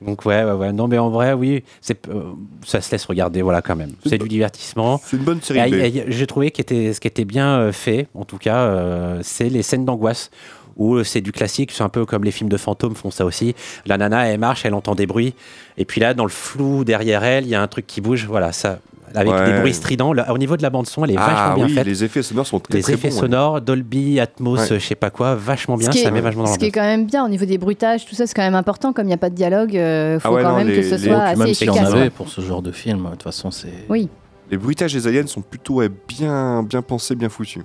[0.00, 0.72] Donc ouais, ouais, ouais.
[0.72, 2.32] non, mais en vrai, oui, c'est, euh,
[2.66, 3.92] ça se laisse regarder, voilà, quand même.
[4.04, 5.00] C'est du divertissement.
[5.04, 8.38] C'est une bonne série J'ai trouvé que ce qui était bien euh, fait, en tout
[8.38, 10.30] cas, euh, c'est les scènes d'angoisse
[10.76, 13.54] où c'est du classique, c'est un peu comme les films de fantômes font ça aussi.
[13.86, 15.34] La nana, elle marche, elle entend des bruits,
[15.78, 18.26] et puis là, dans le flou derrière elle, il y a un truc qui bouge.
[18.28, 18.78] Voilà, ça,
[19.14, 19.52] avec Ouais.
[19.52, 20.12] des bruits stridents.
[20.14, 21.86] Là, au niveau de la bande son, elle est Ah vachement bien oui, faite.
[21.86, 23.20] les effets sonores sont très, Les très effets bons, ouais.
[23.20, 24.72] sonores, Dolby, Atmos, Ouais.
[24.72, 25.88] euh, je sais pas quoi, vachement bien.
[25.90, 27.44] Ce qui, Ça est, met vachement dans ce qui est quand même bien au niveau
[27.44, 28.92] des bruitages, tout ça, c'est quand même important.
[28.94, 30.76] Comme il n'y a pas de dialogue, il faut Ah ouais, quand non, même les-
[30.76, 31.92] que ce les- soit puis assez Même efficace.
[31.92, 33.72] avait pour ce genre de film, de toute façon, c'est.
[33.90, 34.08] Oui.
[34.50, 37.62] Les bruitages des aliens sont plutôt ouais, bien, bien pensés, bien foutus.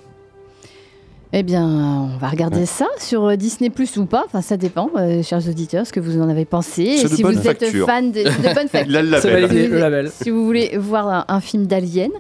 [1.34, 2.66] Eh bien, on va regarder Ouais.
[2.66, 4.24] ça sur euh, Disney Plus ou pas.
[4.26, 6.84] Enfin, ça dépend, euh, chers auditeurs, ce que vous en avez pensé.
[6.84, 7.86] Et si vous êtes facture.
[7.86, 9.02] fan de, de bonne facture.
[9.02, 10.10] Le label.
[10.10, 10.38] Si vous-.
[10.40, 12.12] Si voulez voir un, un film d'Alien,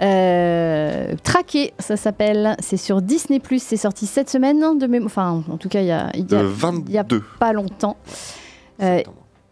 [0.00, 2.56] euh, Traqué, ça s'appelle.
[2.60, 3.62] C'est sur Disney Plus.
[3.62, 6.34] C'est sorti cette semaine, de mémo- Enfin, en tout cas, il y a, il y
[6.34, 6.48] a- Le
[6.88, 7.22] il y a 22.
[7.38, 7.96] pas longtemps.
[8.82, 9.00] Euh,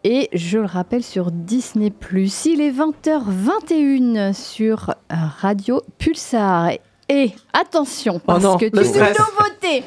[0.03, 2.47] et je le rappelle sur Disney Plus.
[2.47, 6.71] Il est 20h21 sur Radio Pulsar.
[7.09, 9.85] Et attention, parce non, que tu une nouveauté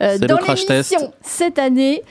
[0.00, 1.14] euh, dans le crash l'émission test.
[1.22, 2.02] cette année.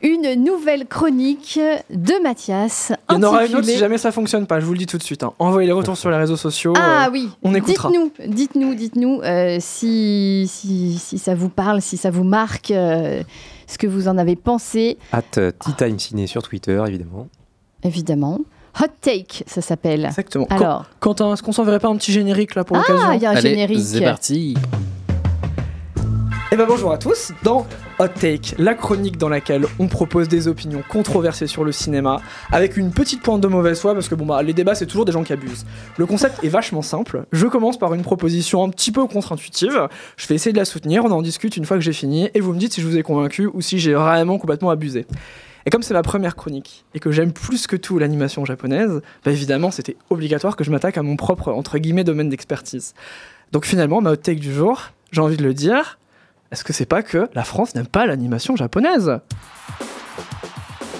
[0.00, 1.58] Une nouvelle chronique
[1.90, 2.92] de Mathias.
[3.10, 4.86] Il y en aura une autre si jamais ça fonctionne pas, je vous le dis
[4.86, 5.24] tout de suite.
[5.24, 5.32] hein.
[5.40, 6.72] Envoyez les retours sur les réseaux sociaux.
[6.76, 7.90] Ah euh, oui, on écoutera.
[7.90, 13.24] Dites-nous, dites-nous, dites-nous euh, si, si, si ça vous parle, si ça vous marque, euh,
[13.66, 17.26] ce que vous en avez pensé, At Tea Time Ciné sur Twitter, évidemment.
[17.82, 18.38] évidemment.
[18.80, 20.06] Hot Take, ça s'appelle.
[20.06, 20.46] Exactement.
[20.50, 23.26] Alors, Quentin, est-ce qu'on s'enverrait pas un petit générique là pour ah, l'occasion il y
[23.26, 23.80] a un Allez, générique.
[23.82, 24.56] c'est parti.
[26.50, 27.66] Eh ben bonjour à tous, dans
[27.98, 32.78] Hot Take, la chronique dans laquelle on propose des opinions controversées sur le cinéma, avec
[32.78, 35.12] une petite pointe de mauvaise foi, parce que bon bah les débats c'est toujours des
[35.12, 35.66] gens qui abusent.
[35.98, 40.26] Le concept est vachement simple, je commence par une proposition un petit peu contre-intuitive, je
[40.26, 42.54] vais essayer de la soutenir, on en discute une fois que j'ai fini, et vous
[42.54, 45.04] me dites si je vous ai convaincu ou si j'ai vraiment complètement abusé.
[45.68, 49.32] Et comme c'est ma première chronique, et que j'aime plus que tout l'animation japonaise, bah
[49.32, 52.94] évidemment c'était obligatoire que je m'attaque à mon propre, entre guillemets, domaine d'expertise.
[53.52, 55.98] Donc finalement, ma hot take du jour, j'ai envie de le dire,
[56.52, 59.20] est-ce que c'est pas que la France n'aime pas l'animation japonaise?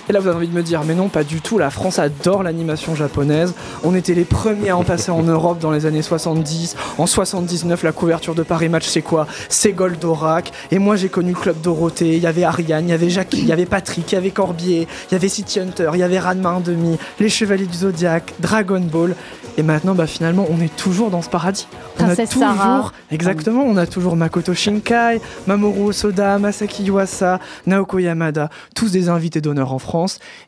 [0.09, 1.59] Et là, vous avez envie de me dire, mais non, pas du tout.
[1.59, 3.55] La France adore l'animation japonaise.
[3.85, 6.77] On était les premiers à en passer en Europe dans les années 70.
[6.97, 9.27] En 79, la couverture de Paris Match, c'est quoi?
[9.51, 10.51] C'est Goldorak.
[10.71, 12.17] Et moi, j'ai connu le Club Dorothée.
[12.17, 14.31] Il y avait Ariane, il y avait Jackie, il y avait Patrick, il y avait
[14.31, 18.33] Corbier, il y avait City Hunter, il y avait Ranma 1,5, Les Chevaliers du Zodiac,
[18.41, 19.15] Dragon Ball.
[19.59, 21.67] Et maintenant, bah, finalement, on est toujours dans ce paradis.
[21.99, 22.93] On a Princesse toujours, Sarah.
[23.11, 29.41] exactement, on a toujours Makoto Shinkai, Mamoru Osoda, Masaki Yuasa, Naoko Yamada, tous des invités
[29.41, 29.98] d'honneur en France,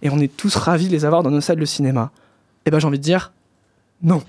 [0.03, 2.11] et on est tous ravis de les avoir dans nos salles de cinéma.
[2.67, 3.33] Et ben j'ai envie de dire,
[4.03, 4.23] non.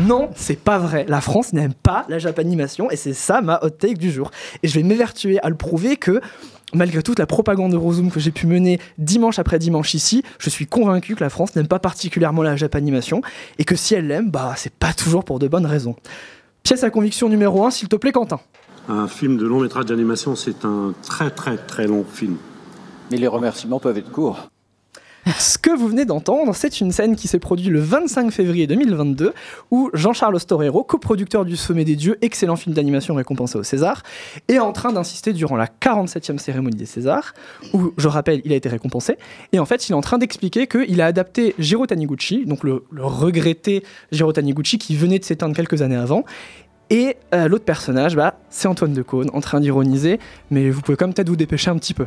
[0.00, 1.04] Non, c'est pas vrai.
[1.08, 4.30] La France n'aime pas la japanimation et c'est ça ma hot take du jour.
[4.62, 6.20] Et je vais m'évertuer à le prouver que
[6.72, 10.66] malgré toute la propagande Eurozoom que j'ai pu mener dimanche après dimanche ici, je suis
[10.66, 13.22] convaincu que la France n'aime pas particulièrement la japanimation
[13.58, 15.96] et que si elle l'aime, bah c'est pas toujours pour de bonnes raisons.
[16.62, 18.40] Pièce à conviction numéro 1, s'il te plaît Quentin.
[18.88, 22.36] Un film de long métrage d'animation, c'est un très très très long film.
[23.10, 24.48] Mais les remerciements peuvent être courts.
[25.38, 29.34] Ce que vous venez d'entendre, c'est une scène qui s'est produite le 25 février 2022
[29.70, 34.02] où Jean-Charles Storero, coproducteur du Sommet des Dieux, excellent film d'animation récompensé au César,
[34.48, 37.34] est en train d'insister durant la 47e cérémonie des Césars,
[37.74, 39.18] où, je rappelle, il a été récompensé,
[39.52, 42.84] et en fait, il est en train d'expliquer qu'il a adapté Jiro Taniguchi, donc le,
[42.96, 46.24] regretté Jiro Taniguchi qui venait de s'éteindre quelques années avant,
[46.90, 50.18] et euh, l'autre personnage, bah, c'est Antoine Decaune, en train d'ironiser,
[50.50, 52.06] mais vous pouvez quand même peut-être vous dépêcher un petit peu.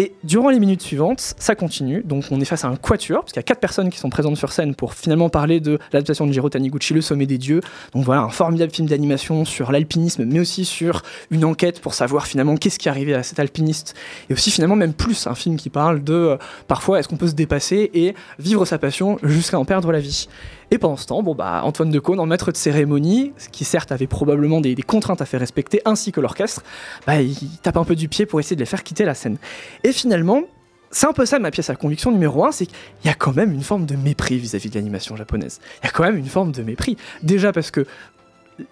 [0.00, 2.02] Et durant les minutes suivantes, ça continue.
[2.04, 4.10] Donc on est face à un quatuor, parce qu'il y a quatre personnes qui sont
[4.10, 7.60] présentes sur scène pour finalement parler de l'adaptation de Jiro Taniguchi, Le Sommet des Dieux.
[7.94, 11.02] Donc voilà, un formidable film d'animation sur l'alpinisme, mais aussi sur
[11.32, 13.96] une enquête pour savoir finalement qu'est-ce qui est arrivé à cet alpiniste.
[14.30, 16.36] Et aussi finalement même plus, un film qui parle de euh,
[16.68, 20.28] parfois est-ce qu'on peut se dépasser et vivre sa passion jusqu'à en perdre la vie.
[20.70, 24.06] Et pendant ce temps, bon bah, Antoine Decaune, en maître de cérémonie, qui certes avait
[24.06, 26.62] probablement des, des contraintes à faire respecter, ainsi que l'orchestre,
[27.06, 29.38] bah, il tape un peu du pied pour essayer de les faire quitter la scène.
[29.84, 30.42] Et finalement,
[30.90, 33.34] c'est un peu ça ma pièce à conviction numéro un, c'est qu'il y a quand
[33.34, 35.60] même une forme de mépris vis-à-vis de l'animation japonaise.
[35.82, 36.96] Il y a quand même une forme de mépris.
[37.22, 37.86] Déjà parce que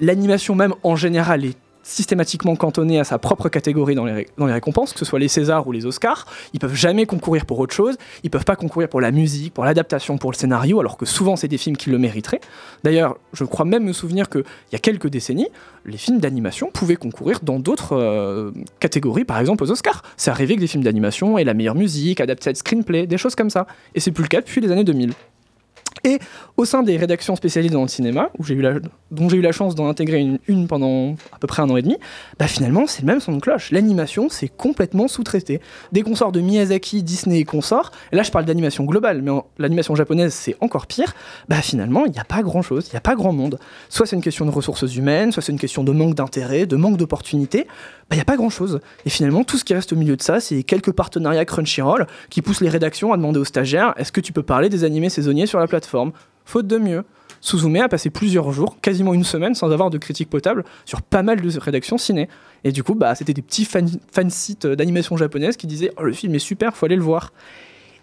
[0.00, 1.56] l'animation même en général est
[1.86, 5.72] systématiquement cantonnée à sa propre catégorie dans les, récompenses, que ce soit les Césars ou
[5.72, 6.26] les Oscars.
[6.52, 7.96] Ils peuvent jamais concourir pour autre chose.
[8.24, 11.36] Ils peuvent pas concourir pour la musique, pour l'adaptation, pour le scénario, alors que souvent
[11.36, 12.40] c'est des films qui le mériteraient.
[12.82, 15.48] D'ailleurs, je crois même me souvenir qu'il y a quelques décennies,
[15.84, 18.50] les films d'animation pouvaient concourir dans d'autres euh,
[18.80, 20.02] catégories, par exemple aux Oscars.
[20.16, 23.50] C'est arrivé que des films d'animation aient la meilleure musique, adapted screenplay, des choses comme
[23.50, 23.68] ça.
[23.94, 25.12] Et c'est plus le cas depuis les années 2000.
[26.06, 26.20] Et
[26.56, 28.74] au sein des rédactions spécialisées dans le cinéma, où eu la,
[29.10, 31.82] dont j'ai eu la chance d'en intégrer une, pendant à peu près un an et
[31.82, 31.96] demi,
[32.38, 33.72] bah finalement c'est le même son de cloche.
[33.72, 35.60] L'animation c'est complètement sous-traité.
[35.90, 39.96] Dès qu'on sort de Miyazaki, Disney et consorts, là je parle d'animation globale, mais l'animation
[39.96, 41.12] japonaise c'est encore pire,
[41.48, 43.58] bah finalement il n'y a pas grand-chose, il n'y a pas grand monde.
[43.88, 46.76] Soit c'est une question de ressources humaines, soit c'est une question de manque d'intérêt, de
[46.76, 47.66] manque d'opportunités,
[48.08, 48.80] bah il n'y a pas grand-chose.
[49.04, 52.40] Et finalement tout ce qui reste au milieu de ça, c'est quelques partenariats Crunchyroll qui
[52.40, 55.46] poussent les rédactions à demander aux stagiaires est-ce que tu peux parler des animés saisonniers
[55.46, 56.12] sur la plateforme?
[56.44, 57.04] Faute de mieux.
[57.40, 61.22] Suzume a passé plusieurs jours, quasiment une semaine, sans avoir de critique potable sur pas
[61.22, 62.28] mal de rédactions ciné.
[62.64, 63.88] Et du coup, bah, c'était des petits fan,
[64.62, 67.32] d'animation japonaise qui disaient Oh, le film est super, faut aller le voir.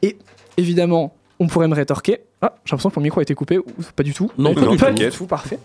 [0.02, 0.18] Et
[0.58, 3.66] évidemment, on pourrait me rétorquer Ah, j'ai l'impression que mon micro a été coupé, ou
[3.96, 4.32] pas du tout.
[4.38, 4.92] Non, pas du tout.
[4.94, 5.60] du tout, parfait.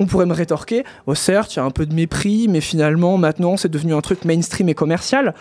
[0.00, 3.18] On pourrait me rétorquer Oh, certes, il y a un peu de mépris, mais finalement,
[3.18, 5.34] maintenant, c'est devenu un truc mainstream et commercial.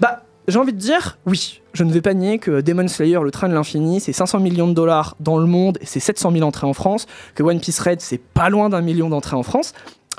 [0.00, 3.30] Bah, j'ai envie de dire, oui, je ne vais pas nier que Demon Slayer, le
[3.30, 6.44] train de l'infini, c'est 500 millions de dollars dans le monde et c'est 700 000
[6.44, 9.72] entrées en France, que One Piece Red, c'est pas loin d'un million d'entrées en France.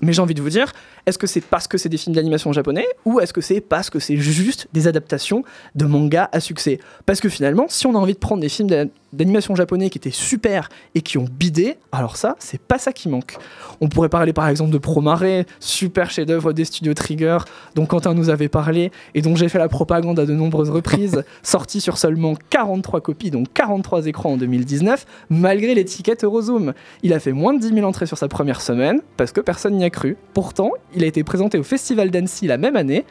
[0.04, 0.74] Mais j'ai envie de vous dire,
[1.08, 3.90] est-ce que c'est parce que c'est des films d'animation japonais ou est-ce que c'est parce
[3.90, 5.42] que c'est juste des adaptations
[5.74, 6.78] de mangas à succès?
[7.08, 9.98] Parce que finalement, si on a envie de prendre des films d'a- d'animation japonais qui
[9.98, 13.38] étaient super et qui ont bidé, alors ça, c'est pas ça qui manque.
[13.82, 15.24] On pourrait parler par exemple de Promare,
[15.60, 17.40] super chef-d'œuvre des studios Trigger,
[17.76, 21.24] dont Quentin nous avait parlé et dont j'ai fait la propagande à de nombreuses reprises,
[21.44, 26.74] sorti sur seulement 43 copies, donc 43 écrans en 2019, malgré l'étiquette Eurozoom.
[27.04, 29.76] Il a fait moins de 10 000 entrées sur sa première semaine parce que personne
[29.76, 30.18] n'y a cru.
[30.34, 33.06] Pourtant, il a été présenté au Festival d'Annecy la même année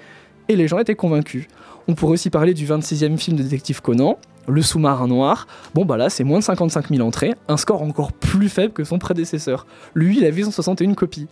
[0.49, 1.47] et les gens étaient convaincus.
[1.89, 4.19] On pourrait aussi parler du 26e film de Détective Conan,
[4.49, 5.47] Le sous-marin noir.
[5.75, 8.85] Bon, bah là, c'est moins de 55 000 entrées, un score encore plus faible que
[8.85, 9.67] son prédécesseur.
[9.95, 11.29] Lui, il a vu 161 copies.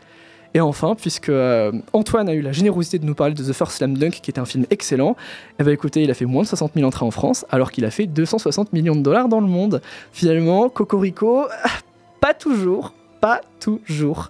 [0.57, 3.78] Et enfin, puisque euh, Antoine a eu la générosité de nous parler de The First
[3.78, 5.16] Slam Dunk, qui est un film excellent,
[5.59, 7.85] eh ben écoutez, il a fait moins de 60 000 entrées en France, alors qu'il
[7.85, 9.82] a fait 260 millions de dollars dans le monde.
[10.12, 11.49] Finalement, Cocorico,
[12.20, 14.28] pas toujours, pas toujours.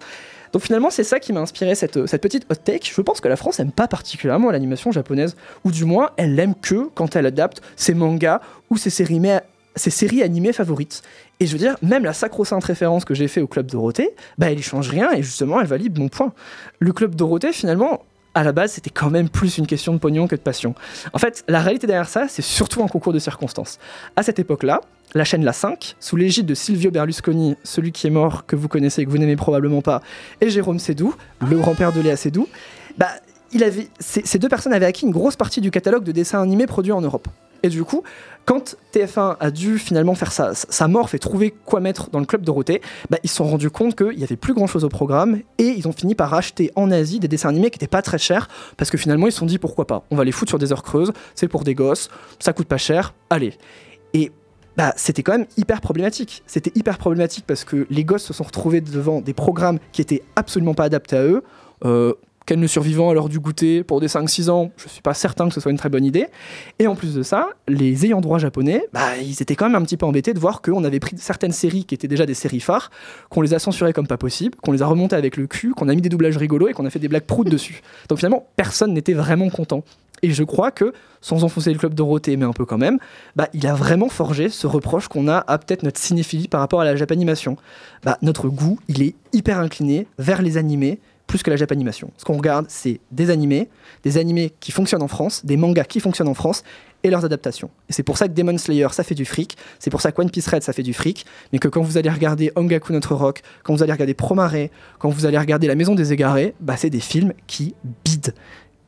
[0.54, 2.88] Donc finalement, c'est ça qui m'a inspiré cette, petite hot take.
[2.88, 6.54] Je pense que la France aime pas particulièrement l'animation japonaise, ou du moins, elle l'aime
[6.54, 8.40] que quand elle adapte ses mangas
[8.70, 9.42] ou ses séries, mais-
[9.74, 11.02] ses séries animées favorites.
[11.40, 14.52] Et je veux dire, même la sacro-sainte référence que j'ai fait au Club Dorothée, bah
[14.52, 16.32] elle y change rien et justement, elle valide mon point.
[16.78, 18.04] Le Club Dorothée, finalement,
[18.34, 20.76] à la base, c'était quand même plus une question de pognon que de passion.
[21.12, 23.80] En fait, la réalité derrière ça, c'est surtout un concours de circonstances.
[24.14, 24.82] À cette époque-là,
[25.14, 28.68] la chaîne La 5, sous l'égide de Silvio Berlusconi, celui qui est mort, que vous
[28.68, 30.02] connaissez et que vous n'aimez probablement pas,
[30.40, 31.14] et Jérôme Sédou,
[31.48, 32.48] le grand-père de Léa Sédou,
[32.98, 33.08] bah,
[33.52, 36.66] il avait, ces, deux personnes avaient acquis une grosse partie du catalogue de dessins animés
[36.66, 37.28] produits en Europe.
[37.62, 38.02] Et du coup,
[38.44, 42.26] quand TF1 a dû finalement faire sa, sa morphe et trouver quoi mettre dans le
[42.26, 44.90] club Dorothée, bah, ils se sont rendus compte qu'il n'y avait plus grand chose au
[44.90, 48.02] programme et ils ont fini par acheter en Asie des dessins animés qui n'étaient pas
[48.02, 50.50] très chers parce que finalement ils se sont dit pourquoi pas, on va les foutre
[50.50, 53.54] sur des heures creuses, c'est pour des gosses, ça coûte pas cher, allez.
[54.76, 56.42] Bah, c'était quand même hyper problématique.
[56.46, 60.22] C'était hyper problématique parce que les gosses se sont retrouvés devant des programmes qui étaient
[60.36, 61.44] absolument pas adaptés à eux.
[61.84, 62.14] Euh,
[62.46, 65.48] Ken le survivant à l'heure du goûter pour des 5-6 ans, je suis pas certain
[65.48, 66.26] que ce soit une très bonne idée.
[66.78, 69.84] Et en plus de ça, les ayants droit japonais, bah, ils étaient quand même un
[69.84, 72.60] petit peu embêtés de voir qu'on avait pris certaines séries qui étaient déjà des séries
[72.60, 72.90] phares,
[73.30, 75.88] qu'on les a censurées comme pas possible, qu'on les a remontées avec le cul, qu'on
[75.88, 77.80] a mis des doublages rigolos et qu'on a fait des blagues proutes dessus.
[78.10, 79.82] Donc finalement, personne n'était vraiment content.
[80.22, 82.98] Et je crois que, sans enfoncer le club Dorothée, mais un peu quand même,
[83.36, 86.80] bah, il a vraiment forgé ce reproche qu'on a à peut-être notre cinéphilie par rapport
[86.80, 87.56] à la japanimation.
[88.04, 92.10] Bah, notre goût, il est hyper incliné vers les animés plus que la japanimation.
[92.16, 93.68] Ce qu'on regarde, c'est des animés,
[94.02, 96.62] des animés qui fonctionnent en France, des mangas qui fonctionnent en France
[97.02, 97.70] et leurs adaptations.
[97.88, 100.20] Et c'est pour ça que Demon Slayer, ça fait du fric, c'est pour ça que
[100.20, 103.14] One Piece Red, ça fait du fric, mais que quand vous allez regarder Ongaku Notre
[103.14, 104.68] Rock, quand vous allez regarder Promare,
[104.98, 107.74] quand vous allez regarder La Maison des Égarés, bah, c'est des films qui
[108.04, 108.34] bident.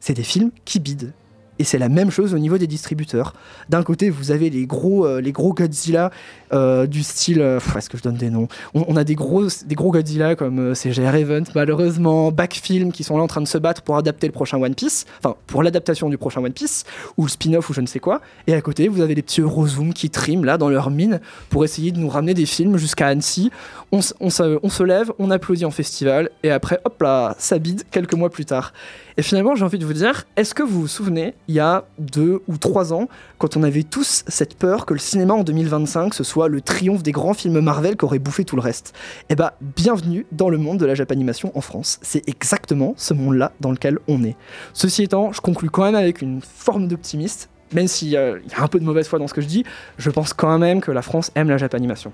[0.00, 1.12] C'est des films qui bident.
[1.58, 3.32] Et c'est la même chose au niveau des distributeurs.
[3.70, 6.10] D'un côté, vous avez les gros, euh, les gros Godzilla
[6.52, 7.40] euh, du style.
[7.40, 8.48] euh, Est-ce que je donne des noms?
[8.74, 13.04] On, on a des gros, des gros Godzilla comme euh, CGR Event, malheureusement, Backfilm, qui
[13.04, 15.62] sont là en train de se battre pour adapter le prochain One Piece, enfin pour
[15.62, 16.84] l'adaptation du prochain One Piece,
[17.16, 18.20] ou le spin-off ou je ne sais quoi.
[18.46, 21.64] Et à côté, vous avez les petits Eurozoom qui triment là dans leur mine pour
[21.64, 23.50] essayer de nous ramener des films jusqu'à Annecy.
[23.92, 28.30] On, se- lève, on applaudit en festival, et après, hop là, ça bide quelques mois
[28.30, 28.72] plus tard.
[29.16, 31.84] Et finalement, j'ai envie de vous dire, est-ce que vous vous souvenez, il y a
[31.98, 33.08] deux ou trois ans,
[33.38, 37.02] quand on avait tous cette peur que le cinéma en 2025, ce soit le triomphe
[37.02, 38.92] des grands films Marvel qui aurait bouffé tout le reste?
[39.30, 41.98] Eh bah, bienvenue dans le monde de la japanimation en France.
[42.02, 44.36] C'est exactement ce monde-là dans lequel on est.
[44.74, 48.68] Ceci étant, je conclus quand même avec une forme d'optimiste, même s'il y a un
[48.68, 49.64] peu de mauvaise foi dans ce que je dis,
[49.96, 52.12] je pense quand même que la France aime la japanimation.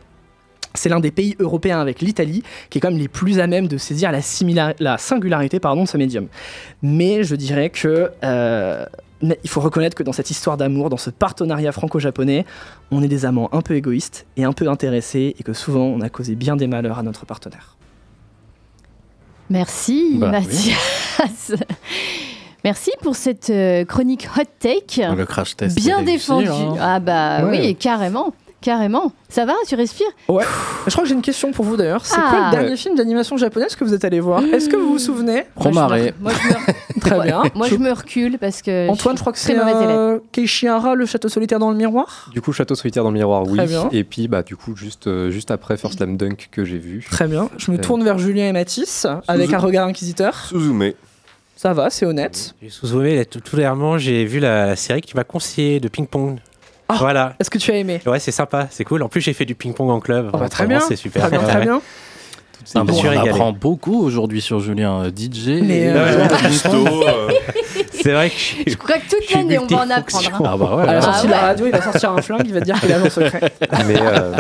[0.75, 3.69] C'est l'un des pays européens avec l'Italie qui est quand même les plus à même
[3.69, 6.29] de saisir la, singularité pardon, de ce médium.
[6.83, 8.87] Mais je dirais que euh,
[9.23, 12.45] il faut reconnaître que dans cette histoire d'amour, dans ce partenariat franco-japonais,
[12.91, 16.01] on est des amants un peu égoïstes et un peu intéressés et que souvent on
[16.01, 17.77] a causé bien des malheurs à notre partenaire.
[19.51, 21.53] Merci Bah, Mathias.
[22.65, 25.03] Merci pour cette euh, chronique hot take.
[25.17, 25.77] Le crash test.
[25.77, 26.47] Bien défendu.
[26.49, 26.75] hein.
[26.81, 27.61] Ah bah Ouais.
[27.61, 28.33] oui, carrément.
[28.63, 29.13] Carrément.
[29.29, 30.45] Ça va Tu respires Ouais.
[30.87, 32.07] Je crois que j'ai une question pour vous d'ailleurs.
[32.07, 32.29] C'est Ah.
[32.31, 34.99] quoi le dernier film d'animation japonaise que vous êtes allé voir Est-ce que vous vous
[34.99, 36.15] souvenez Romaré.
[36.21, 37.43] Moi je me, Très bien.
[37.55, 38.89] moi, je me recule parce que.
[38.89, 42.31] Antoine, je crois que c'est euh, Keishihara, le château solitaire dans le miroir?
[42.33, 43.57] Du coup, Château solitaire dans le miroir, oui.
[43.59, 43.89] Très bien.
[43.93, 47.05] Et puis, bah, du coup, juste, euh, juste après First Slam Dunk que j'ai vu.
[47.11, 47.49] Très bien.
[47.59, 50.37] Je me Euh, tourne vers Julien et Mathis avec un regard inquisiteur.
[50.49, 50.93] Suzume.
[51.57, 52.55] Ça va, c'est honnête.
[52.63, 56.39] Là, tout, dernièrement, j'ai vu la, la série que tu m'as conseillée de ping-pong.
[56.93, 57.35] Ah, voilà.
[57.41, 59.03] Est-ce que tu as aimé Ouais, c'est sympa, c'est cool.
[59.03, 60.31] En plus, j'ai fait du ping-pong en club.
[60.33, 60.81] Oh, bah, Très bien.
[60.81, 61.23] C'est super.
[61.29, 61.81] Très bien, très bien.
[62.77, 65.61] Ah bon, on apprend beaucoup aujourd'hui sur Julien, euh, DJ.
[65.63, 66.27] Mais, et- euh,
[67.93, 70.29] C'est vrai que je suis- Je crois que toute l'année on va en apprendre.
[70.35, 70.41] hein.
[70.45, 70.83] Ah bah ouais.
[70.89, 71.43] À la sortie Ah de la ouais.
[71.45, 73.53] radio, il va sortir un flingue, il va te dire qu'il est agent secret.
[73.87, 74.33] mais euh,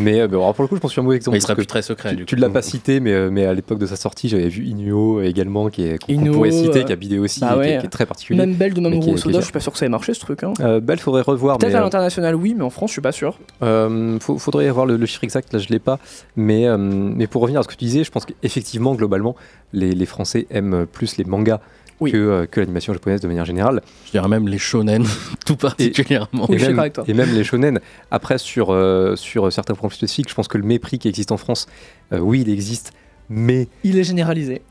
[0.00, 1.34] mais euh, bah, alors, pour le coup, je pense que je suis un mauvais exemple.
[1.34, 2.10] Mais il sera plus que très secret.
[2.10, 4.48] tu, du tu l'as pas cité, mais, euh, mais à l'époque de sa sortie, j'avais
[4.48, 7.68] vu Inuo également, qui est, qu'on pourrait citer, euh, qui a bidé aussi, bah qui,
[7.70, 8.38] est, qui est très particulier.
[8.38, 9.78] Même Belle de Mais qui est- Mamoru qui est Soda, je suis pas sûr que
[9.78, 10.42] ça ait marché ce truc.
[10.42, 10.52] Hein.
[10.60, 11.58] Euh, Belle, faudrait revoir.
[11.58, 13.38] Peut-être mais, à l'international, oui, mais en France, je suis pas sûr.
[13.62, 15.98] Euh, faut- faudrait avoir le, le chiffre exact, là je l'ai pas.
[16.36, 19.36] Mais, euh, mais pour revenir à ce que tu disais, je pense qu'effectivement, globalement,
[19.72, 21.60] les, les Français aiment plus les mangas
[22.00, 22.12] Oui.
[22.12, 23.80] que, euh, que l'animation japonaise de manière générale.
[24.06, 25.04] Je dirais même les shonen,
[25.46, 26.46] tout particulièrement.
[26.48, 27.80] Et, même, et les shonen.
[28.10, 31.30] Après, sur, euh, sur certains points plus spécifiques, je pense que le mépris qui existe
[31.32, 31.66] en France,
[32.12, 32.92] euh, oui, il existe,
[33.28, 34.62] mais Il est généralisé.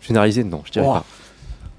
[0.00, 0.92] généralisé, non, je dirais Oh.
[0.94, 1.04] pas.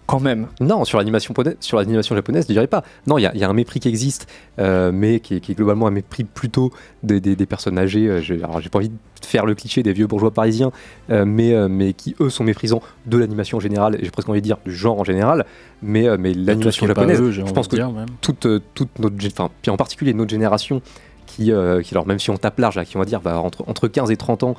[0.06, 0.48] Quand même.
[0.60, 2.84] Non, sur l'animation pona- sur l'animation japonaise, je dirais pas.
[3.08, 4.28] Non, il y, a- il y a un mépris qui existe,
[4.60, 6.72] euh, mais qui est, qui est globalement un mépris plutôt
[7.04, 8.08] des, des- des personnes âgées.
[8.10, 10.72] euh, j'ai- Alors, j'ai pas envie de faire le cliché des vieux bourgeois parisiens,
[11.10, 14.28] euh, mais, euh, mais qui eux sont méprisants de l'animation en général, et j'ai presque
[14.28, 15.46] envie de dire du genre en général.
[15.82, 18.06] Mais, euh, mais l'animation japonaise, eux, je pense que même.
[18.20, 20.82] toute, euh, toute notre, enfin, puis en particulier notre génération,
[21.26, 23.40] qui, euh, qui alors même si on tape large, là, qui on va dire va
[23.40, 24.56] entre, entre 15 et 30 ans,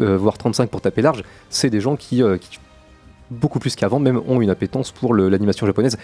[0.00, 2.58] euh, voire 35 pour taper large, c'est des gens qui, euh, qui,
[3.30, 5.96] beaucoup plus qu'avant même, ont une appétence pour l'animation japonaise.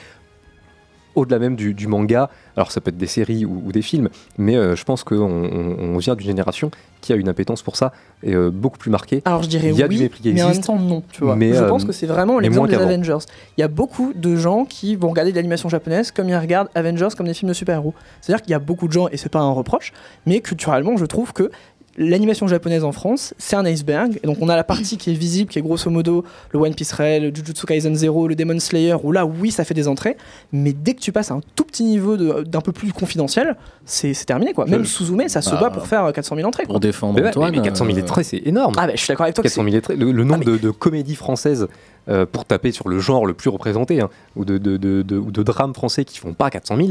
[1.15, 4.09] Au-delà même du, du manga, alors ça peut être des séries ou, ou des films,
[4.37, 7.77] mais euh, je pense qu'on on, on vient d'une génération qui a une appétence pour
[7.77, 7.93] ça,
[8.25, 9.23] et euh, beaucoup plus marquée.
[9.25, 10.77] Alors je dirais Il y a du oui, mépris qui mais en même existe, temps
[10.79, 11.37] non, tu vois.
[11.37, 12.75] mais, je euh, pense que c'est vraiment l'exemple des.
[12.75, 13.19] Avengers.
[13.57, 16.69] Il y a beaucoup de gens qui vont regarder de l'animation japonaise comme ils regardent
[16.75, 17.95] Avengers comme des films de super-héros.
[18.21, 19.93] C'est-à-dire qu'il y a beaucoup de gens, et c'est pas un reproche,
[20.27, 21.53] mais culturellement je trouve que
[21.97, 24.19] l'animation japonaise en France, c'est un iceberg.
[24.23, 26.75] Et donc on a la partie qui est visible, qui est grosso modo le One
[26.75, 29.89] Piece Rail, le Jujutsu Kaisen Zero, le Demon Slayer, où là oui ça fait des
[29.89, 30.17] entrées,
[30.53, 34.13] mais dès que tu passes à un tout petit niveau d'un peu plus confidentiel, c'est
[34.27, 34.67] terminé quoi.
[34.67, 36.65] Même Suzume, ça se bat pour faire 400 000 entrées.
[36.65, 36.75] quoi.
[36.75, 37.55] Pour défendre Mais, Antoine.
[37.55, 38.75] mais 400 000 euh, entrées, c'est énorme.
[38.77, 40.45] Ah bah je suis d'accord avec toi que 400 c'est 000 lettres, le, le nombre
[40.45, 41.69] de, de comédies françaises
[42.09, 45.31] euh, pour taper sur le genre le plus représenté, hein, ou, de, de, de, ou
[45.31, 46.89] de drames français qui font pas 400 000,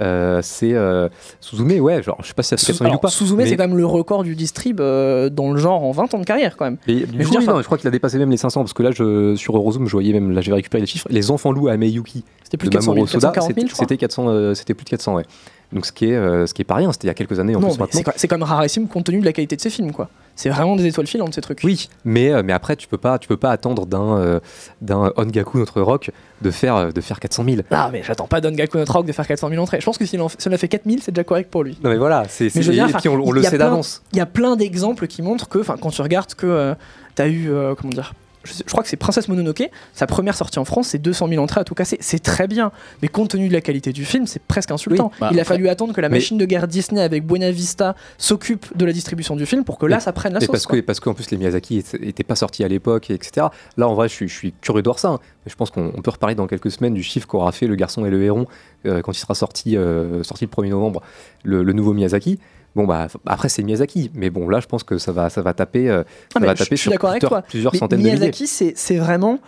[0.00, 1.08] euh, c'est euh,
[1.40, 3.08] Suzume, ouais, genre, je sais pas si ça fait 400 000 ou pas.
[3.08, 6.18] Suzume, mais- c'est quand même le record du distrib dans le genre en 20 ans
[6.18, 6.78] de carrière quand même.
[6.86, 8.72] mais je dire, oui, non, enfin- je crois qu'il a dépassé même les 500 parce
[8.72, 11.06] que là, je, sur Eurozoom, je voyais même, là, j'ai récupéré les chiffres.
[11.10, 13.54] Les enfants loups à Meyuki C'était plus de de 400 000, Mamoru Soda, 440 000,
[13.60, 13.84] c'était je crois.
[13.84, 15.24] c'était 400, euh, c'était plus de 400, ouais.
[15.72, 17.38] Donc ce qui est, euh, ce qui est pas rien, c'était il y a quelques
[17.40, 17.98] années en Non, plus maintenant.
[17.98, 20.08] c'est quand- c'est quand même rarissime compte tenu de la qualité de ces films quoi.
[20.36, 21.60] C'est vraiment des étoiles filantes ces trucs.
[21.62, 24.40] Oui, mais, euh, mais après, tu peux pas, tu peux pas attendre d'un euh,
[24.80, 26.10] d'un Ongaku, notre rock,
[26.42, 27.56] de faire, euh, de faire 400 000.
[27.70, 29.78] Ah mais j'attends pas d'Ongaku Notre Rock de faire 400 000 entrées.
[29.80, 31.78] Je pense que s'il en, a fait 4000 c'est déjà correct pour lui.
[31.84, 34.02] Non mais voilà, c'est, puis on, on il le y a sait plein- d'avance.
[34.12, 36.74] Il y a plein d'exemples qui montrent que, enfin, quand tu regardes que euh,
[37.14, 38.12] t'as eu, euh, comment dire,
[38.44, 41.60] je, crois que c'est Princesse Mononoke, sa première sortie en France, c'est 200 000 entrées
[41.60, 41.96] à tout casser.
[42.00, 42.70] C'est très bien,
[43.02, 45.10] mais compte tenu de la qualité du film, c'est presque insultant.
[45.14, 47.50] Oui, bah, Il a après- fallu attendre que la machine de guerre Disney avec Buena
[47.50, 50.48] Vista s'occupe de la distribution du film pour que là, Mais- ça prenne la sauce.
[50.50, 50.76] parce quoi.
[50.80, 53.46] que parce qu'en plus les Miyazaki n'étaient pas sortis à l'époque, etc.
[53.76, 55.08] Là en vrai, je suis, je suis curieux de voir ça.
[55.08, 55.18] hein.
[55.44, 57.76] Mais je pense qu'on on peut reparler dans quelques semaines du chiffre qu'aura fait Le
[57.76, 58.46] Garçon et le Héron
[58.86, 61.02] euh, quand il sera sorti, euh, sorti le 1er novembre,
[61.42, 62.38] le, le nouveau Miyazaki.
[62.74, 65.54] Bon bah après c'est Miyazaki, mais bon là je pense que ça va ça va
[65.54, 66.02] taper, euh,
[66.32, 67.42] ça Ah, va taper sur plusieurs, toi.
[67.42, 68.16] plusieurs Mais centaines de milliers.
[68.18, 69.38] Miyazaki, c'est vraiment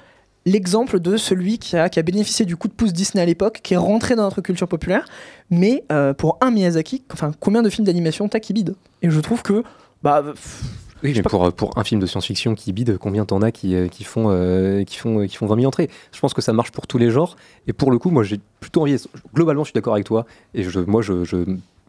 [0.45, 3.61] l'exemple de celui qui a, qui a bénéficié du coup de pouce Disney à l'époque,
[3.65, 5.05] qui est rentré dans notre culture populaire.
[5.51, 8.77] Mais euh, pour un Miyazaki, enfin, combien de films d'animation t'as qui bident?
[9.03, 9.65] Et je trouve que.
[10.05, 10.63] Bah, pff,
[11.03, 13.89] Oui, mais pour, pour un film de science-fiction qui bide, combien t'en as qui, euh,
[13.89, 15.91] qui, font, euh, qui, font, qui font 20 000 entrées?
[16.13, 17.37] Je pense que ça marche pour tous les genres.
[17.67, 18.97] Et pour le coup, moi, j'ai plutôt envie.
[19.35, 20.27] Globalement, je suis d'accord avec toi.
[20.55, 21.39] Et je, moi, je, je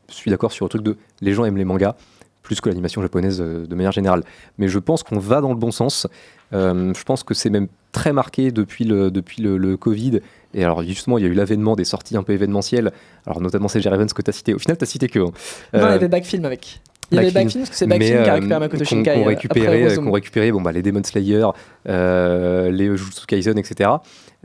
[0.09, 1.95] suis d'accord sur le truc de les gens aiment les mangas
[2.43, 4.23] plus que l'animation japonaise euh, de manière générale.
[4.57, 6.07] Mais je pense qu'on va dans le bon sens.
[6.53, 10.21] Euh, je pense que c'est même très marqué depuis le, depuis le, le Covid.
[10.53, 12.93] Et alors, justement, il y a eu l'avènement des sorties un peu événementielles.
[13.25, 14.53] Alors, notamment CG Ravens que tu as cité.
[14.53, 15.19] Au final, tu as cité que.
[15.19, 15.23] hein.
[15.23, 15.31] non,
[15.73, 16.79] il y Euh, avait Backfilm avec.
[17.11, 17.63] Il y avait Backfilm.
[17.63, 19.13] Parce que c'est Backfilm qui a récupéré Makoto Shinkai.
[19.15, 19.29] qu'on
[19.83, 20.05] Eurozone.
[20.05, 21.47] qu'on récupéré bon, bah, les Demon Slayer,
[21.89, 23.89] euh, les Jujutsu Kaisen, etc.,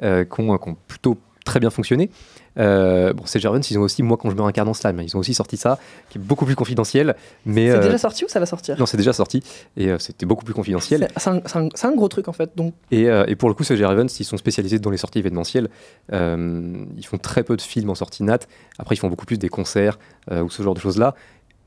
[0.01, 2.10] qui ont, qui ont plutôt très bien fonctionné.
[2.59, 5.20] Euh, bon, Evans, ils ont aussi, moi quand je me réincarne en slime, ils ont
[5.20, 5.79] aussi sorti ça,
[6.11, 7.16] qui est beaucoup plus confidentiel.
[7.47, 9.43] Mais, C'est euh, déjà sorti ou ça va sortir Non, c'est déjà sorti,
[9.77, 11.09] et euh, c'était beaucoup plus confidentiel.
[11.16, 12.51] C'est c'est un, c'est un- c'est un gros truc en fait.
[12.57, 15.20] Donc, Et, euh, et pour le coup, CG Evans, ils sont spécialisés dans les sorties
[15.20, 15.69] événementielles.
[16.12, 18.39] Euh, ils font très peu de films en sortie nat.
[18.79, 19.99] Après, ils font beaucoup plus des concerts
[20.31, 21.15] euh, ou ce genre de choses-là.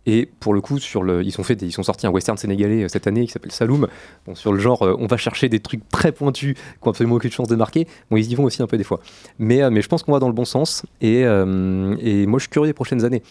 [0.05, 3.07] Et pour le coup, ils, ont fait ils sont sortis un western sénégalais euh, cette
[3.07, 3.87] année qui s'appelle Saloum.
[4.33, 7.31] Sur le genre, euh, on va chercher des trucs très pointus qui n'ont absolument aucune
[7.31, 7.87] chance de marquer.
[8.11, 8.99] Bon, ils y vont aussi un peu des fois.
[9.39, 10.85] Mais, euh, je pense qu'on va dans le bon sens.
[11.01, 13.23] Et, moi, je suis curieux des prochaines années.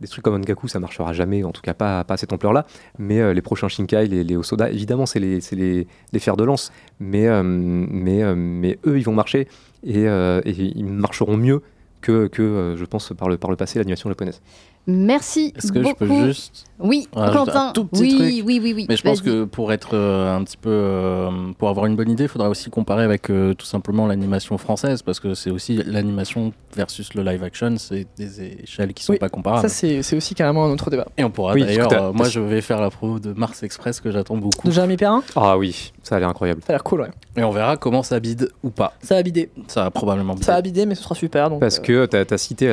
[0.00, 2.66] Des trucs comme Ongaku, ça marchera jamais, en tout cas pas, à cette ampleur-là.
[2.98, 5.86] Mais les prochains Shinkai, les, Osoda, évidemment, c'est les,
[6.18, 6.72] fers de lance.
[7.00, 9.46] Mais, eux, ils vont marcher
[9.84, 11.60] et, ils marcheront mieux
[12.00, 12.30] que,
[12.78, 14.40] je pense, par le, par le passé, l'animation japonaise.
[14.86, 16.04] Merci Est-ce que beaucoup.
[16.04, 17.68] je peux juste Oui, Quentin.
[17.68, 18.86] un tout petit oui, truc oui, oui, oui.
[18.88, 22.10] Mais je pense que pour être euh, un petit peu, euh, pour avoir une bonne
[22.10, 25.76] idée, il faudra aussi comparer avec euh, tout simplement l'animation française, parce que c'est aussi
[25.84, 29.68] l'animation versus le live action, c'est des échelles qui sont Oui, pas comparables.
[29.68, 29.68] ça
[30.02, 31.06] c'est aussi carrément un autre débat.
[31.18, 33.62] Et on pourra Oui, d'ailleurs, t'as- euh, moi je vais faire la promo de Mars
[33.62, 34.66] Express que j'attends beaucoup.
[34.66, 35.22] De Jérémy Perrin?
[35.36, 36.62] Ah oui, ça a l'air incroyable.
[36.66, 37.10] Ça a l'air cool, ouais.
[37.36, 38.94] Et on verra comment ça bide ou pas.
[39.02, 39.50] Ça va bider.
[39.68, 40.46] Ça va probablement bider.
[40.46, 41.50] Ça va bider, mais ce sera super.
[41.50, 42.66] Donc, Parce euh, que tu as, cité,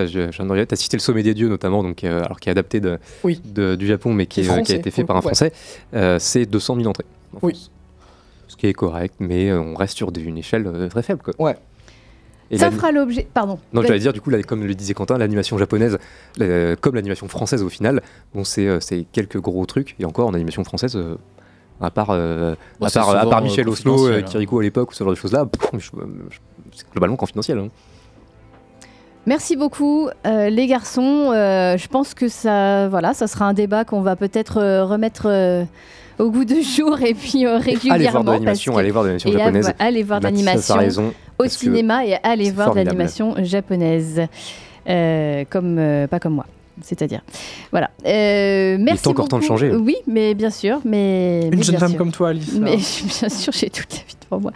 [0.67, 3.41] t'as cité le sommet des dieux notamment, donc, euh, alors qui est adapté de, Oui.
[3.45, 5.23] de- du Japon, mais qui, est- qui a été fait par un ouais.
[5.25, 5.51] Français,
[5.93, 7.05] euh, c'est 200 000 entrées.
[7.35, 7.53] en Oui.
[7.53, 7.71] France.
[8.49, 11.21] Ce qui est correct, mais euh, on reste sur une échelle euh, très faible.
[11.21, 11.33] Quoi.
[11.39, 11.57] Ouais.
[12.49, 13.27] Et Ça fera l'objet.
[13.33, 13.59] Pardon.
[13.73, 15.97] Non, j'allais dire, du coup, là, comme le disait Quentin, l'animation japonaise,
[16.39, 18.01] euh, comme l'animation française au final,
[18.33, 18.79] bon, c'est euh,
[19.11, 19.95] quelques gros trucs.
[19.99, 21.17] Et encore, en animation française, euh,
[21.81, 24.21] à part, euh, Bon, à part, à part euh, Michel Oslo, euh, hein.
[24.21, 25.45] Kiriko à l'époque, ou ce genre de choses-là,
[26.71, 27.57] c'est globalement confidentiel.
[27.59, 27.67] hein.
[29.27, 31.31] Merci beaucoup, euh, les garçons.
[31.33, 35.23] Euh, je pense que ça, voilà, ça sera un débat qu'on va peut-être euh, remettre
[35.25, 35.65] euh,
[36.17, 37.95] au goût de jour et puis euh, régulièrement.
[37.95, 39.73] Allez voir de l'animation, allez voir de l'animation japonaise.
[39.79, 44.21] Allez voir au cinéma et allez voir de l'animation japonaise.
[44.87, 46.45] Euh, comme, euh, pas comme moi.
[46.81, 47.21] C'est-à-dire,
[47.71, 47.89] voilà.
[48.05, 49.75] Euh, merci encore temps de changer.
[49.75, 51.97] Oui, mais bien sûr, mais mais Une jeune bien femme sûr.
[51.97, 52.53] comme toi, Alice.
[52.53, 52.77] Mais
[53.19, 54.51] bien sûr, j'ai toute la vie devant moi.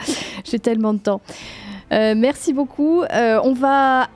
[0.46, 1.20] J'ai tellement de temps.
[1.92, 3.02] Euh, merci beaucoup.
[3.02, 4.08] Euh, on va,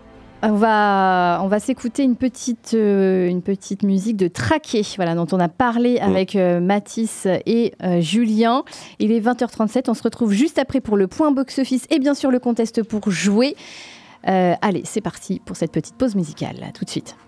[0.47, 5.27] on va, on va s'écouter une petite, euh, une petite musique de Traqué, voilà, dont
[5.31, 8.63] on a parlé avec euh, Mathis et euh, Julien.
[8.99, 9.85] Il est 20h37.
[9.87, 13.09] On se retrouve juste après pour le point box-office et bien sûr le contest pour
[13.09, 13.55] jouer.
[14.23, 16.57] Allez, c'est parti pour cette petite pause musicale.
[16.67, 17.24] À tout de suite.「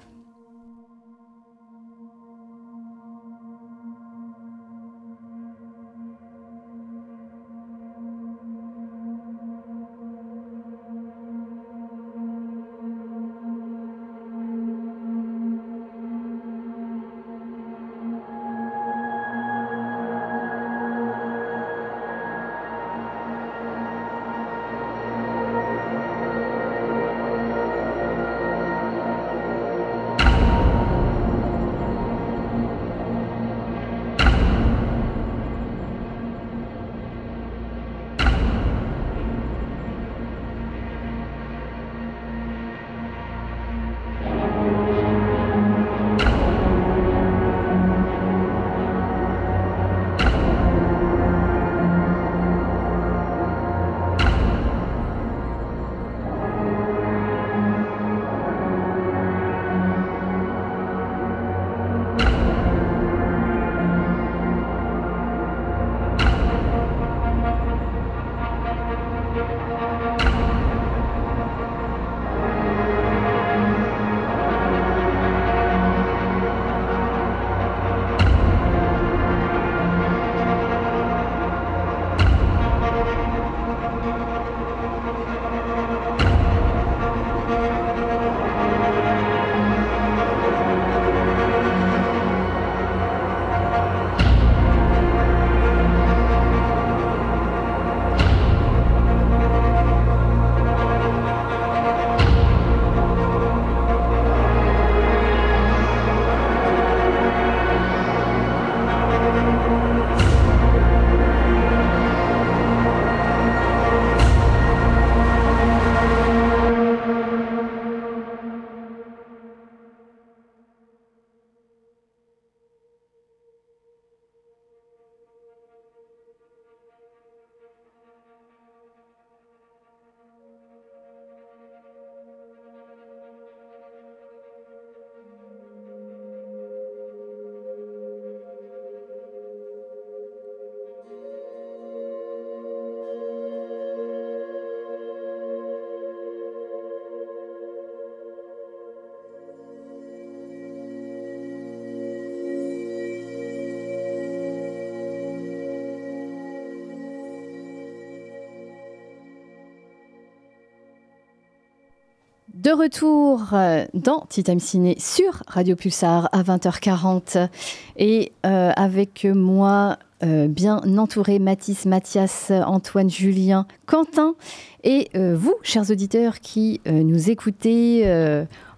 [162.67, 167.47] De retour euh, dans Time Ciné sur Radio Pulsar à 20h40
[167.95, 174.35] et euh, avec moi euh, bien entouré Mathis, Mathias, Antoine, Julien, Quentin
[174.83, 178.05] et euh, vous, chers auditeurs qui nous écoutez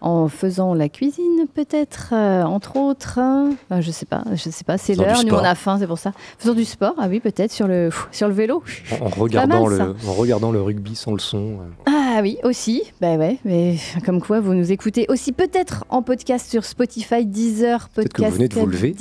[0.02, 3.18] en faisant la cuisine peut-être, entre autres.
[3.18, 3.50] hein.
[3.80, 6.12] Je sais pas, je sais pas, c'est l'heure, nous on a faim, c'est pour ça.
[6.38, 8.62] Faisant du sport, ah oui peut-être sur le, sur le vélo.
[9.02, 11.58] En, regardant mal, le, en regardant le rugby sans le son.
[11.88, 12.84] euh, Ah oui, aussi.
[13.00, 13.76] Bah ouais, mais
[14.06, 18.28] comme quoi vous nous écoutez aussi peut-être en podcast sur Spotify, Deezer, Peut-être que vous
[18.28, 18.92] podcast venez de vous lever.
[18.92, 18.98] Peut-être.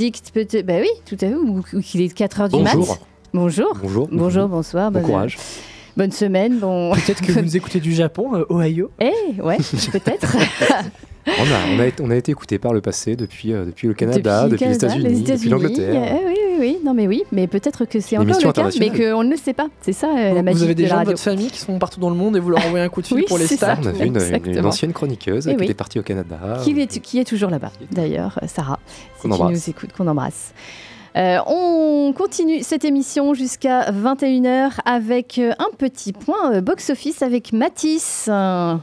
[0.65, 1.35] Bah oui, tout à fait.
[1.35, 2.87] Ou, ou qu'il est 4h du Bonjour.
[2.87, 3.01] mat.
[3.35, 3.77] Bonjour.
[3.83, 4.09] Bonjour.
[4.13, 4.93] Bonjour, bonsoir.
[4.93, 5.37] Bon bonne- courage.
[5.97, 6.93] Bonne semaine, bon.
[6.95, 8.93] Peut-être que vous nous écoutez du Japon, euh, Ohio.
[9.01, 9.57] Eh, ouais,
[9.93, 10.37] peut-être.
[11.39, 13.89] On a, on, a été, on a été écouté par le passé depuis, euh, depuis
[13.89, 16.03] le Canada, depuis, les États-Unis, depuis l'Angleterre.
[16.23, 16.79] Eh oui, oui, oui.
[16.85, 19.53] Non, mais oui, mais peut-être que c'est encore le cas, mais qu'on ne le sait
[19.53, 19.69] pas.
[19.81, 21.59] C'est ça euh, la Vous magie avez des de la gens de votre famille qui
[21.59, 23.39] sont partout dans le monde et vous leur envoyez un coup de fil Oui, pour
[23.39, 23.75] les c'est ça.
[23.75, 23.81] stats.
[23.83, 24.19] On a vu une,
[24.57, 25.65] une- ancienne chroniqueuse Eh qui oui.
[25.65, 26.39] était partie au Canada.
[26.65, 28.79] Qui est, qui est toujours là-bas, d'ailleurs, Sarah,
[29.25, 29.51] embrasse.
[29.53, 30.53] nous écoutes, qu'on embrasse.
[31.17, 37.53] Euh, on continue cette émission jusqu'à 21h avec euh, un petit point euh, box-office avec
[37.53, 38.29] Matisse.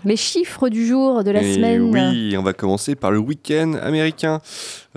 [0.05, 1.81] les chiffres du jour de la Et semaine.
[1.93, 4.41] Oui, on va commencer par le week-end américain.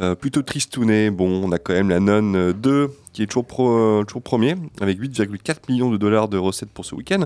[0.01, 1.11] Euh, plutôt tristouné.
[1.11, 4.55] Bon, on a quand même la Nonne euh, 2 qui est toujours, pro- toujours premier
[4.81, 7.25] avec 8,4 millions de dollars de recettes pour ce week-end.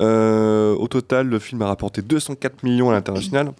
[0.00, 3.52] Euh, au total, le film a rapporté 204 millions à l'international.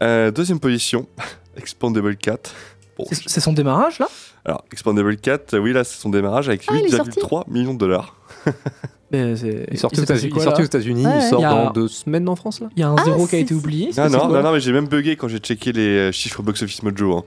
[0.00, 1.06] Deuxième position,
[1.56, 2.54] Expandable 4.
[2.98, 4.08] Bon, C'est son démarrage là?
[4.44, 7.44] Alors, Expandable 4, euh, oui, là, c'est son démarrage avec Ah, il est sorti 8,3
[7.48, 8.14] millions de dollars.
[9.12, 11.86] Mais est sorti il quoi, il sorti aux États-Unis, Ouais, il sort a- dans deux
[11.88, 12.68] semaines en France là?
[12.74, 13.90] Il y a un Ah, zéro qui a été oublié.
[13.96, 17.18] Non, non, non, mais j'ai même bugué quand j'ai checké les euh, chiffres box-office mojo.
[17.18, 17.24] hein.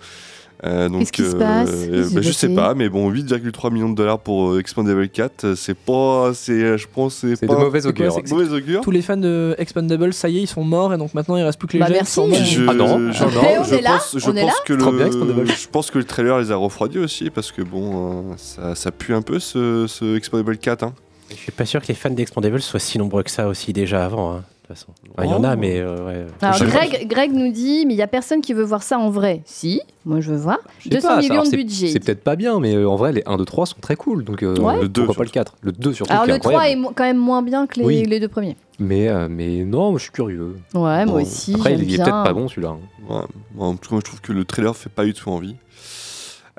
[0.65, 3.09] Euh, donc, Qu'est-ce qui se passe euh, Qu'est-ce qui bah, je sais pas, mais bon,
[3.11, 7.15] 8,3 millions de dollars pour euh, Expandable 4, euh, c'est pas, c'est, euh, je pense,
[7.15, 8.21] c'est C'est pas de mauvais C'est quoi, augure.
[8.25, 8.81] c'est mauvais augure.
[8.81, 11.43] Tous les fans de Expandable, ça y est, ils sont morts et donc maintenant il
[11.43, 11.95] reste plus que les Bah, jeunes.
[11.95, 12.19] merci.
[12.19, 12.29] morts.
[12.33, 13.41] Je, Ah non, je, ah non.
[13.59, 14.57] On je est là, pense, je on est pense là.
[14.65, 15.47] que bien, le, Expandable.
[15.47, 18.91] je pense que le trailer les a refroidis aussi parce que bon, euh, ça, ça
[18.91, 20.83] pue un peu ce, ce Expandable 4.
[20.83, 20.93] Hein.
[21.29, 24.03] Je suis pas sûr que les fans d'Expandables soient si nombreux que ça aussi déjà
[24.03, 24.33] avant.
[24.33, 24.93] hein, de toute façon.
[25.17, 25.57] Enfin, Il y en a, Oh.
[25.59, 26.25] mais euh, ouais.
[26.41, 26.59] Alors.
[26.63, 29.41] Greg, Greg nous dit, mais il n'y a personne qui veut voir ça en vrai.
[29.45, 30.59] Si, moi je veux voir.
[30.79, 31.87] Je sais 200 pas, ça, millions de budget.
[31.87, 34.23] C'est peut-être pas bien, mais euh, en vrai, les 1, 2, 3 sont très cool.
[34.23, 34.81] Donc, euh, Ouais.
[34.81, 35.51] Le deux, pourquoi pas le surtout.
[35.51, 36.13] 4 Le 2 surtout.
[36.13, 36.93] Alors le 3 est incroyable.
[36.95, 38.03] quand même moins bien que les, Oui.
[38.05, 38.55] les deux premiers.
[38.79, 40.55] Mais, euh, mais non, moi, je suis curieux.
[40.73, 41.53] Ouais, moi aussi.
[41.55, 42.69] Après, il est peut-être pas bon celui-là.
[42.69, 42.79] hein.
[43.09, 43.21] Ouais.
[43.63, 45.55] En tout cas, moi, je trouve que le trailer fait pas du tout envie.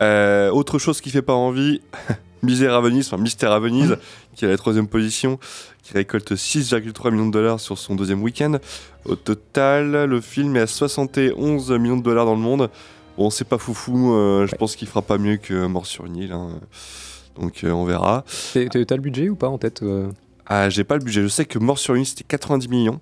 [0.03, 1.81] Euh, autre chose qui fait pas envie,
[2.43, 3.97] Misère à Venise, enfin Mystère à Venise,
[4.35, 5.39] qui est à la troisième position,
[5.91, 8.59] qui récolte 6,3 millions de dollars sur son deuxième week-end.
[9.05, 12.71] Au total, le film est à 71 millions de dollars dans le monde.
[13.19, 16.17] Bon, c'est pas foufou, euh, je pense qu'il fera pas mieux que Mort sur une
[16.17, 16.33] île.
[16.33, 16.61] hein.
[17.39, 18.25] Donc euh, on verra.
[18.55, 18.61] T'as
[18.97, 20.11] le budget ou pas en tête euh?
[20.47, 21.23] Ah, j'ai pas le budget.
[21.23, 23.01] Je sais que Mort sur une île c'était 90 millions.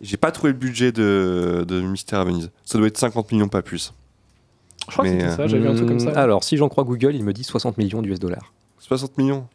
[0.00, 2.50] J'ai pas trouvé le budget de, de Mystère à Venise.
[2.64, 3.92] Ça doit être 50 millions, pas plus.
[4.88, 6.10] Je crois que c'était euh, ça, j'avais vu un truc comme ça.
[6.12, 8.52] Hmm, Alors, si j'en crois Google, il me dit 60 millions d'US dollars.
[8.80, 9.46] 60 millions?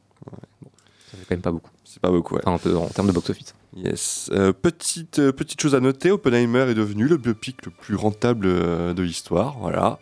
[1.11, 1.71] Ça fait quand même pas beaucoup.
[1.85, 2.41] C'est pas beaucoup, ouais.
[2.45, 3.55] Enfin, un peu en termes de box-office.
[3.75, 4.29] Yes.
[4.33, 8.45] Euh, petite, euh, petite chose à noter, Oppenheimer est devenu le biopic le plus rentable
[8.47, 9.57] euh, de l'histoire.
[9.59, 9.99] Voilà.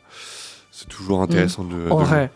[0.71, 2.31] C'est toujours intéressant de, En de- vrai,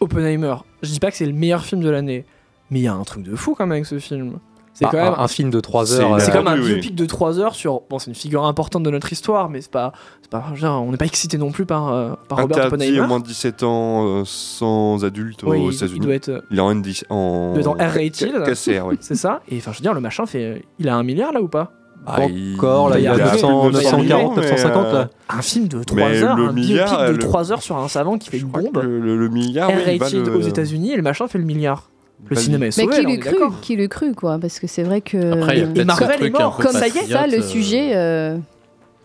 [0.00, 2.24] Oppenheimer, je dis pas que c'est le meilleur film de l'année,
[2.70, 4.38] mais il y a un truc de fou quand même avec ce film.
[4.80, 6.14] C'est Bah, quand même un, un film de 3 C'est- heures.
[6.18, 6.72] c'est C'est euh, comme un oui, oui.
[6.72, 7.82] biopic de 3 heures sur.
[7.90, 9.92] Bon, c'est une figure importante de notre histoire, mais c'est pas.
[10.22, 13.00] c'est pas genre, on n'est pas excité non plus par, euh, par Robert Oppenheimer.
[13.00, 15.98] au moins de 17 ans euh, sans adultes Oui, aux il- États-Unis.
[16.00, 16.28] il doit être.
[16.30, 17.52] euh, Il est en, ND en...
[17.54, 18.42] Il doit être en R-rated.
[18.44, 18.96] KCR, oui.
[19.00, 20.64] C'est ça Et enfin, je veux dire, le machin fait.
[20.78, 21.72] Il a un milliard là ou pas?
[22.06, 22.20] Ah,
[22.56, 24.92] Encore, là, il y a Il y a 900, plus de 940, mais, 950 euh,
[24.94, 25.08] là.
[25.28, 27.76] Un film de 3 Mais heures, le un milliard, biopic de le- 3 heures sur
[27.76, 28.78] un savant qui fait Je une bombe.
[28.82, 31.90] Le, le- le milliard, oui, il va aux États-Unis et le machin fait le milliard.
[32.28, 33.36] Le cinéma est Mais sauvé, qui là, on l'eût est cru.
[33.62, 35.32] Qui l'eût cru, quoi Parce que c'est vrai que.
[35.32, 38.38] Après, il y a Marvel est mort, comme ça, patriote, ça, le euh, sujet euh,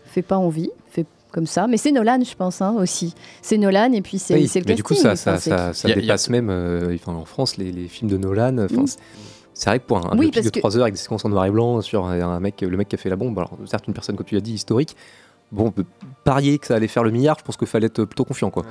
[0.06, 1.66] fait pas envie, fait comme ça.
[1.66, 3.14] Mais c'est Nolan, je pense, hein, aussi.
[3.42, 5.92] C'est Nolan et puis c'est Oui, le mais du coup, ça, ça, ça, ça Y
[5.92, 8.52] a- y a- dépasse même euh, enfin, en France les, les films de Nolan.
[8.52, 8.86] Mm.
[8.86, 11.28] c'est- vrai que pour un, Oui, parce de que- 3 heures avec des séquences en
[11.30, 13.50] noir et blanc sur un, un mec, le mec qui a fait la bombe, alors
[13.66, 14.94] certes une personne, comme tu l'as dit, historique,
[15.50, 15.84] bon, on peut
[16.24, 18.50] parier que ça allait faire le milliard, je pense qu'il fallait être plutôt confiant.
[18.50, 18.64] quoi.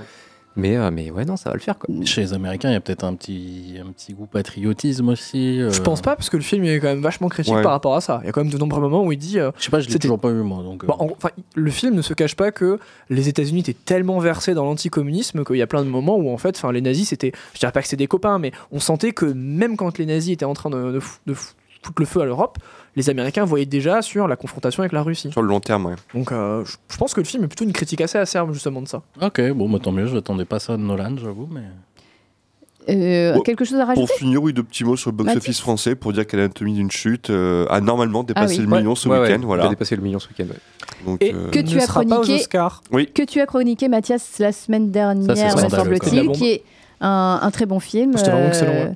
[0.57, 1.77] Mais, euh, mais ouais, non, ça va le faire.
[1.77, 1.93] Quoi.
[2.05, 5.59] Chez les Américains, il y a peut-être un petit, un petit goût patriotisme aussi.
[5.59, 5.69] euh.
[5.71, 7.61] Je pense pas, parce que le film est quand même vachement critique Ouais.
[7.61, 8.19] par rapport à ça.
[8.23, 9.37] Il y a quand même de nombreux moments où il dit.
[9.39, 10.63] euh, Je sais pas, je l'ai toujours pas vu moi.
[10.63, 10.87] Donc, euh.
[10.87, 12.79] En- enfin, le film ne se cache pas que
[13.09, 16.37] les États-Unis étaient tellement versés dans l'anticommunisme qu'il y a plein de moments où en
[16.37, 19.11] fait, enfin, les nazis c'était, je dirais pas que c'est des copains, mais on sentait
[19.11, 21.53] que même quand les nazis étaient en train de, de fou- de fou-
[21.83, 22.57] foutre le feu à l'Europe,
[22.95, 25.31] les Américains voyaient déjà sur la confrontation avec la Russie.
[25.31, 25.95] Sur le long terme, ouais.
[26.13, 28.87] Donc, euh, je pense que le film est plutôt une critique assez acerbe justement de
[28.87, 29.01] ça.
[29.21, 31.61] Ok, bon, bah, tant mieux, je n'attendais pas ça de Nolan, j'avoue, mais.
[32.87, 35.95] Euh, quelque chose à Pour rajouter finir, oui, deux petits mots sur le box-office français
[35.95, 38.67] pour dire que l'anatomie d'une chute euh, a normalement dépassé Ah oui.
[38.69, 39.41] le million ce Ouais, ouais, week-end.
[39.41, 39.67] a voilà.
[39.69, 40.43] dépassé le million ce week-end.
[40.43, 41.03] ouais.
[41.03, 42.45] Donc, Et euh, que tu ne as sera pas aux chroniqué.
[42.91, 43.07] Oui.
[43.11, 46.63] que tu as chroniqué Mathias la semaine dernière, me semble-t-il, qui est
[47.01, 48.91] un, un très bon film C'était vraiment excellent, ouais.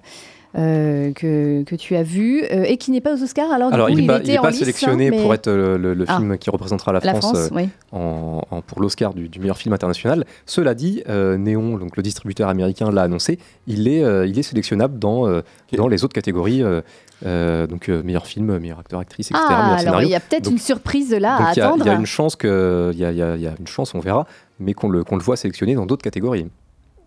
[0.57, 3.51] Euh, que, que tu as vu euh, et qui n'est pas aux Oscars.
[3.51, 5.11] Alors, Alors, du coup, il n'est pas, était il est en pas lice, sélectionné hein,
[5.13, 6.17] mais- pour être le, le Ah.
[6.17, 7.69] film qui représentera la la France, France, euh, oui.
[7.91, 10.25] en, en- pour l'Oscar du, du meilleur film international.
[10.45, 14.43] Cela dit, euh, Néon, donc le distributeur américain, l'a annoncé, il est, euh, il est
[14.43, 15.41] sélectionnable dans, euh,
[15.77, 16.81] dans les autres catégories, euh,
[17.25, 19.43] euh, donc euh, meilleur film, meilleur acteur, actrice, etc.
[19.47, 21.83] Ah, alors il y a peut-être une surprise là donc à il y a- attendre.
[21.85, 23.53] il y, a une chance que, il y a, il y a- il y a
[23.59, 24.25] une chance, on verra,
[24.59, 26.47] mais qu'on le, qu'on le voit sélectionné dans d'autres catégories.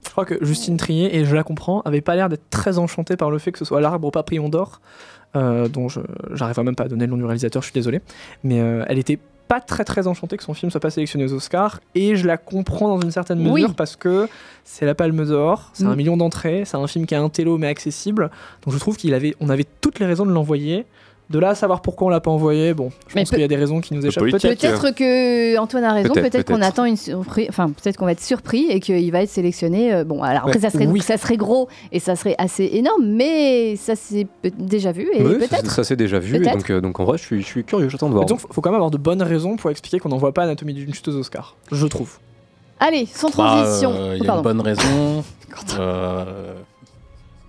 [0.05, 3.17] Je crois que Justine Trier, et je la comprends, avait pas l'air d'être très enchantée
[3.17, 4.81] par le fait que ce soit l'arbre au papillon d'or,
[5.37, 6.01] euh, dont je
[6.35, 8.01] j'arrive même pas à donner le nom du réalisateur, je suis désolé.
[8.45, 9.19] Mais euh, elle était
[9.49, 12.37] pas très très enchantée que son film soit pas sélectionné aux Oscars, et je la
[12.37, 13.75] comprends dans une certaine mesure Oui.
[13.77, 14.29] parce que
[14.65, 15.89] c'est la Palme d'Or, c'est Mm.
[15.91, 18.31] un million d'entrées, c'est un film qui a un télo mais accessible,
[18.65, 20.85] donc je trouve qu'il avait, on avait toutes les raisons de l'envoyer.
[21.33, 23.41] De là à savoir pourquoi on l'a pas envoyé, bon, je Mais pense peut- qu'il
[23.43, 24.43] y a des raisons qui nous échappent peut-être.
[24.43, 28.13] Peut-être que Antoine a raison, Peut-être, peut-être qu'on attend une surprise, enfin peut-être qu'on va
[28.13, 29.93] être surpris et qu'il va être sélectionné.
[29.95, 31.01] euh, Bon, alors après Ouais, ça serait, oui.
[31.01, 35.23] ça serait gros et ça serait assez énorme, mais ça c'est peut- déjà vu et
[35.23, 35.71] Oui, ça, peut-être.
[35.71, 37.89] ça s'est déjà vu, et donc, euh, donc en vrai, je suis, je suis curieux,
[37.89, 38.27] j'attends de voir.
[38.27, 40.93] Donc faut quand même avoir de bonnes raisons pour expliquer qu'on n'envoie pas Anatomie d'une
[40.93, 42.19] chute aux Oscars, je trouve.
[42.79, 43.91] Allez, sans Bah, transition.
[43.93, 44.43] euh, Oh, Il y a une pardon.
[44.43, 45.25] bonne raison.
[45.79, 46.25] euh,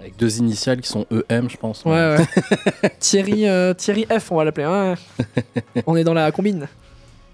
[0.04, 1.86] avec deux initiales qui sont EM, je pense.
[1.86, 2.90] Ouais, ouais.
[3.00, 4.68] Thierry, euh, Thierry F, on va l'appeler.
[4.68, 4.96] ouais.
[5.88, 6.60] on est dans la combine.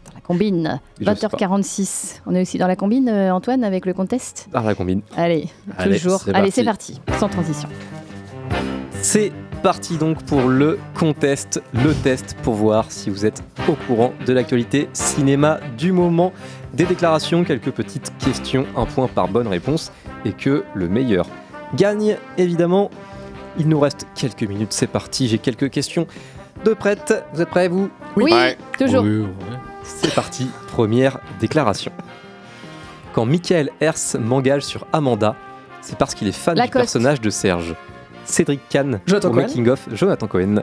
[0.05, 2.21] Dans la combine, Je sais 20h46.
[2.27, 4.47] On est aussi dans la combine, euh, Antoine, avec le contest?
[4.53, 5.01] Ah, la combine.
[5.17, 5.47] Allez,
[5.79, 6.21] Allez, toujours.
[6.21, 6.53] c'est Allez, parti.
[6.53, 7.69] c'est parti, sans transition.
[9.01, 9.31] C'est
[9.63, 14.33] parti donc pour le contest, le test pour voir si vous êtes au courant de
[14.33, 16.31] l'actualité cinéma du moment.
[16.75, 19.91] Des déclarations, quelques petites questions, un point par bonne réponse
[20.23, 21.25] et que le meilleur
[21.75, 22.89] gagne évidemment.
[23.57, 26.07] Il nous reste quelques minutes, c'est parti, j'ai quelques questions
[26.63, 27.23] de prête.
[27.33, 27.89] Vous êtes prêts vous?
[28.15, 28.57] Oui, Ouais.
[28.77, 29.03] toujours.
[29.03, 29.27] Oui, ouais.
[29.83, 31.91] C'est parti, première déclaration.
[33.13, 35.35] Quand Michael Hers m'engage sur Amanda,
[35.81, 37.75] c'est parce qu'il est fan du personnage de Serge.
[38.25, 39.47] Cédric Kahn Jonathan pour Cohen.
[39.47, 40.55] Making of, Jonathan Cohen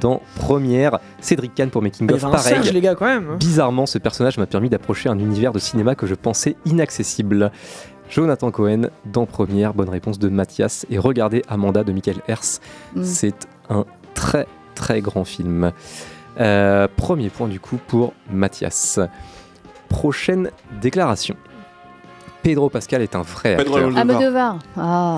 [0.00, 2.40] dans Première, Cédric Kahn pour Making of, pareil.
[2.54, 3.30] Serge, les gars, quand même.
[3.32, 3.36] hein.
[3.40, 7.50] Bizarrement, ce personnage m'a permis d'approcher un univers de cinéma que je pensais inaccessible.
[8.10, 10.86] Jonathan Cohen dans Première, bonne réponse de Mathias.
[10.90, 12.60] Et regardez Amanda de Michael Hers.
[12.94, 13.04] Mm.
[13.04, 15.72] C'est un très très grand film.
[16.40, 19.00] Euh, premier point du coup pour Mathias.
[19.88, 21.36] Prochaine déclaration.
[22.42, 23.98] Pedro Pascal est un vrai Pedro acteur.
[23.98, 24.58] Almodovar.
[24.76, 25.16] Ah.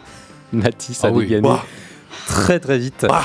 [0.52, 1.26] Mathis Ah a oui.
[1.26, 1.64] gagné Ouah.
[2.26, 3.06] très très vite.
[3.08, 3.24] Ah.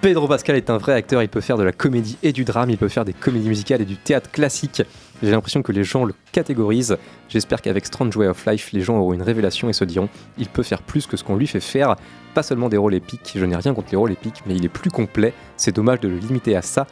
[0.00, 2.70] Pedro Pascal est un vrai acteur, il peut faire de la comédie et du drame,
[2.70, 4.82] il peut faire des comédies musicales et du théâtre classique.
[5.22, 6.96] J'ai l'impression que les gens le catégorisent.
[7.28, 10.08] J'espère qu'avec Strange Way of Life, les gens auront une révélation et se diront
[10.38, 11.96] il peut faire plus que ce qu'on lui fait faire.
[12.32, 14.70] Pas seulement des rôles épiques, je n'ai rien contre les rôles épiques, mais il est
[14.70, 15.34] plus complet.
[15.58, 16.86] C'est dommage de le limiter à ça.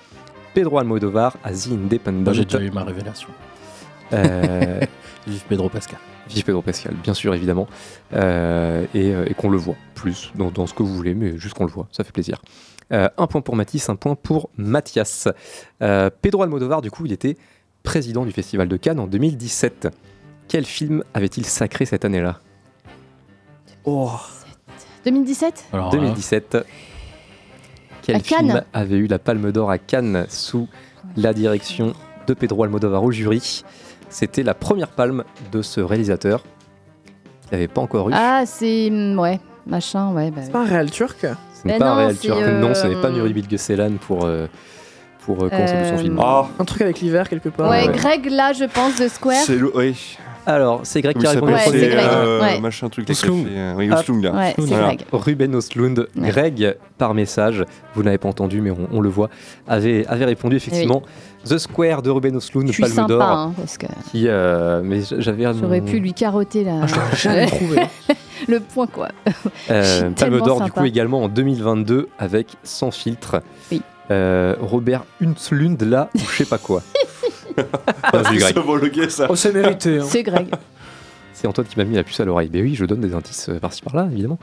[0.52, 2.34] Pedro Almodovar à The Independent.
[2.34, 3.30] J'ai déjà eu ma révélation.
[4.12, 4.80] Euh,
[5.26, 5.98] Vive Pedro Pascal.
[6.28, 7.68] Vive Pedro Pascal, bien sûr, évidemment.
[8.12, 11.38] Euh, et euh, et qu'on le voit plus dans, dans ce que vous voulez, mais
[11.38, 12.42] juste qu'on le voit, ça fait plaisir.
[12.92, 15.28] Euh, un point pour Mathis, un point pour Mathias.
[15.82, 17.36] Euh, Pedro Almodovar, du coup, il était
[17.82, 19.88] président du Festival de Cannes en 2017.
[20.48, 22.40] Quel film avait-il sacré cette année-là?
[23.84, 24.10] Oh.
[25.04, 26.58] 2017 Alors, là, 2017.
[28.02, 30.68] Quel À Cannes film avait eu la Palme d'Or à Cannes sous
[31.16, 31.92] la direction
[32.26, 33.62] de Pedro Almodovar au jury?
[34.08, 36.42] C'était la première palme de ce réalisateur.
[37.50, 38.12] Il n'avait pas encore eu.
[38.14, 38.88] Ah, c'est.
[38.90, 40.30] mm, Ouais, machin, ouais.
[40.30, 41.26] Bah, C'est pas un réel turc?
[41.68, 42.58] N'est Mais pas un non, réel.
[42.60, 44.46] Non, ce euh, n'est pas Nuri Bilge Ceylan pour, euh,
[45.24, 46.18] pour euh, son Euh, film.
[46.22, 47.70] Ah, Un truc avec l'hiver quelque part.
[47.70, 47.92] ouais, ouais.
[47.94, 49.42] Greg, là, je pense, de Square.
[49.44, 49.60] c'est.
[49.62, 50.18] Oui.
[50.46, 51.52] Alors, c'est Greg qui a répondu.
[51.66, 51.88] c'est.
[51.88, 51.98] Greg.
[51.98, 52.60] euh.
[52.60, 53.08] Machin truc.
[53.08, 53.46] a Oslund.
[53.50, 54.24] euh, Oui, Ah, Oslund.
[54.26, 54.86] Ouais, c'est Voilà.
[54.86, 55.04] Greg.
[55.12, 56.28] Ruben Oslund, Ouais.
[56.30, 59.28] Greg, par message, vous n'avez pas entendu, mais on, on le voit,
[59.66, 61.02] avait, avait répondu effectivement
[61.44, 63.22] The Square de Ruben Oslund, Je suis Palme sympa, d'Or.
[63.22, 66.82] hein, parce que Qui, euh, mais j'avais j'aurais pu lui carotter la...
[66.82, 67.80] Ah, trouvé.
[68.48, 69.08] le point, quoi.
[69.70, 73.42] Euh, Palme d'Or, du coup, également en 2022 avec Sans filtre.
[73.70, 73.82] Oui.
[74.10, 76.82] Euh, Robert Unslund, là, ou je sais pas quoi.
[78.12, 79.08] Greg.
[79.10, 79.26] Ça.
[79.28, 79.98] Oh, c'est mérité.
[79.98, 80.04] hein.
[80.06, 80.48] C'est Greg.
[81.32, 82.50] C'est Antoine qui m'a mis la puce à l'oreille.
[82.52, 84.38] Mais oui, je donne des indices euh, par-ci par-là, évidemment.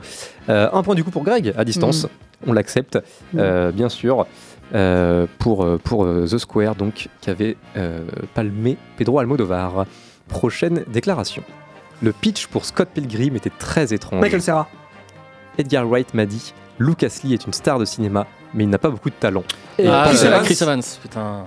[0.48, 2.04] Euh, un point du coup pour Greg, à distance.
[2.04, 2.08] Mm.
[2.48, 2.98] On l'accepte,
[3.36, 4.26] euh, bien sûr.
[4.74, 8.00] Euh, pour pour euh, The Square, donc, qui avait euh,
[8.34, 9.84] palmé Pedro Almodovar.
[10.28, 11.42] Prochaine déclaration.
[12.02, 14.20] Le pitch pour Scott Pilgrim était très étrange.
[14.20, 14.68] Michael Serra.
[15.58, 18.90] Edgar Wright m'a dit Lucas Lee est une star de cinéma, mais il n'a pas
[18.90, 19.44] beaucoup de talent.
[19.78, 20.42] Et Ah, Chris c'est Evans.
[20.44, 21.44] Chris Evans, putain.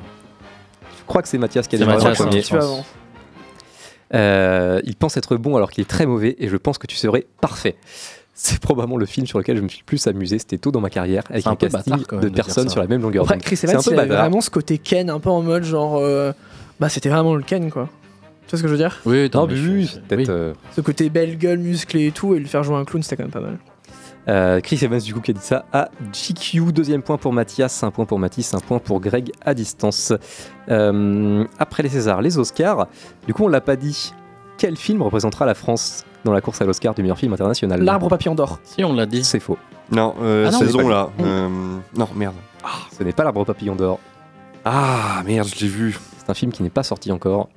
[1.10, 2.44] Je crois que c'est Mathias qui a dit en Mathias, premier.
[4.14, 6.96] Euh, il pense être bon alors qu'il est très mauvais et je pense que tu
[6.96, 7.76] serais parfait.
[8.36, 10.38] c'est probablement le film sur lequel je me suis le plus amusé.
[10.38, 12.70] C'était tôt dans ma carrière, avec un un, peu casting bâtard, quand même, de personnes
[12.70, 13.44] sur la même longueur Après, d'onde.
[13.44, 15.98] Chris C'est vraiment ce côté Ken, un peu en mode genre.
[15.98, 16.32] euh,
[16.80, 17.90] Bah, c'était vraiment le Ken, quoi.
[18.46, 19.00] Tu vois ce que je veux dire?
[19.06, 20.26] Oui, Non, mais oui, je- oui.
[20.30, 23.18] euh, Ce côté belle gueule, musclé et tout, et le faire jouer un clown, c'était
[23.18, 23.58] quand même pas mal.
[24.30, 27.82] Euh, Chris Evans du coup qui a dit ça à GQ, deuxième point pour Mathias,
[27.84, 30.14] un point pour Mathis, un point pour Greg à distance.
[30.70, 32.88] Euh, après les Césars, les Oscars,
[33.26, 34.14] du coup on l'a pas dit,
[34.58, 37.82] quel film représentera la France dans la course à l'Oscar du meilleur film international?
[37.82, 38.60] L'arbre papillon d'or.
[38.64, 39.24] Si, on l'a dit.
[39.24, 39.58] C'est faux.
[39.92, 41.10] Non, euh, Ah non, saison mais- là.
[41.22, 41.50] Euh,
[41.98, 42.36] non, merde.
[42.96, 44.00] Ce n'est pas l'arbre papillon d'or,
[44.64, 45.98] Ah, merde, je l'ai vu.
[46.20, 47.50] c'est un film qui n'est pas sorti encore,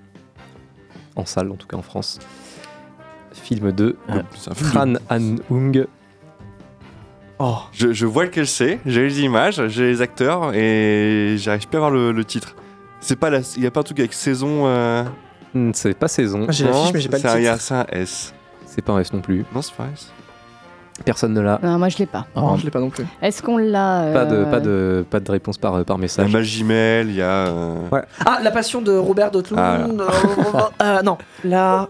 [1.17, 2.19] en salle en tout cas en France.
[3.33, 3.97] Film de
[4.37, 5.87] C'est un film de- Tran Han Ung.
[7.45, 11.79] Oh, Je, je vois lequel c'est, j'ai les images, j'ai les acteurs et j'arrive pas
[11.79, 12.55] à voir le, le titre.
[13.01, 14.67] C'est pas la, il y a pas un truc avec saison.
[14.67, 15.03] euh,
[15.55, 17.57] Hmm, C'est pas saison, j'ai l'affiche, mais j'ai pas le titre.
[17.61, 18.33] C'est un S.
[18.65, 20.11] c'est pas un S non plus, Non, c'est pas un S.
[21.05, 21.59] personne ne l'a.
[21.63, 22.27] Non, moi je l'ai pas.
[22.37, 23.05] Non, je l'ai pas non plus.
[23.21, 26.01] Est-ce qu'on l'a Pas de, euh, pas, de, pas de réponse par, par Il y
[26.01, 26.33] a message.
[26.33, 27.49] Magimel, il y a.
[27.49, 28.03] euh, Ouais.
[28.25, 29.59] Ah, la passion de Robert Dotlund.
[29.61, 31.89] Ah, euh, euh, non, la.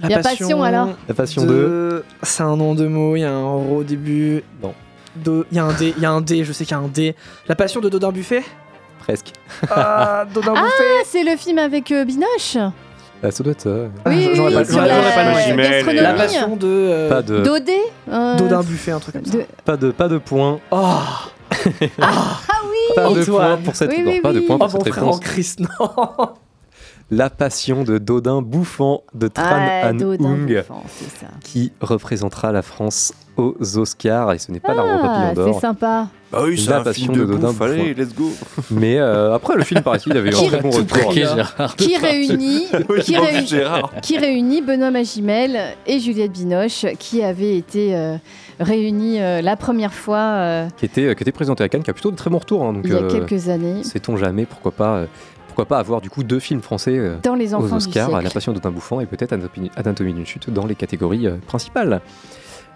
[0.00, 1.48] La Y a passion, alors La passion de...
[1.48, 2.04] de.
[2.22, 4.42] C'est un nom de mot, il y a un R au début.
[4.62, 4.74] Non.
[5.16, 6.80] De- Il y a un D, il y a un D, je sais qu'il y
[6.80, 7.14] a un D.
[7.48, 8.42] La passion de Dodin Buffet
[9.00, 9.32] Presque.
[9.70, 12.56] Ah, Dodin Ah, Buffet c'est le film avec euh, Binoche
[13.22, 13.70] Ah, ça doit être ça.
[14.04, 16.00] Ah, Oui, j'aurais oui, pas- sur la pas le.
[16.02, 16.66] La passion de.
[16.66, 17.76] euh, Pas de, Dodé
[18.10, 19.36] euh, Dodin Buffet, un truc comme ça.
[19.38, 20.60] de- pas de, pas de points.
[20.70, 24.58] Oh, Ah oui Pas de points pour cette, Oui, non, oui, pas de oh pour
[24.58, 25.20] mon cette frère en réponse.
[25.20, 25.68] Christ, non
[27.14, 31.26] La passion de Dodin bouffant de Tran Ah, Han Dodin Ung Bouffant, c'est ça.
[31.44, 35.50] qui représentera la France aux Oscars et ce n'est pas l'arbre au Ah, papillon c'est
[35.52, 35.60] d'or.
[35.60, 36.08] sympa.
[36.32, 37.60] Bah oui, c'est La un passion film de de Dodin bouffe.
[37.60, 38.30] Allez, let's go.
[38.70, 41.12] Mais euh, après le film paraît-il il avait un très bon retour.
[41.76, 42.66] Qui réunit,
[43.02, 48.16] qui, réunit- qui réunit Benoît Magimel et Juliette Binoche, qui avaient été euh,
[48.58, 51.94] réunis euh, la première fois euh, Qui était, qui était présenté à Cannes, qui a
[51.94, 52.64] plutôt de très bons retours.
[52.64, 53.84] hein, donc, il y a euh, quelques années.
[53.84, 55.06] Sait-on jamais, pourquoi pas, euh,
[55.52, 58.22] pourquoi pas avoir du coup deux films français euh, Dans Les aux Enfants Oscars.
[58.22, 59.34] La Passion d'un bouffant et peut-être
[59.76, 62.00] Anatomie, d'une chute dans les catégories euh, principales.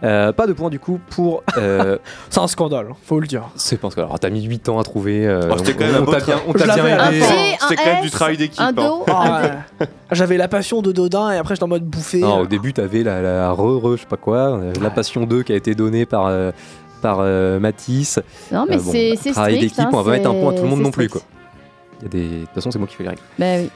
[0.05, 1.43] Euh, pas de points du coup pour.
[1.57, 1.97] euh,
[2.29, 3.45] C'est un scandale, faut le dire.
[3.55, 5.27] c'est parce que alors t'as mis 8 ans à trouver.
[5.27, 7.23] euh, Oh, c'était quand on- même un on beau t'a bien, on t'a bien aidé.
[7.23, 8.61] un C'était quand même du travail d'équipe.
[8.61, 8.91] Un hein.
[9.09, 9.41] Ah,
[9.81, 9.87] un.
[10.13, 12.19] J'avais la passion de Dodin et après j'étais en mode bouffé.
[12.21, 15.25] Non, au début t'avais la, la re, re, je sais pas quoi, euh, la Passion
[15.25, 16.27] 2 qui a été donnée par.
[16.27, 16.51] euh,
[17.03, 18.19] par euh, Matisse.
[18.51, 20.53] Non, mais Euh, bon, c'est bah, travail d'équipe, hein, on va pas mettre un point
[20.53, 21.27] à tout le monde non plus, strict.
[22.01, 22.29] Il y a des...
[22.29, 23.23] De toute façon, c'est moi qui fais les règles.
[23.39, 23.71] Bah oui.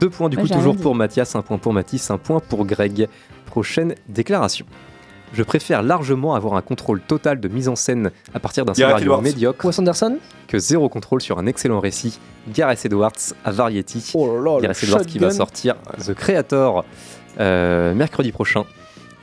[0.00, 3.08] Deux points du coup, toujours pour Mathias, un point pour Mathis, un point pour Greg.
[3.46, 4.66] Prochaine déclaration.
[5.32, 8.98] Je préfère largement avoir un contrôle total de mise en scène à partir d'un Gareth
[8.98, 9.22] scénario Edwards.
[9.22, 10.18] médiocre Wes Anderson?
[10.46, 12.20] que zéro contrôle sur un excellent récit.
[12.48, 13.12] Gareth Edwards
[13.44, 14.12] à Variety.
[14.14, 16.84] Oh là là, le Gareth Edwards qui va sortir The Creator
[17.40, 18.64] euh, mercredi prochain.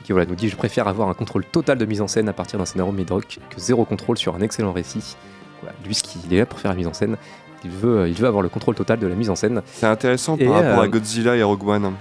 [0.04, 2.32] Qui voilà, nous dit Je préfère avoir un contrôle total de mise en scène à
[2.32, 5.16] partir d'un scénario médiocre que zéro contrôle sur un excellent récit.
[5.62, 7.16] Voilà, lui, ce qu'il il est là pour faire la mise en scène.
[7.64, 9.62] Il veut, il veut avoir le contrôle total de la mise en scène.
[9.66, 11.92] C'est intéressant Et, par rapport euh, à Godzilla et Rogue One.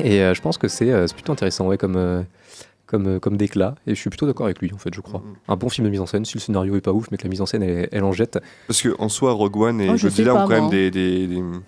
[0.00, 2.22] Et euh, je pense que c'est euh, c'est plutôt intéressant ouais, comme, euh,
[2.86, 3.74] comme, euh, comme déclat.
[3.86, 5.22] Et je suis plutôt d'accord avec lui, en fait, je crois.
[5.48, 7.24] Un bon film de mise en scène, si le scénario est pas ouf, mais que
[7.24, 8.38] la mise en scène, elle, elle en jette.
[8.66, 10.90] Parce que en soi, Rogue One et Oh, Godzilla pas, ont quand même des.
[10.90, 11.60] des, même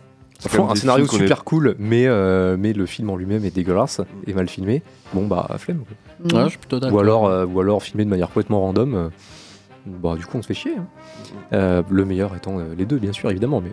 [0.69, 4.01] un des scénario est- super cool, mais, euh, mais le film en lui-même est dégueulasse
[4.27, 4.83] et mal filmé.
[5.15, 5.85] Bon, bah, flemme.
[6.31, 6.39] quoi.
[6.41, 6.97] Ouais, je suis plutôt d'accord.
[6.97, 8.95] Ou alors, euh, ou alors filmé de manière complètement random.
[8.95, 9.09] euh,
[9.87, 10.75] bah, du coup, on se fait chier.
[10.79, 10.87] hein.
[11.53, 13.61] Euh, le meilleur étant euh, les deux, bien sûr, évidemment.
[13.61, 13.73] Mais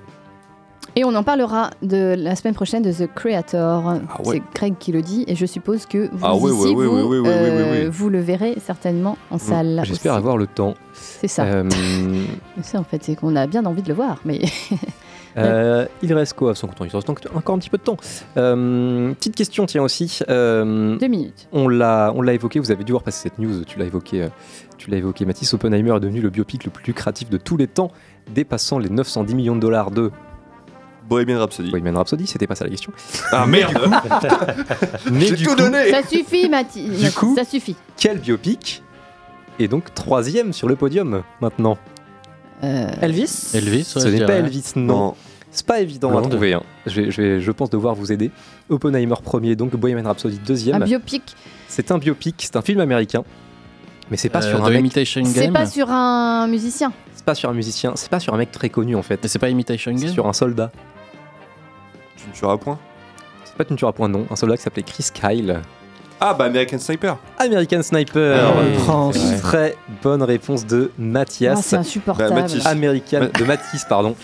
[0.96, 3.86] Et on en parlera de la semaine prochaine de The Creator.
[3.86, 4.02] ouais.
[4.26, 6.88] C'est Craig qui le dit et je suppose que vous Ah ouais, ici, ouais, ouais,
[6.88, 7.88] vous, ouais, ouais, ouais, euh, ouais, ouais.
[7.90, 9.82] vous le verrez certainement en salle.
[9.86, 10.18] j'espère aussi.
[10.20, 10.76] avoir le temps.
[10.94, 11.44] C'est ça.
[11.46, 11.68] Euh,
[12.58, 14.42] C'est ça en fait, c'est qu'on a bien envie de le voir, mais
[15.38, 17.98] Euh, il reste quoi sans compter Il reste donc encore un petit peu de temps.
[18.38, 20.20] Euh, petite question, tiens aussi.
[20.30, 21.48] Euh, deux minutes.
[21.52, 22.60] on l'a, on l'a évoqué.
[22.60, 23.64] Vous avez dû voir passer cette news.
[23.66, 24.28] Tu l'as évoqué.
[24.78, 25.26] tu l'as évoqué.
[25.26, 27.92] Mathis Oppenheimer est devenu le biopic le plus lucratif de tous les temps,
[28.34, 30.12] dépassant les 910 millions de dollars de
[31.10, 31.72] Bohemian Rhapsody.
[31.72, 32.28] Bohemian Rhapsody.
[32.28, 32.92] C'était pas ça la question.
[33.32, 33.74] Ah merde
[35.12, 37.00] Mais J'ai tout coup, donné ça suffit, Mathis.
[37.02, 37.76] Du coup- ça suffit.
[37.98, 38.84] quel biopic
[39.60, 41.78] est donc troisième sur le podium maintenant?
[43.02, 44.34] Elvis Elvis, ouais, Ce je n'est pas.
[44.36, 45.16] Elvis, non.
[45.52, 46.30] C'est pas évident à Blonde.
[46.32, 46.54] trouver.
[46.54, 46.64] hein.
[46.88, 48.32] Je, vais, je, vais- je pense devoir vous aider.
[48.70, 50.82] Oppenheimer premier, donc Bohemian Rhapsody deuxième.
[50.82, 51.22] un biopic,
[51.68, 53.24] C'est un biopic, c'est un film américain.
[54.10, 54.92] Mais c'est pas Euh, sur un mec,
[55.26, 56.92] c'est pas sur un musicien.
[57.16, 59.20] c'est pas sur un musicien, c'est pas sur un mec très connu en fait.
[59.22, 60.72] Mais c'est pas Imitation C'est Game sur un soldat.
[62.18, 62.80] Tu me tueras point
[63.46, 65.62] C'est pas une tueur à point non, un soldat qui s'appelait Chris Kyle.
[66.26, 68.54] Ah bah American Sniper American Sniper.
[68.58, 69.18] Oui, France.
[69.18, 69.40] vrai.
[69.42, 71.60] Très bonne réponse de Mathias.
[71.66, 72.30] c'est insupportable.
[72.34, 72.66] Bah, Mathis.
[72.66, 74.16] American Ma- de Matisse, pardon.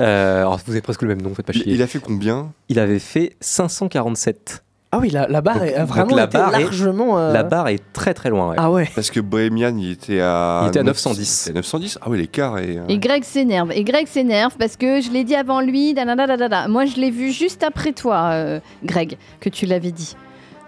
[0.00, 1.64] Euh, alors vous avez presque le même nom, faites pas chier.
[1.66, 2.52] il a fait combien?
[2.70, 6.62] Il avait fait 547 Ah oui, la, la barre Donc- est, vraiment la barre est-
[6.62, 7.18] largement.
[7.18, 8.50] euh, La barre est très très loin.
[8.50, 8.56] ouais.
[8.58, 8.88] Ah ouais.
[8.94, 10.62] Parce que Bohemian, il était à.
[10.64, 11.44] Il était à 900 910.
[11.46, 12.78] il était à 910 Ah oui, l'écart est.
[12.78, 13.72] euh, Et Greg s'énerve.
[13.72, 15.92] Et Greg s'énerve parce que je l'ai dit avant lui.
[15.94, 16.68] dadadadada.
[16.68, 20.16] Moi, je l'ai vu juste après toi, euh, Greg, que tu l'avais dit.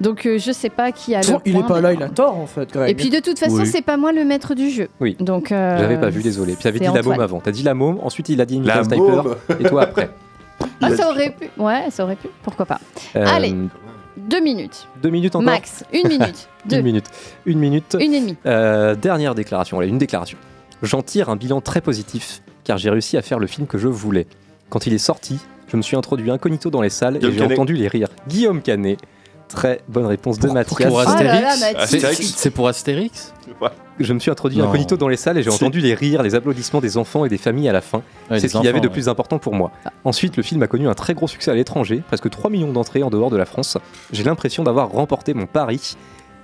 [0.00, 1.26] Donc, euh, je sais pas qui a le.
[1.44, 2.90] Il est point, pas mais- là, il a tort en fait, Greg.
[2.90, 3.66] Et puis, de toute façon, Oui.
[3.66, 4.88] c'est pas moi le maître du jeu.
[5.00, 5.16] Oui.
[5.18, 5.50] Donc.
[5.50, 6.52] euh, J'avais pas vu, désolé.
[6.54, 7.40] Puis t'avais c'est dit la môme avant.
[7.40, 9.36] T'as dit la môme, ensuite il a dit La American Sniper, môme.
[9.60, 10.10] et toi après.
[10.80, 11.48] Ah, ça aurait pu.
[11.60, 12.28] Ouais, ça aurait pu.
[12.42, 12.80] Pourquoi pas.
[13.16, 13.54] Euh, Allez,
[14.16, 14.86] deux minutes.
[15.02, 16.48] Deux minutes encore Max, une minute.
[16.66, 16.76] deux.
[16.78, 17.06] Une minute.
[17.46, 17.96] Une minute.
[18.00, 18.36] Une et demie.
[18.46, 20.38] Euh, dernière déclaration, allez, une déclaration.
[20.82, 23.88] J'en tire un bilan très positif, car j'ai réussi à faire le film que je
[23.88, 24.26] voulais.
[24.70, 27.40] Quand il est sorti, je me suis introduit incognito dans les salles Guillaume et j'ai
[27.42, 27.58] Canet.
[27.58, 28.08] entendu les rires.
[28.28, 28.98] Guillaume Canet.
[29.48, 30.88] Très bonne réponse de Mathias.
[30.88, 31.48] Pour Oh là,
[31.78, 32.34] Astérix.
[32.36, 33.32] C'est pour Astérix
[33.98, 34.68] Je me suis introduit Non.
[34.68, 37.38] incognito dans les salles et j'ai entendu les rires, les applaudissements des enfants et des
[37.38, 38.02] familles à la fin.
[38.30, 38.92] Ouais, C'est ce qu'il y avait de ouais.
[38.92, 39.72] plus important pour moi.
[40.04, 43.02] Ensuite, le film a connu un très gros succès à l'étranger, presque 3 millions d'entrées
[43.02, 43.78] en dehors de la France.
[44.12, 45.96] J'ai l'impression d'avoir remporté mon pari.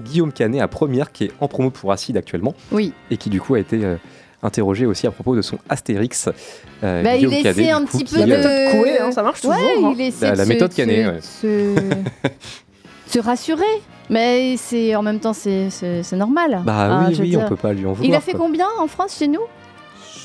[0.02, 2.92] Guillaume Canet à première, qui est en promo pour Acide actuellement, Oui.
[3.12, 3.94] et qui du coup a été euh,
[4.42, 6.28] interrogé aussi à propos de son Astérix.
[6.82, 8.26] Euh, Bah, il essaie un coup, petit peu de.
[8.26, 9.94] méthode Coué, hein, ça marche toujours, Ouais, hein.
[9.96, 11.20] il essaie La- de la méthode de Canet, ouais.
[13.06, 13.62] Se- rassurer.
[14.10, 16.60] Mais c'est en même temps, c'est c'est- c'est normal.
[16.64, 18.04] Bah Hein, oui, je oui, on peut pas lui en vouloir.
[18.10, 18.40] Il a fait quoi.
[18.40, 19.40] combien en France chez nous?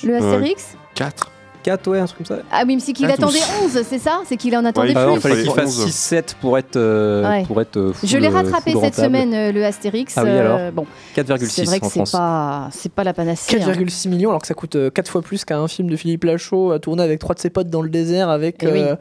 [0.03, 0.75] Le Astérix?
[0.95, 1.31] 4.
[1.61, 2.43] 4, ouais, un truc comme ça.
[2.51, 3.65] Ah oui, mais c'est qu'il Ah, attendait tous.
[3.77, 4.21] 11, c'est ça?
[4.25, 5.13] C'est qu'il en attendait Ouais, plus.
[5.15, 5.85] il fallait Il qu'il fallait fasse 11.
[5.87, 7.43] 6-7 pour être, euh, Ouais.
[7.45, 10.17] pour être euh, Je full, l'ai euh, rattrapé cette semaine, euh, le Astérix.
[10.17, 13.55] Ah oui, euh, alors bon, c'est 4,6 vrai que c'est pas, c'est pas la panacée.
[13.61, 13.65] hein.
[13.65, 16.79] 4,6 millions alors que ça coûte 4 fois plus qu'un film de Philippe Lachaud à
[16.79, 18.57] tourner avec trois de ses potes dans le désert avec.
[18.61, 18.79] Eh oui.
[18.81, 18.95] euh,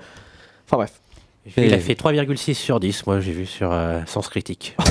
[0.67, 0.93] Enfin bref.
[1.57, 4.77] Il a fait 3,6 sur 10, moi j'ai vu sur euh, Sens Critique.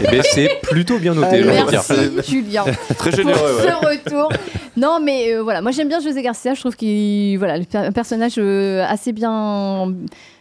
[0.00, 1.66] Eh ben, c'est plutôt bien noté, dire.
[1.70, 1.94] Merci
[2.26, 2.64] Julien
[2.96, 3.62] Très pour généreux, ouais.
[3.62, 4.32] ce retour.
[4.76, 8.34] Non mais euh, voilà, moi j'aime bien José Garcia, je trouve qu'il voilà, un personnage
[8.38, 9.92] euh, assez bien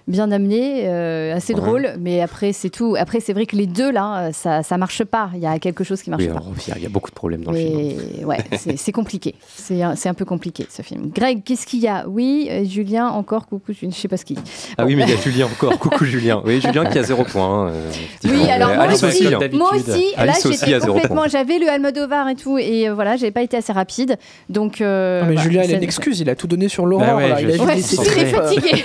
[0.07, 1.61] bien amené, euh, assez Ouais.
[1.61, 2.95] drôle, mais après c'est tout.
[2.97, 5.57] Après c'est vrai que les deux là, euh, ça ça marche pas, il y a
[5.59, 6.41] quelque chose qui marche Oui, pas.
[6.67, 7.79] il y a- il y a beaucoup de problèmes dans le film.
[8.21, 8.25] hein.
[8.25, 8.37] Ouais,
[8.77, 9.35] c'est compliqué.
[9.55, 11.09] C'est un, c'est un peu compliqué ce film.
[11.13, 12.05] Greg, qu'est-ce qu'il y a?
[12.07, 14.51] Oui, euh, Julien, encore coucou, je sais pas ce qu'il dit.
[14.77, 15.77] Ah oui, mais il y a Julien encore.
[15.79, 16.41] Coucou Julien.
[16.45, 17.69] Oui, Julien qui a 0 points.
[17.69, 18.43] euh, effectivement.
[18.43, 19.39] Oui, alors moi Alice aussi, hein.
[19.53, 21.27] moi aussi, là Alice aussi j'étais à zéro complètement, point.
[21.29, 24.17] j'avais le Almodovar et tout, et euh, voilà, j'avais pas été assez rapide,
[24.49, 24.81] donc.
[24.81, 27.05] euh, Non, mais voilà, Julien, il a une excuse, il a tout donné sur Laurent.
[27.05, 27.37] Bah ouais, là.
[27.39, 28.31] je Il a Ouais, je suis concentré.
[28.31, 28.83] très séries,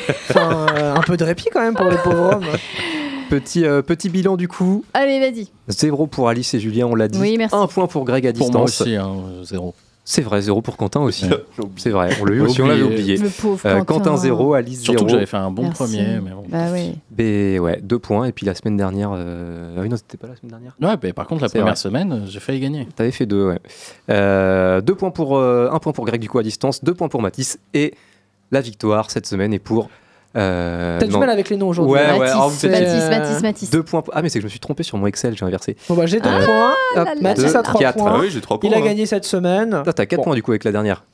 [1.09, 2.44] peu de répit quand même pour le pauvre homme.
[3.30, 4.85] Petit, euh, petit bilan du coup.
[4.94, 5.48] Allez, vas-y.
[5.68, 7.18] 0 pour Alice et Julien, on l'a dit.
[7.20, 7.55] Oui, merci.
[7.55, 8.80] Un point pour Greg à Pour moi distance.
[8.80, 9.74] aussi, hein, zéro.
[10.02, 11.26] C'est vrai, 0 pour Quentin aussi.
[11.76, 13.18] C'est vrai, on l'a eu aussi, on l'avait oublié.
[13.18, 13.85] Le pauvre Euh, Quentin.
[13.85, 14.85] Quentin 0, Alice 0.
[14.85, 15.76] Surtout que j'avais fait un bon Merci.
[15.82, 16.44] premier, mais bon.
[16.48, 16.94] Bah oui.
[17.18, 18.24] Mais ouais, 2 points.
[18.24, 19.10] Et puis la semaine dernière.
[19.14, 20.74] euh, Ah oui, non, c'était pas la semaine dernière.
[20.80, 21.76] Ouais, mais par contre, la première vrai.
[21.76, 22.89] semaine, j'ai failli gagner.
[22.97, 23.59] T'avais fait 2, ouais.
[24.09, 27.09] Euh, deux points pour, euh, un point pour Greg du coup à distance, 2 points
[27.09, 27.59] pour Mathis.
[27.74, 27.93] Et
[28.52, 29.90] la victoire cette semaine est pour.
[30.36, 31.94] Euh, T'as du mal avec les noms aujourd'hui.
[31.94, 33.70] Ouais, ouais, Mathis, alors vous faites- Mathis, Euh, Mathis, Mathis.
[33.70, 34.02] Deux points.
[34.12, 35.76] Ah, mais c'est que je me suis trompé sur mon Excel, j'ai inversé.
[35.88, 36.74] Bon bah j'ai 2 Ah, points.
[36.96, 37.96] là, là, Mathis là, a 3 quatre.
[37.98, 38.12] points.
[38.16, 38.68] Ah oui, j'ai 3 points.
[38.70, 38.80] Il a hein.
[38.82, 39.80] gagné cette semaine.
[39.84, 40.24] Toi, t'as 4 Bon.
[40.24, 41.05] points du coup avec la dernière.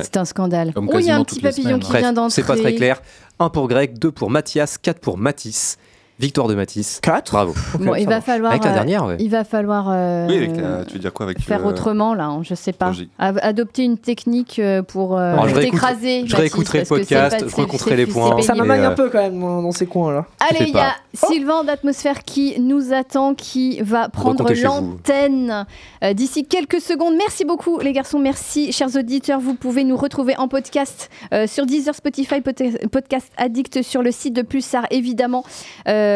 [0.00, 0.72] C'est un scandale.
[0.72, 1.98] Comme Oh, il y a un petit toutes les papillon semaines, qui hein.
[1.98, 2.30] vient Bref, d'entrer.
[2.42, 3.02] c'est pas très clair.
[3.38, 5.76] 1 pour Greg, 2 pour Mathias, 4 pour Mathis.
[6.22, 7.00] Victoire de Mathis.
[7.02, 7.52] 4 Bravo.
[7.80, 8.52] Bon, il va falloir.
[8.52, 9.16] Avec la euh, dernière, ouais.
[9.18, 9.86] Il va falloir.
[9.90, 12.54] euh, Oui, avec la- tu veux dire quoi avec Faire euh, autrement là, hein, je
[12.54, 12.92] sais pas.
[13.18, 18.40] Adopter une technique pour euh, Alors, je je réécouterai le podcast, je c'est- les points.
[18.42, 20.26] Ça m'amagne un peu quand même dans ces coins-là.
[20.48, 20.94] Allez, il y a.
[21.14, 25.66] Sylvain d'Atmosphère qui nous attend, qui va prendre l'antenne
[26.14, 27.14] d'ici quelques secondes.
[27.18, 28.18] Merci beaucoup, les garçons.
[28.20, 29.40] Merci, chers auditeurs.
[29.40, 31.10] Vous pouvez nous retrouver en podcast
[31.46, 32.62] sur Deezer, Spotify, pot-
[32.92, 35.44] Podcast Addict, sur le site de Pulsar, évidemment.
[35.88, 36.11] Euh,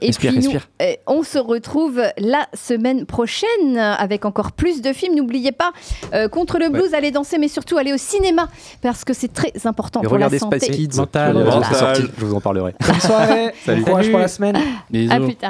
[0.00, 0.52] et Respire, puis, nous,
[0.82, 5.14] euh, on se retrouve la semaine prochaine avec encore plus de films.
[5.16, 5.72] N'oubliez pas,
[6.14, 8.48] euh, contre le blues, allez danser, mais surtout allez au cinéma
[8.82, 10.60] parce que c'est très important Et pour la regardez santé.
[10.60, 10.96] Space Kids.
[10.96, 11.64] Mental.
[11.74, 12.74] sorti, Je vous en parlerai.
[12.86, 13.52] Bonne soirée.
[13.64, 13.80] Salut.
[13.82, 14.10] Bon courage Salut.
[14.12, 14.58] pour la semaine.
[14.90, 15.12] Bisous.
[15.12, 15.46] À plus tard.